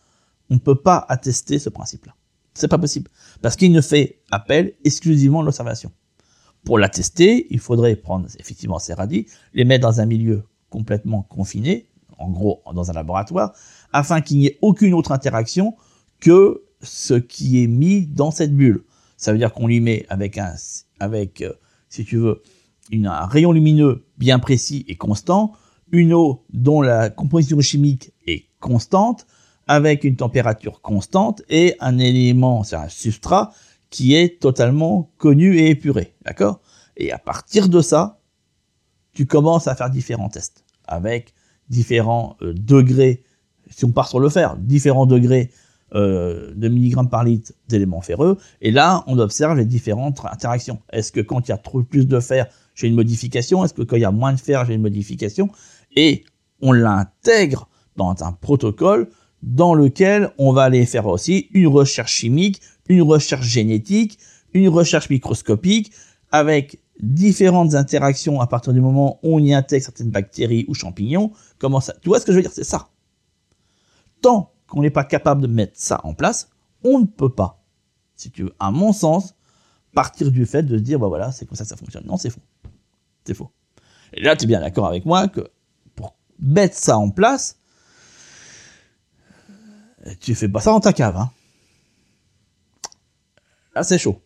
on 0.49 0.55
ne 0.55 0.59
peut 0.59 0.75
pas 0.75 1.05
attester 1.09 1.59
ce 1.59 1.69
principe-là. 1.69 2.15
C'est 2.55 2.69
pas 2.69 2.79
possible, 2.79 3.11
parce 3.43 3.57
qu'il 3.57 3.73
ne 3.73 3.81
fait 3.81 4.21
appel 4.31 4.73
exclusivement 4.85 5.41
à 5.41 5.45
l'observation. 5.45 5.91
Pour 6.65 6.79
l'attester, 6.79 7.47
il 7.51 7.61
faudrait 7.61 7.97
prendre 7.97 8.27
effectivement 8.39 8.79
ces 8.79 8.95
radis, 8.95 9.27
les 9.53 9.65
mettre 9.65 9.83
dans 9.83 10.01
un 10.01 10.07
milieu 10.07 10.45
complètement 10.71 11.23
confiné, 11.23 11.87
en 12.19 12.31
gros 12.31 12.63
dans 12.73 12.91
un 12.91 12.95
laboratoire, 12.95 13.53
afin 13.93 14.21
qu'il 14.21 14.39
n'y 14.39 14.47
ait 14.47 14.59
aucune 14.63 14.95
autre 14.95 15.13
interaction 15.13 15.77
que 16.21 16.65
ce 16.83 17.15
qui 17.15 17.63
est 17.63 17.67
mis 17.67 18.07
dans 18.07 18.31
cette 18.31 18.55
bulle. 18.55 18.85
Ça 19.17 19.33
veut 19.33 19.39
dire 19.39 19.53
qu'on 19.53 19.67
lui 19.67 19.81
met 19.81 20.07
avec 20.09 20.39
un, 20.39 20.55
avec, 21.01 21.43
euh, 21.43 21.53
si 21.89 22.05
tu 22.05 22.17
veux, 22.17 22.43
un 22.93 23.27
rayon 23.27 23.53
lumineux 23.53 24.07
bien 24.19 24.39
précis 24.39 24.85
et 24.89 24.97
constant, 24.97 25.53
une 25.93 26.13
eau 26.13 26.45
dont 26.53 26.83
la 26.83 27.11
composition 27.11 27.61
chimique 27.61 28.13
est 28.27 28.47
constante, 28.61 29.27
avec 29.67 30.05
une 30.05 30.17
température 30.17 30.81
constante 30.83 31.43
et 31.49 31.75
un 31.81 31.99
élément, 31.99 32.65
c'est 32.65 32.77
un 32.77 32.89
substrat 32.89 33.53
qui 33.95 34.17
est 34.17 34.41
totalement 34.41 35.13
connu 35.19 35.57
et 35.57 35.71
épuré, 35.71 36.15
d'accord? 36.25 36.61
Et 36.97 37.13
à 37.13 37.19
partir 37.19 37.69
de 37.69 37.81
ça, 37.81 38.19
tu 39.13 39.25
commences 39.25 39.69
à 39.69 39.77
faire 39.77 39.89
différents 39.89 40.29
tests. 40.29 40.65
avec 40.89 41.33
différents 41.69 42.37
euh, 42.43 42.53
degrés, 42.53 43.23
si 43.71 43.85
on 43.85 43.93
part 43.93 44.09
sur 44.09 44.19
le 44.19 44.29
fer, 44.29 44.57
différents 44.59 45.07
degrés 45.07 45.53
euh, 45.95 46.53
de 46.57 46.69
milligrammes 46.69 47.09
par 47.09 47.23
litre 47.23 47.53
d'éléments 47.69 48.01
ferreux, 48.01 48.37
et 48.61 48.73
là, 48.73 49.05
on 49.07 49.17
observe 49.21 49.57
les 49.57 49.65
différentes 49.65 50.21
interactions. 50.25 50.81
Est-ce 50.93 51.13
que 51.13 51.21
quand 51.21 51.47
il 51.47 51.53
y 51.53 51.55
a 51.55 51.57
trop 51.57 51.85
plus 51.85 52.07
de 52.07 52.19
fer, 52.19 52.49
j'ai 52.75 52.89
une 52.89 52.97
modification? 52.97 53.65
Est-ce 53.65 53.75
que 53.75 53.83
quand 53.83 53.95
il 53.95 54.03
y 54.03 54.05
a 54.05 54.11
moins 54.11 54.33
de 54.33 54.41
fer, 54.41 54.65
j'ai 54.65 54.75
une 54.75 54.83
modification? 54.83 55.49
Et 55.95 56.25
on 56.61 56.73
l'intègre 56.73 57.69
dans 57.95 58.25
un 58.25 58.33
protocole 58.33 59.09
dans 59.45 59.75
lequel 59.75 60.31
on 60.39 60.53
va 60.53 60.63
aller 60.63 60.87
faire 60.87 61.07
aussi 61.07 61.49
une 61.53 61.67
recherche 61.67 62.13
chimique, 62.13 62.63
une 62.89 63.03
recherche 63.03 63.47
génétique, 63.47 64.19
une 64.55 64.69
recherche 64.69 65.11
microscopique, 65.11 65.93
avec 66.33 66.81
différentes 67.01 67.75
interactions 67.75 68.41
à 68.41 68.47
partir 68.47 68.73
du 68.73 68.81
moment 68.81 69.21
où 69.23 69.37
on 69.37 69.39
y 69.39 69.53
intègre 69.53 69.85
certaines 69.85 70.11
bactéries 70.11 70.65
ou 70.67 70.75
champignons. 70.75 71.31
Comment 71.59 71.81
ça 71.81 71.95
Tu 72.01 72.09
vois 72.09 72.21
ce 72.21 72.25
que 72.25 72.33
je 72.33 72.37
veux 72.37 72.43
dire? 72.43 72.53
C'est 72.53 72.65
ça. 72.65 72.89
Tant 74.23 74.53
qu'on 74.67 74.81
n'est 74.81 74.91
pas 74.91 75.05
capable 75.05 75.43
de 75.43 75.47
mettre 75.47 75.75
ça 75.75 76.01
en 76.05 76.15
place, 76.15 76.49
on 76.83 77.01
ne 77.01 77.05
peut 77.05 77.33
pas, 77.33 77.63
si 78.17 78.31
tu 78.31 78.45
veux, 78.45 78.55
à 78.59 78.71
mon 78.71 78.95
sens, 78.95 79.35
partir 79.93 80.31
du 80.31 80.47
fait 80.47 80.63
de 80.63 80.79
se 80.79 80.83
dire, 80.83 80.99
bah 80.99 81.09
voilà, 81.09 81.33
c'est 81.33 81.45
comme 81.45 81.57
ça 81.57 81.65
que 81.65 81.69
ça 81.69 81.77
fonctionne. 81.77 82.07
Non, 82.07 82.17
c'est 82.17 82.31
faux. 82.31 82.41
C'est 83.27 83.35
faux. 83.35 83.51
Et 84.15 84.23
là, 84.23 84.37
tu 84.37 84.45
es 84.45 84.47
bien 84.47 84.61
d'accord 84.61 84.87
avec 84.87 85.05
moi 85.05 85.29
que 85.29 85.51
pour 85.95 86.17
mettre 86.39 86.77
ça 86.77 86.97
en 86.97 87.11
place, 87.11 87.59
tu 90.21 90.35
fais 90.35 90.49
pas 90.49 90.61
ça 90.61 90.71
dans 90.71 90.81
ta 90.81 90.93
cave. 90.93 91.17
Hein. 91.17 91.31
Là, 93.75 93.83
c'est 93.83 93.99
chaud. 93.99 94.21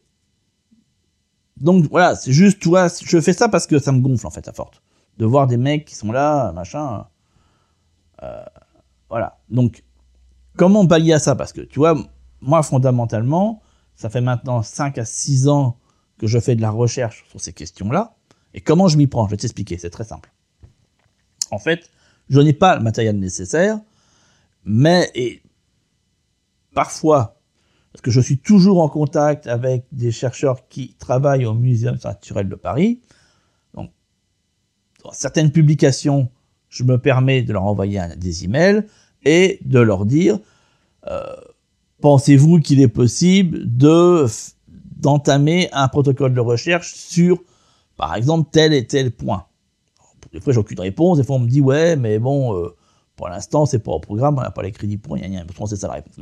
Donc 1.57 1.87
voilà, 1.91 2.15
c'est 2.15 2.33
juste, 2.33 2.61
tu 2.61 2.69
vois, 2.69 2.89
je 2.89 3.21
fais 3.21 3.33
ça 3.33 3.49
parce 3.49 3.67
que 3.67 3.79
ça 3.79 3.93
me 3.93 4.01
gonfle 4.01 4.27
en 4.27 4.31
fait 4.31 4.47
à 4.49 4.53
forte. 4.53 4.83
De 5.19 5.27
voir 5.27 5.47
des 5.47 5.57
mecs 5.57 5.85
qui 5.85 5.95
sont 5.95 6.13
là, 6.13 6.53
machin. 6.53 7.07
Euh, 8.23 8.45
voilà. 9.09 9.39
Donc, 9.49 9.83
comment 10.57 10.87
pallier 10.87 11.15
à 11.15 11.19
ça? 11.19 11.35
Parce 11.35 11.53
que 11.53 11.63
tu 11.63 11.81
vois, 11.81 11.97
moi 12.41 12.63
fondamentalement, 12.63 13.63
ça 13.97 14.11
fait 14.11 14.21
maintenant 14.21 14.63
5 14.63 14.99
à 14.99 15.05
6 15.05 15.49
ans 15.49 15.79
que 16.19 16.27
je 16.27 16.39
fais 16.39 16.55
de 16.55 16.61
la 16.61 16.71
recherche 16.71 17.25
sur 17.31 17.41
ces 17.41 17.53
questions-là. 17.53 18.15
Et 18.55 18.61
comment 18.61 18.89
je 18.89 18.97
m'y 18.97 19.07
prends? 19.07 19.27
Je 19.27 19.33
vais 19.33 19.37
t'expliquer, 19.37 19.79
c'est 19.79 19.91
très 19.91 20.05
simple. 20.05 20.33
En 21.51 21.59
fait, 21.59 21.91
je 22.29 22.41
n'ai 22.41 22.53
pas 22.53 22.77
le 22.77 22.83
matériel 22.83 23.19
nécessaire, 23.19 23.81
mais 24.65 25.11
parfois 26.79 27.41
parce 27.91 28.03
que 28.03 28.13
je 28.13 28.21
suis 28.21 28.39
toujours 28.39 28.81
en 28.81 28.89
contact 28.89 29.49
avec 29.49 29.87
des 29.91 30.13
chercheurs 30.13 30.69
qui 30.69 30.95
travaillent 30.95 31.45
au 31.45 31.53
Muséum 31.53 31.97
naturel 32.05 32.49
de 32.49 32.55
Paris. 32.55 33.01
Donc, 33.75 33.91
dans 35.03 35.11
certaines 35.11 35.51
publications, 35.51 36.29
je 36.69 36.85
me 36.85 36.97
permets 36.97 37.43
de 37.43 37.53
leur 37.53 37.65
envoyer 37.65 38.01
des 38.17 38.45
emails 38.45 38.85
et 39.25 39.59
de 39.65 39.81
leur 39.81 40.07
dire 40.07 40.39
euh, 41.09 41.25
pensez-vous 42.01 42.61
qu'il 42.61 42.81
est 42.81 42.95
possible 43.03 43.59
de 43.77 44.27
d'entamer 44.99 45.69
un 45.73 45.89
protocole 45.89 46.33
de 46.33 46.41
recherche 46.41 46.95
sur, 46.95 47.43
par 47.97 48.15
exemple, 48.15 48.51
tel 48.53 48.73
et 48.73 48.87
tel 48.87 49.11
point? 49.11 49.47
des 50.33 50.39
fois, 50.41 50.53
j'ai 50.53 50.61
aucune 50.61 50.79
réponse. 50.79 51.19
Des 51.19 51.25
fois, 51.25 51.37
on 51.37 51.41
me 51.41 51.49
dit 51.49 51.61
ouais, 51.61 51.97
mais 51.97 52.21
bon, 52.21 52.55
euh, 52.55 52.69
pour 53.17 53.29
l'instant, 53.29 53.67
c'est 53.67 53.81
pas 53.81 53.91
au 53.91 53.99
programme, 53.99 54.39
on 54.39 54.43
n'a 54.43 54.53
pas 54.53 54.63
les 54.63 54.71
crédits 54.71 54.97
pour 54.97 55.15
rien. 55.15 55.45
Que 55.45 55.67
c'est 55.67 55.75
ça 55.75 55.89
la 55.89 55.95
réponse. 55.95 56.15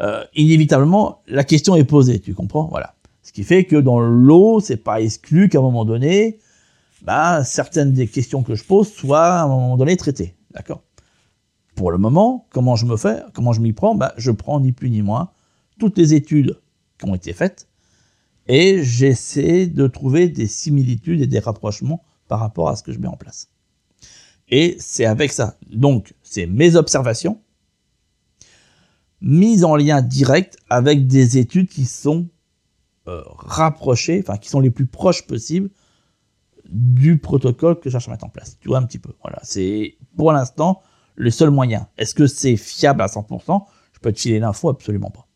Euh, 0.00 0.24
inévitablement, 0.34 1.22
la 1.26 1.44
question 1.44 1.76
est 1.76 1.84
posée, 1.84 2.20
tu 2.20 2.34
comprends? 2.34 2.66
Voilà. 2.66 2.94
Ce 3.22 3.32
qui 3.32 3.44
fait 3.44 3.64
que 3.64 3.76
dans 3.76 4.00
l'eau, 4.00 4.60
c'est 4.60 4.76
pas 4.76 5.00
exclu 5.00 5.48
qu'à 5.48 5.58
un 5.58 5.62
moment 5.62 5.84
donné, 5.84 6.38
bah, 7.02 7.44
certaines 7.44 7.92
des 7.92 8.06
questions 8.06 8.42
que 8.42 8.54
je 8.54 8.64
pose 8.64 8.92
soient 8.92 9.40
à 9.40 9.42
un 9.44 9.48
moment 9.48 9.76
donné 9.76 9.96
traitées. 9.96 10.34
D'accord? 10.52 10.82
Pour 11.74 11.90
le 11.90 11.98
moment, 11.98 12.46
comment 12.50 12.76
je 12.76 12.86
me 12.86 12.96
fais 12.96 13.22
Comment 13.32 13.52
je 13.52 13.60
m'y 13.60 13.72
prends? 13.72 13.94
Bah, 13.94 14.12
Je 14.16 14.30
prends 14.30 14.60
ni 14.60 14.72
plus 14.72 14.90
ni 14.90 15.02
moins 15.02 15.30
toutes 15.78 15.98
les 15.98 16.14
études 16.14 16.60
qui 16.98 17.08
ont 17.08 17.14
été 17.14 17.32
faites 17.32 17.68
et 18.46 18.82
j'essaie 18.82 19.66
de 19.66 19.86
trouver 19.86 20.28
des 20.28 20.46
similitudes 20.46 21.20
et 21.20 21.26
des 21.26 21.38
rapprochements 21.38 22.04
par 22.28 22.40
rapport 22.40 22.68
à 22.68 22.76
ce 22.76 22.82
que 22.82 22.92
je 22.92 22.98
mets 22.98 23.08
en 23.08 23.16
place. 23.16 23.50
Et 24.48 24.76
c'est 24.78 25.06
avec 25.06 25.32
ça. 25.32 25.56
Donc, 25.70 26.14
c'est 26.22 26.46
mes 26.46 26.76
observations, 26.76 27.40
mise 29.24 29.64
en 29.64 29.74
lien 29.74 30.02
direct 30.02 30.58
avec 30.68 31.06
des 31.06 31.38
études 31.38 31.68
qui 31.68 31.86
sont 31.86 32.28
euh, 33.08 33.22
rapprochées, 33.26 34.22
enfin 34.22 34.36
qui 34.36 34.50
sont 34.50 34.60
les 34.60 34.70
plus 34.70 34.86
proches 34.86 35.26
possibles 35.26 35.70
du 36.68 37.18
protocole 37.18 37.80
que 37.80 37.88
je 37.88 37.92
cherche 37.92 38.08
à 38.08 38.10
mettre 38.10 38.24
en 38.24 38.28
place. 38.28 38.58
Tu 38.60 38.68
vois 38.68 38.78
un 38.78 38.86
petit 38.86 38.98
peu. 38.98 39.12
Voilà, 39.22 39.40
c'est 39.42 39.96
pour 40.16 40.30
l'instant 40.32 40.82
le 41.16 41.30
seul 41.30 41.50
moyen. 41.50 41.88
Est-ce 41.96 42.14
que 42.14 42.26
c'est 42.26 42.56
fiable 42.56 43.00
à 43.00 43.06
100% 43.06 43.64
Je 43.92 43.98
peux 44.00 44.12
te 44.12 44.20
filer 44.20 44.38
l'info 44.38 44.68
absolument 44.68 45.10
pas. 45.10 45.26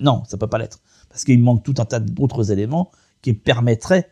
Non, 0.00 0.24
ça 0.24 0.38
peut 0.38 0.46
pas 0.46 0.58
l'être 0.58 0.80
parce 1.10 1.24
qu'il 1.24 1.40
manque 1.40 1.62
tout 1.62 1.74
un 1.78 1.84
tas 1.84 2.00
d'autres 2.00 2.50
éléments 2.50 2.90
qui 3.22 3.34
permettraient 3.34 4.10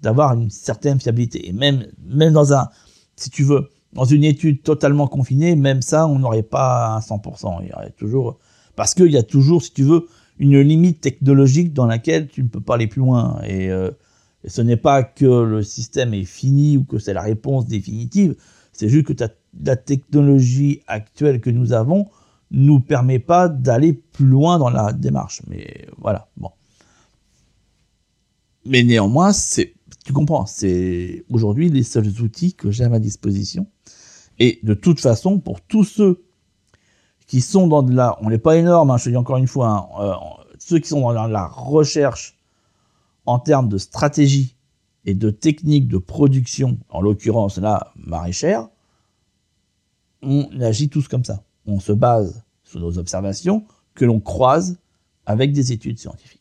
d'avoir 0.00 0.32
une 0.32 0.50
certaine 0.50 1.00
fiabilité. 1.00 1.48
Et 1.48 1.52
même 1.52 1.86
même 2.04 2.32
dans 2.32 2.52
un, 2.52 2.68
si 3.16 3.30
tu 3.30 3.42
veux, 3.42 3.68
dans 3.92 4.04
une 4.04 4.24
étude 4.24 4.62
totalement 4.62 5.06
confinée, 5.06 5.56
même 5.56 5.82
ça, 5.82 6.06
on 6.06 6.18
n'aurait 6.18 6.42
pas 6.42 6.96
à 6.96 7.00
100%. 7.00 7.60
Il 7.62 7.68
y 7.68 7.72
aurait 7.72 7.90
toujours, 7.90 8.38
parce 8.76 8.94
qu'il 8.94 9.10
y 9.10 9.16
a 9.16 9.22
toujours, 9.22 9.62
si 9.62 9.72
tu 9.72 9.82
veux, 9.82 10.06
une 10.38 10.60
limite 10.60 11.00
technologique 11.00 11.72
dans 11.72 11.86
laquelle 11.86 12.28
tu 12.28 12.42
ne 12.42 12.48
peux 12.48 12.60
pas 12.60 12.74
aller 12.74 12.86
plus 12.86 13.00
loin. 13.00 13.40
Et, 13.46 13.70
euh, 13.70 13.90
ce 14.46 14.62
n'est 14.62 14.76
pas 14.76 15.02
que 15.02 15.24
le 15.24 15.62
système 15.62 16.14
est 16.14 16.24
fini 16.24 16.76
ou 16.76 16.84
que 16.84 16.98
c'est 16.98 17.12
la 17.12 17.22
réponse 17.22 17.66
définitive. 17.66 18.36
C'est 18.72 18.88
juste 18.88 19.06
que 19.06 19.24
la 19.64 19.76
technologie 19.76 20.82
actuelle 20.86 21.40
que 21.40 21.50
nous 21.50 21.72
avons 21.72 22.06
nous 22.50 22.80
permet 22.80 23.18
pas 23.18 23.48
d'aller 23.48 23.92
plus 23.92 24.26
loin 24.26 24.58
dans 24.58 24.70
la 24.70 24.92
démarche. 24.92 25.42
Mais 25.48 25.86
voilà, 25.98 26.28
bon. 26.36 26.50
Mais 28.64 28.82
néanmoins, 28.84 29.32
c'est, 29.32 29.74
tu 30.08 30.14
comprends, 30.14 30.46
c'est 30.46 31.26
aujourd'hui 31.28 31.68
les 31.68 31.82
seuls 31.82 32.08
outils 32.22 32.54
que 32.54 32.70
j'ai 32.70 32.84
à 32.84 32.88
ma 32.88 32.98
disposition 32.98 33.66
et 34.38 34.58
de 34.62 34.72
toute 34.72 35.00
façon, 35.00 35.38
pour 35.38 35.60
tous 35.60 35.84
ceux 35.84 36.24
qui 37.26 37.42
sont 37.42 37.66
dans 37.66 37.82
de 37.82 37.94
la, 37.94 38.16
on 38.22 38.30
n'est 38.30 38.38
pas 38.38 38.56
énorme, 38.56 38.90
hein, 38.90 38.96
je 38.96 39.10
dis 39.10 39.16
encore 39.18 39.36
une 39.36 39.46
fois, 39.46 39.68
hein, 39.68 39.86
euh, 40.00 40.14
ceux 40.58 40.78
qui 40.78 40.88
sont 40.88 41.02
dans 41.02 41.26
la 41.26 41.46
recherche 41.46 42.38
en 43.26 43.38
termes 43.38 43.68
de 43.68 43.76
stratégie 43.76 44.56
et 45.04 45.12
de 45.12 45.28
technique 45.28 45.88
de 45.88 45.98
production, 45.98 46.78
en 46.88 47.02
l'occurrence 47.02 47.58
là, 47.58 47.92
maraîchère, 47.94 48.66
on 50.22 50.48
agit 50.58 50.88
tous 50.88 51.06
comme 51.06 51.24
ça. 51.24 51.44
On 51.66 51.80
se 51.80 51.92
base 51.92 52.44
sur 52.64 52.80
nos 52.80 52.96
observations 52.96 53.66
que 53.92 54.06
l'on 54.06 54.20
croise 54.20 54.78
avec 55.26 55.52
des 55.52 55.70
études 55.70 55.98
scientifiques. 55.98 56.37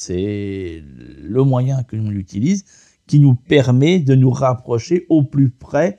C'est 0.00 0.82
le 0.82 1.44
moyen 1.44 1.82
que 1.82 1.94
l'on 1.94 2.10
utilise 2.12 2.64
qui 3.06 3.20
nous 3.20 3.34
permet 3.34 4.00
de 4.00 4.14
nous 4.14 4.30
rapprocher 4.30 5.04
au 5.10 5.22
plus 5.22 5.50
près 5.50 5.98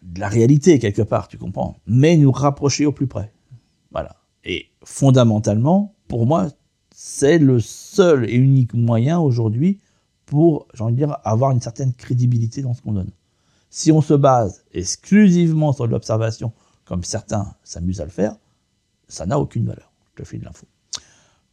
de 0.00 0.20
la 0.20 0.28
réalité 0.28 0.78
quelque 0.78 1.02
part, 1.02 1.26
tu 1.26 1.38
comprends, 1.38 1.80
mais 1.88 2.16
nous 2.16 2.30
rapprocher 2.30 2.86
au 2.86 2.92
plus 2.92 3.08
près. 3.08 3.32
Voilà. 3.90 4.14
Et 4.44 4.66
fondamentalement, 4.84 5.96
pour 6.06 6.24
moi, 6.24 6.46
c'est 6.94 7.38
le 7.38 7.58
seul 7.58 8.30
et 8.30 8.36
unique 8.36 8.74
moyen 8.74 9.18
aujourd'hui 9.18 9.80
pour, 10.24 10.68
j'ai 10.72 10.84
envie 10.84 10.92
de 10.92 10.98
dire, 10.98 11.16
avoir 11.24 11.50
une 11.50 11.60
certaine 11.60 11.94
crédibilité 11.94 12.62
dans 12.62 12.74
ce 12.74 12.82
qu'on 12.82 12.92
donne. 12.92 13.10
Si 13.70 13.90
on 13.90 14.00
se 14.00 14.14
base 14.14 14.64
exclusivement 14.72 15.72
sur 15.72 15.88
l'observation, 15.88 16.52
comme 16.84 17.02
certains 17.02 17.56
s'amusent 17.64 18.00
à 18.00 18.04
le 18.04 18.10
faire, 18.10 18.36
ça 19.08 19.26
n'a 19.26 19.40
aucune 19.40 19.66
valeur. 19.66 19.92
Je 20.12 20.22
te 20.22 20.28
file 20.28 20.40
de 20.40 20.44
l'info. 20.44 20.66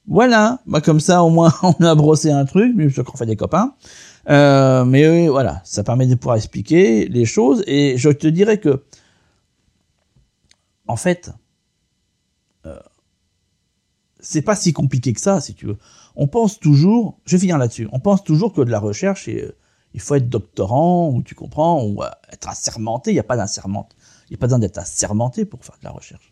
Voilà, 0.08 0.60
bah 0.66 0.82
comme 0.82 0.99
ça 0.99 1.24
au 1.24 1.30
moins 1.30 1.54
on 1.64 1.84
a 1.84 1.95
brossé 1.95 2.32
un 2.32 2.45
truc, 2.45 2.74
mais 2.76 2.89
je 2.89 3.02
qu'on 3.02 3.18
fait 3.18 3.26
des 3.26 3.36
copains. 3.36 3.76
Euh, 4.30 4.86
mais 4.86 5.28
voilà, 5.28 5.62
ça 5.64 5.84
permet 5.84 6.08
de 6.08 6.16
pouvoir 6.16 6.38
expliquer 6.38 7.08
les 7.08 7.26
choses. 7.26 7.64
Et 7.68 7.97
je 7.97 8.10
te 8.10 8.28
dirais 8.28 8.60
que, 8.60 8.84
en 10.88 10.95
fait, 10.95 11.32
euh, 12.66 12.80
c'est 14.20 14.41
pas 14.41 14.56
si 14.56 14.74
compliqué 14.74 15.14
que 15.14 15.22
ça, 15.22 15.41
si 15.41 15.56
tu 15.56 15.68
veux. 15.68 15.78
On 16.16 16.28
pense 16.28 16.60
toujours, 16.60 17.20
je 17.26 17.36
vais 17.36 17.39
finir 17.41 17.58
là-dessus, 17.58 17.88
on 17.91 17.99
pense 17.99 18.24
toujours 18.24 18.54
que 18.54 18.62
de 18.62 18.72
la 18.72 18.80
recherche, 18.80 19.30
euh, 19.30 19.56
il 19.93 20.02
faut 20.02 20.16
être 20.16 20.30
doctorant, 20.30 21.10
ou 21.10 21.22
tu 21.24 21.36
comprends, 21.36 21.84
ou 21.86 22.02
être 22.32 22.49
assermenté. 22.49 23.12
Il 23.12 23.16
n'y 23.16 23.20
a 23.20 23.24
pas 23.24 23.38
d'assermenté. 23.38 23.95
Il 24.30 24.34
n'y 24.34 24.36
a 24.36 24.39
pas 24.39 24.47
besoin 24.47 24.60
d'être 24.60 24.78
assermenté 24.78 25.45
pour 25.45 25.66
faire 25.66 25.78
de 25.80 25.84
la 25.84 25.91
recherche. 25.91 26.31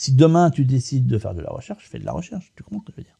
Si 0.00 0.12
demain 0.12 0.50
tu 0.50 0.64
décides 0.64 1.06
de 1.06 1.18
faire 1.18 1.34
de 1.34 1.42
la 1.42 1.50
recherche, 1.50 1.86
fais 1.86 1.98
de 1.98 2.06
la 2.06 2.12
recherche. 2.12 2.54
Tu 2.56 2.62
comprends 2.62 2.80
ce 2.80 2.86
que 2.86 2.92
je 2.92 2.96
veux 2.96 3.02
dire? 3.02 3.18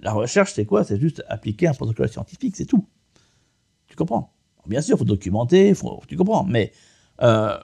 La 0.00 0.12
recherche, 0.12 0.52
c'est 0.52 0.66
quoi? 0.66 0.82
C'est 0.82 0.98
juste 0.98 1.22
appliquer 1.28 1.68
un 1.68 1.74
protocole 1.74 2.08
scientifique, 2.08 2.56
c'est 2.56 2.66
tout. 2.66 2.88
Tu 3.86 3.94
comprends? 3.94 4.34
Bien 4.66 4.80
sûr, 4.80 4.96
il 4.96 4.98
faut 4.98 5.04
documenter, 5.04 5.74
tu 6.08 6.16
comprends, 6.16 6.42
mais, 6.42 6.72
euh, 7.22 7.56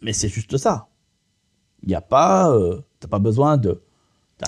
mais 0.00 0.14
c'est 0.14 0.30
juste 0.30 0.56
ça. 0.56 0.88
Il 1.82 1.90
n'y 1.90 1.94
euh, 1.94 2.00
pas 2.00 3.18
besoin 3.18 3.58
d'un 3.58 3.76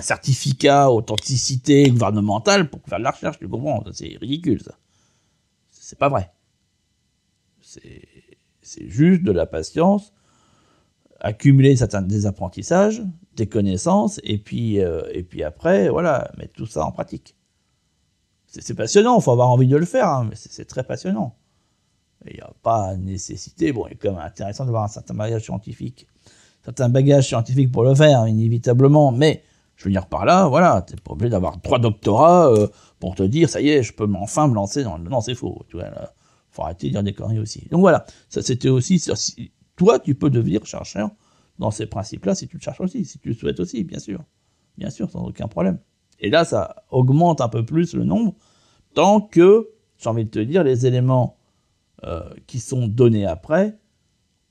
certificat 0.00 0.90
authenticité 0.90 1.90
gouvernementale 1.90 2.70
pour 2.70 2.80
faire 2.88 3.00
de 3.00 3.04
la 3.04 3.10
recherche, 3.10 3.38
tu 3.38 3.48
comprends? 3.48 3.84
C'est 3.92 4.16
ridicule, 4.18 4.62
ça. 4.62 4.78
C'est 5.68 5.98
pas 5.98 6.08
vrai. 6.08 6.32
C'est 7.60 8.88
juste 8.88 9.24
de 9.24 9.32
la 9.32 9.44
patience, 9.44 10.14
accumuler 11.22 11.76
certains, 11.76 12.02
des 12.02 12.26
apprentissages, 12.26 13.02
des 13.36 13.46
connaissances, 13.46 14.20
et 14.24 14.38
puis, 14.38 14.80
euh, 14.80 15.02
et 15.12 15.22
puis 15.22 15.42
après, 15.42 15.88
voilà, 15.88 16.30
mettre 16.36 16.52
tout 16.52 16.66
ça 16.66 16.84
en 16.84 16.92
pratique. 16.92 17.36
C'est 18.46 18.74
passionnant, 18.74 19.18
il 19.18 19.22
faut 19.22 19.30
avoir 19.30 19.48
envie 19.48 19.68
de 19.68 19.76
le 19.76 19.86
faire, 19.86 20.08
hein, 20.08 20.26
mais 20.28 20.36
c'est 20.36 20.66
très 20.66 20.82
passionnant. 20.82 21.36
Il 22.26 22.34
n'y 22.34 22.40
a 22.40 22.52
pas 22.62 22.96
nécessité, 22.96 23.72
bon, 23.72 23.86
il 23.86 23.92
est 23.92 23.96
quand 23.96 24.10
même 24.10 24.20
intéressant 24.20 24.64
d'avoir 24.66 24.84
un 24.84 24.88
certain 24.88 25.14
bagage 25.14 25.44
scientifique, 25.44 26.06
certain 26.64 26.88
bagage 26.88 27.28
scientifique 27.28 27.72
pour 27.72 27.84
le 27.84 27.94
faire, 27.94 28.26
inévitablement, 28.28 29.10
mais 29.10 29.42
je 29.76 29.84
veux 29.84 29.90
dire 29.90 30.06
par 30.06 30.26
là, 30.26 30.48
voilà, 30.48 30.82
t'es 30.82 30.96
pas 30.96 31.12
obligé 31.12 31.30
d'avoir 31.30 31.60
trois 31.62 31.78
doctorats 31.78 32.48
euh, 32.48 32.66
pour 33.00 33.14
te 33.14 33.22
dire, 33.22 33.48
ça 33.48 33.60
y 33.60 33.70
est, 33.70 33.82
je 33.82 33.94
peux 33.94 34.08
enfin 34.16 34.48
me 34.48 34.54
lancer 34.54 34.84
dans 34.84 34.98
le... 34.98 35.08
Non, 35.08 35.20
c'est 35.20 35.34
faux, 35.34 35.64
tu 35.68 35.76
vois, 35.76 35.88
là, 35.88 36.12
faut 36.50 36.62
arrêter 36.62 36.88
de 36.88 36.92
dire 36.92 37.02
des 37.02 37.14
conneries 37.14 37.38
aussi. 37.38 37.66
Donc 37.70 37.80
voilà, 37.80 38.04
ça 38.28 38.42
c'était 38.42 38.68
aussi, 38.68 39.02
toi, 39.76 39.98
tu 39.98 40.14
peux 40.14 40.30
devenir 40.30 40.64
chercheur 40.66 41.10
dans 41.58 41.70
ces 41.70 41.86
principes-là 41.86 42.34
si 42.34 42.48
tu 42.48 42.56
le 42.56 42.62
cherches 42.62 42.80
aussi, 42.80 43.04
si 43.04 43.18
tu 43.18 43.28
le 43.28 43.34
souhaites 43.34 43.60
aussi, 43.60 43.84
bien 43.84 43.98
sûr. 43.98 44.22
Bien 44.78 44.90
sûr, 44.90 45.10
sans 45.10 45.24
aucun 45.24 45.48
problème. 45.48 45.78
Et 46.20 46.30
là, 46.30 46.44
ça 46.44 46.84
augmente 46.90 47.40
un 47.40 47.48
peu 47.48 47.64
plus 47.64 47.94
le 47.94 48.04
nombre, 48.04 48.34
tant 48.94 49.20
que, 49.20 49.68
j'ai 49.98 50.08
envie 50.08 50.24
de 50.24 50.30
te 50.30 50.38
dire, 50.38 50.64
les 50.64 50.86
éléments 50.86 51.36
euh, 52.04 52.22
qui 52.46 52.58
sont 52.58 52.88
donnés 52.88 53.26
après, 53.26 53.78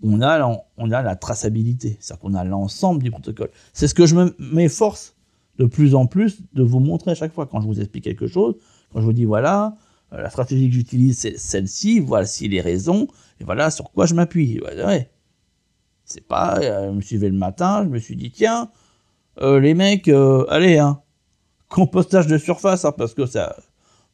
on 0.03 0.21
a, 0.21 0.63
on 0.77 0.91
a 0.91 1.01
la 1.01 1.15
traçabilité, 1.15 1.97
c'est-à-dire 1.99 2.21
qu'on 2.21 2.33
a 2.33 2.43
l'ensemble 2.43 3.03
du 3.03 3.11
protocole. 3.11 3.49
C'est 3.73 3.87
ce 3.87 3.93
que 3.93 4.05
je 4.05 4.15
m'efforce 4.39 5.15
de 5.57 5.65
plus 5.65 5.95
en 5.95 6.07
plus 6.07 6.41
de 6.53 6.63
vous 6.63 6.79
montrer 6.79 7.11
à 7.11 7.15
chaque 7.15 7.33
fois 7.33 7.45
quand 7.45 7.61
je 7.61 7.67
vous 7.67 7.79
explique 7.79 8.03
quelque 8.03 8.27
chose, 8.27 8.55
quand 8.91 8.99
je 8.99 9.05
vous 9.05 9.13
dis 9.13 9.25
voilà, 9.25 9.75
la 10.11 10.29
stratégie 10.29 10.67
que 10.69 10.75
j'utilise 10.75 11.17
c'est 11.17 11.37
celle-ci, 11.37 11.99
voici 11.99 12.47
les 12.47 12.61
raisons, 12.61 13.07
et 13.39 13.43
voilà 13.43 13.71
sur 13.71 13.91
quoi 13.91 14.05
je 14.05 14.13
m'appuie. 14.13 14.59
Ouais, 14.61 15.09
c'est 16.05 16.27
pas, 16.27 16.59
euh, 16.61 16.89
je 16.91 16.95
me 16.95 17.01
suis 17.01 17.15
levé 17.15 17.29
le 17.29 17.37
matin, 17.37 17.83
je 17.83 17.89
me 17.89 17.99
suis 17.99 18.15
dit 18.15 18.31
tiens, 18.31 18.69
les 19.41 19.73
mecs, 19.73 20.09
allez, 20.49 20.77
hein, 20.77 21.01
compostage 21.69 22.27
de 22.27 22.37
surface, 22.37 22.85
hein, 22.85 22.93
parce 22.95 23.13
que 23.13 23.25
ça, 23.25 23.55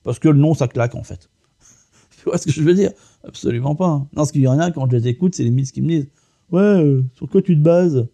parce 0.03 0.19
que 0.19 0.29
le 0.29 0.37
nom 0.37 0.53
ça 0.53 0.67
claque 0.67 0.95
en 0.95 1.03
fait. 1.03 1.29
tu 2.17 2.23
vois 2.25 2.37
ce 2.37 2.45
que 2.45 2.51
je 2.51 2.61
veux 2.61 2.73
dire? 2.73 2.91
Absolument 3.27 3.75
pas. 3.75 3.89
Non, 3.89 4.07
parce 4.15 4.31
qu'il 4.31 4.41
y 4.41 4.47
en 4.47 4.59
a, 4.59 4.71
quand 4.71 4.89
je 4.89 4.95
les 4.95 5.07
écoute, 5.07 5.35
c'est 5.35 5.43
les 5.43 5.51
mythes 5.51 5.71
qui 5.71 5.81
me 5.81 5.87
disent 5.87 6.07
Ouais, 6.49 6.61
euh, 6.61 7.03
sur 7.13 7.29
quoi 7.29 7.41
tu 7.41 7.55
te 7.55 7.61
bases? 7.61 8.07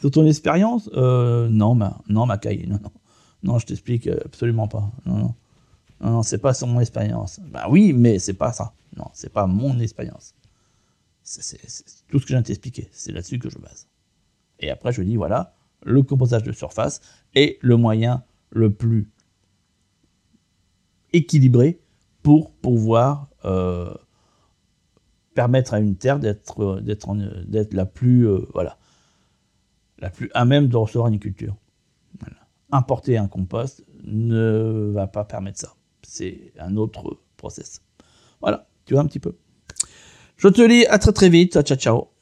Sur 0.00 0.10
ton 0.10 0.24
expérience 0.24 0.88
euh, 0.94 1.48
Non, 1.50 1.74
ma, 1.74 2.00
non, 2.08 2.24
ma 2.24 2.38
caille, 2.38 2.66
non, 2.66 2.78
non. 2.82 2.90
Non, 3.42 3.58
je 3.58 3.66
t'explique, 3.66 4.06
euh, 4.06 4.18
absolument 4.24 4.66
pas. 4.66 4.90
Non, 5.04 5.16
non. 5.16 5.34
Non, 6.00 6.10
non 6.10 6.22
c'est 6.22 6.38
pas 6.38 6.54
sur 6.54 6.66
mon 6.66 6.80
expérience. 6.80 7.40
Bah 7.40 7.66
oui, 7.70 7.92
mais 7.92 8.18
c'est 8.18 8.34
pas 8.34 8.52
ça. 8.52 8.74
Non, 8.96 9.06
c'est 9.12 9.32
pas 9.32 9.46
mon 9.46 9.78
expérience. 9.78 10.34
C'est 11.22 11.58
tout 12.08 12.18
ce 12.18 12.24
que 12.24 12.28
je 12.28 12.34
viens 12.34 12.40
de 12.40 12.46
t'expliquer. 12.46 12.88
C'est 12.92 13.12
là-dessus 13.12 13.38
que 13.38 13.50
je 13.50 13.58
base. 13.58 13.86
Et 14.58 14.70
après, 14.70 14.92
je 14.92 15.02
dis 15.02 15.16
voilà, 15.16 15.54
le 15.82 16.02
composage 16.02 16.42
de 16.42 16.52
surface 16.52 17.00
est 17.34 17.58
le 17.62 17.76
moyen 17.76 18.24
le 18.50 18.72
plus 18.72 19.10
équilibré 21.12 21.80
pour 22.22 22.52
pouvoir 22.52 23.28
euh, 23.44 23.94
permettre 25.34 25.74
à 25.74 25.80
une 25.80 25.96
terre 25.96 26.18
d'être 26.18 26.80
d'être 26.80 27.14
d'être 27.46 27.74
la 27.74 27.86
plus 27.86 28.28
euh, 28.28 28.46
voilà 28.52 28.76
la 29.98 30.10
plus 30.10 30.30
à 30.34 30.44
même 30.44 30.68
de 30.68 30.76
recevoir 30.76 31.08
une 31.08 31.18
culture. 31.18 31.56
Importer 32.72 33.18
un 33.18 33.26
compost 33.26 33.84
ne 34.04 34.90
va 34.94 35.06
pas 35.06 35.24
permettre 35.24 35.58
ça. 35.58 35.74
C'est 36.02 36.52
un 36.58 36.76
autre 36.76 37.18
process. 37.36 37.82
Voilà, 38.40 38.66
tu 38.84 38.94
vois 38.94 39.02
un 39.02 39.06
petit 39.06 39.20
peu. 39.20 39.36
Je 40.36 40.48
te 40.48 40.62
lis 40.62 40.86
à 40.86 40.98
très 40.98 41.12
très 41.12 41.28
vite. 41.28 41.60
Ciao 41.62 41.76
ciao. 41.76 42.19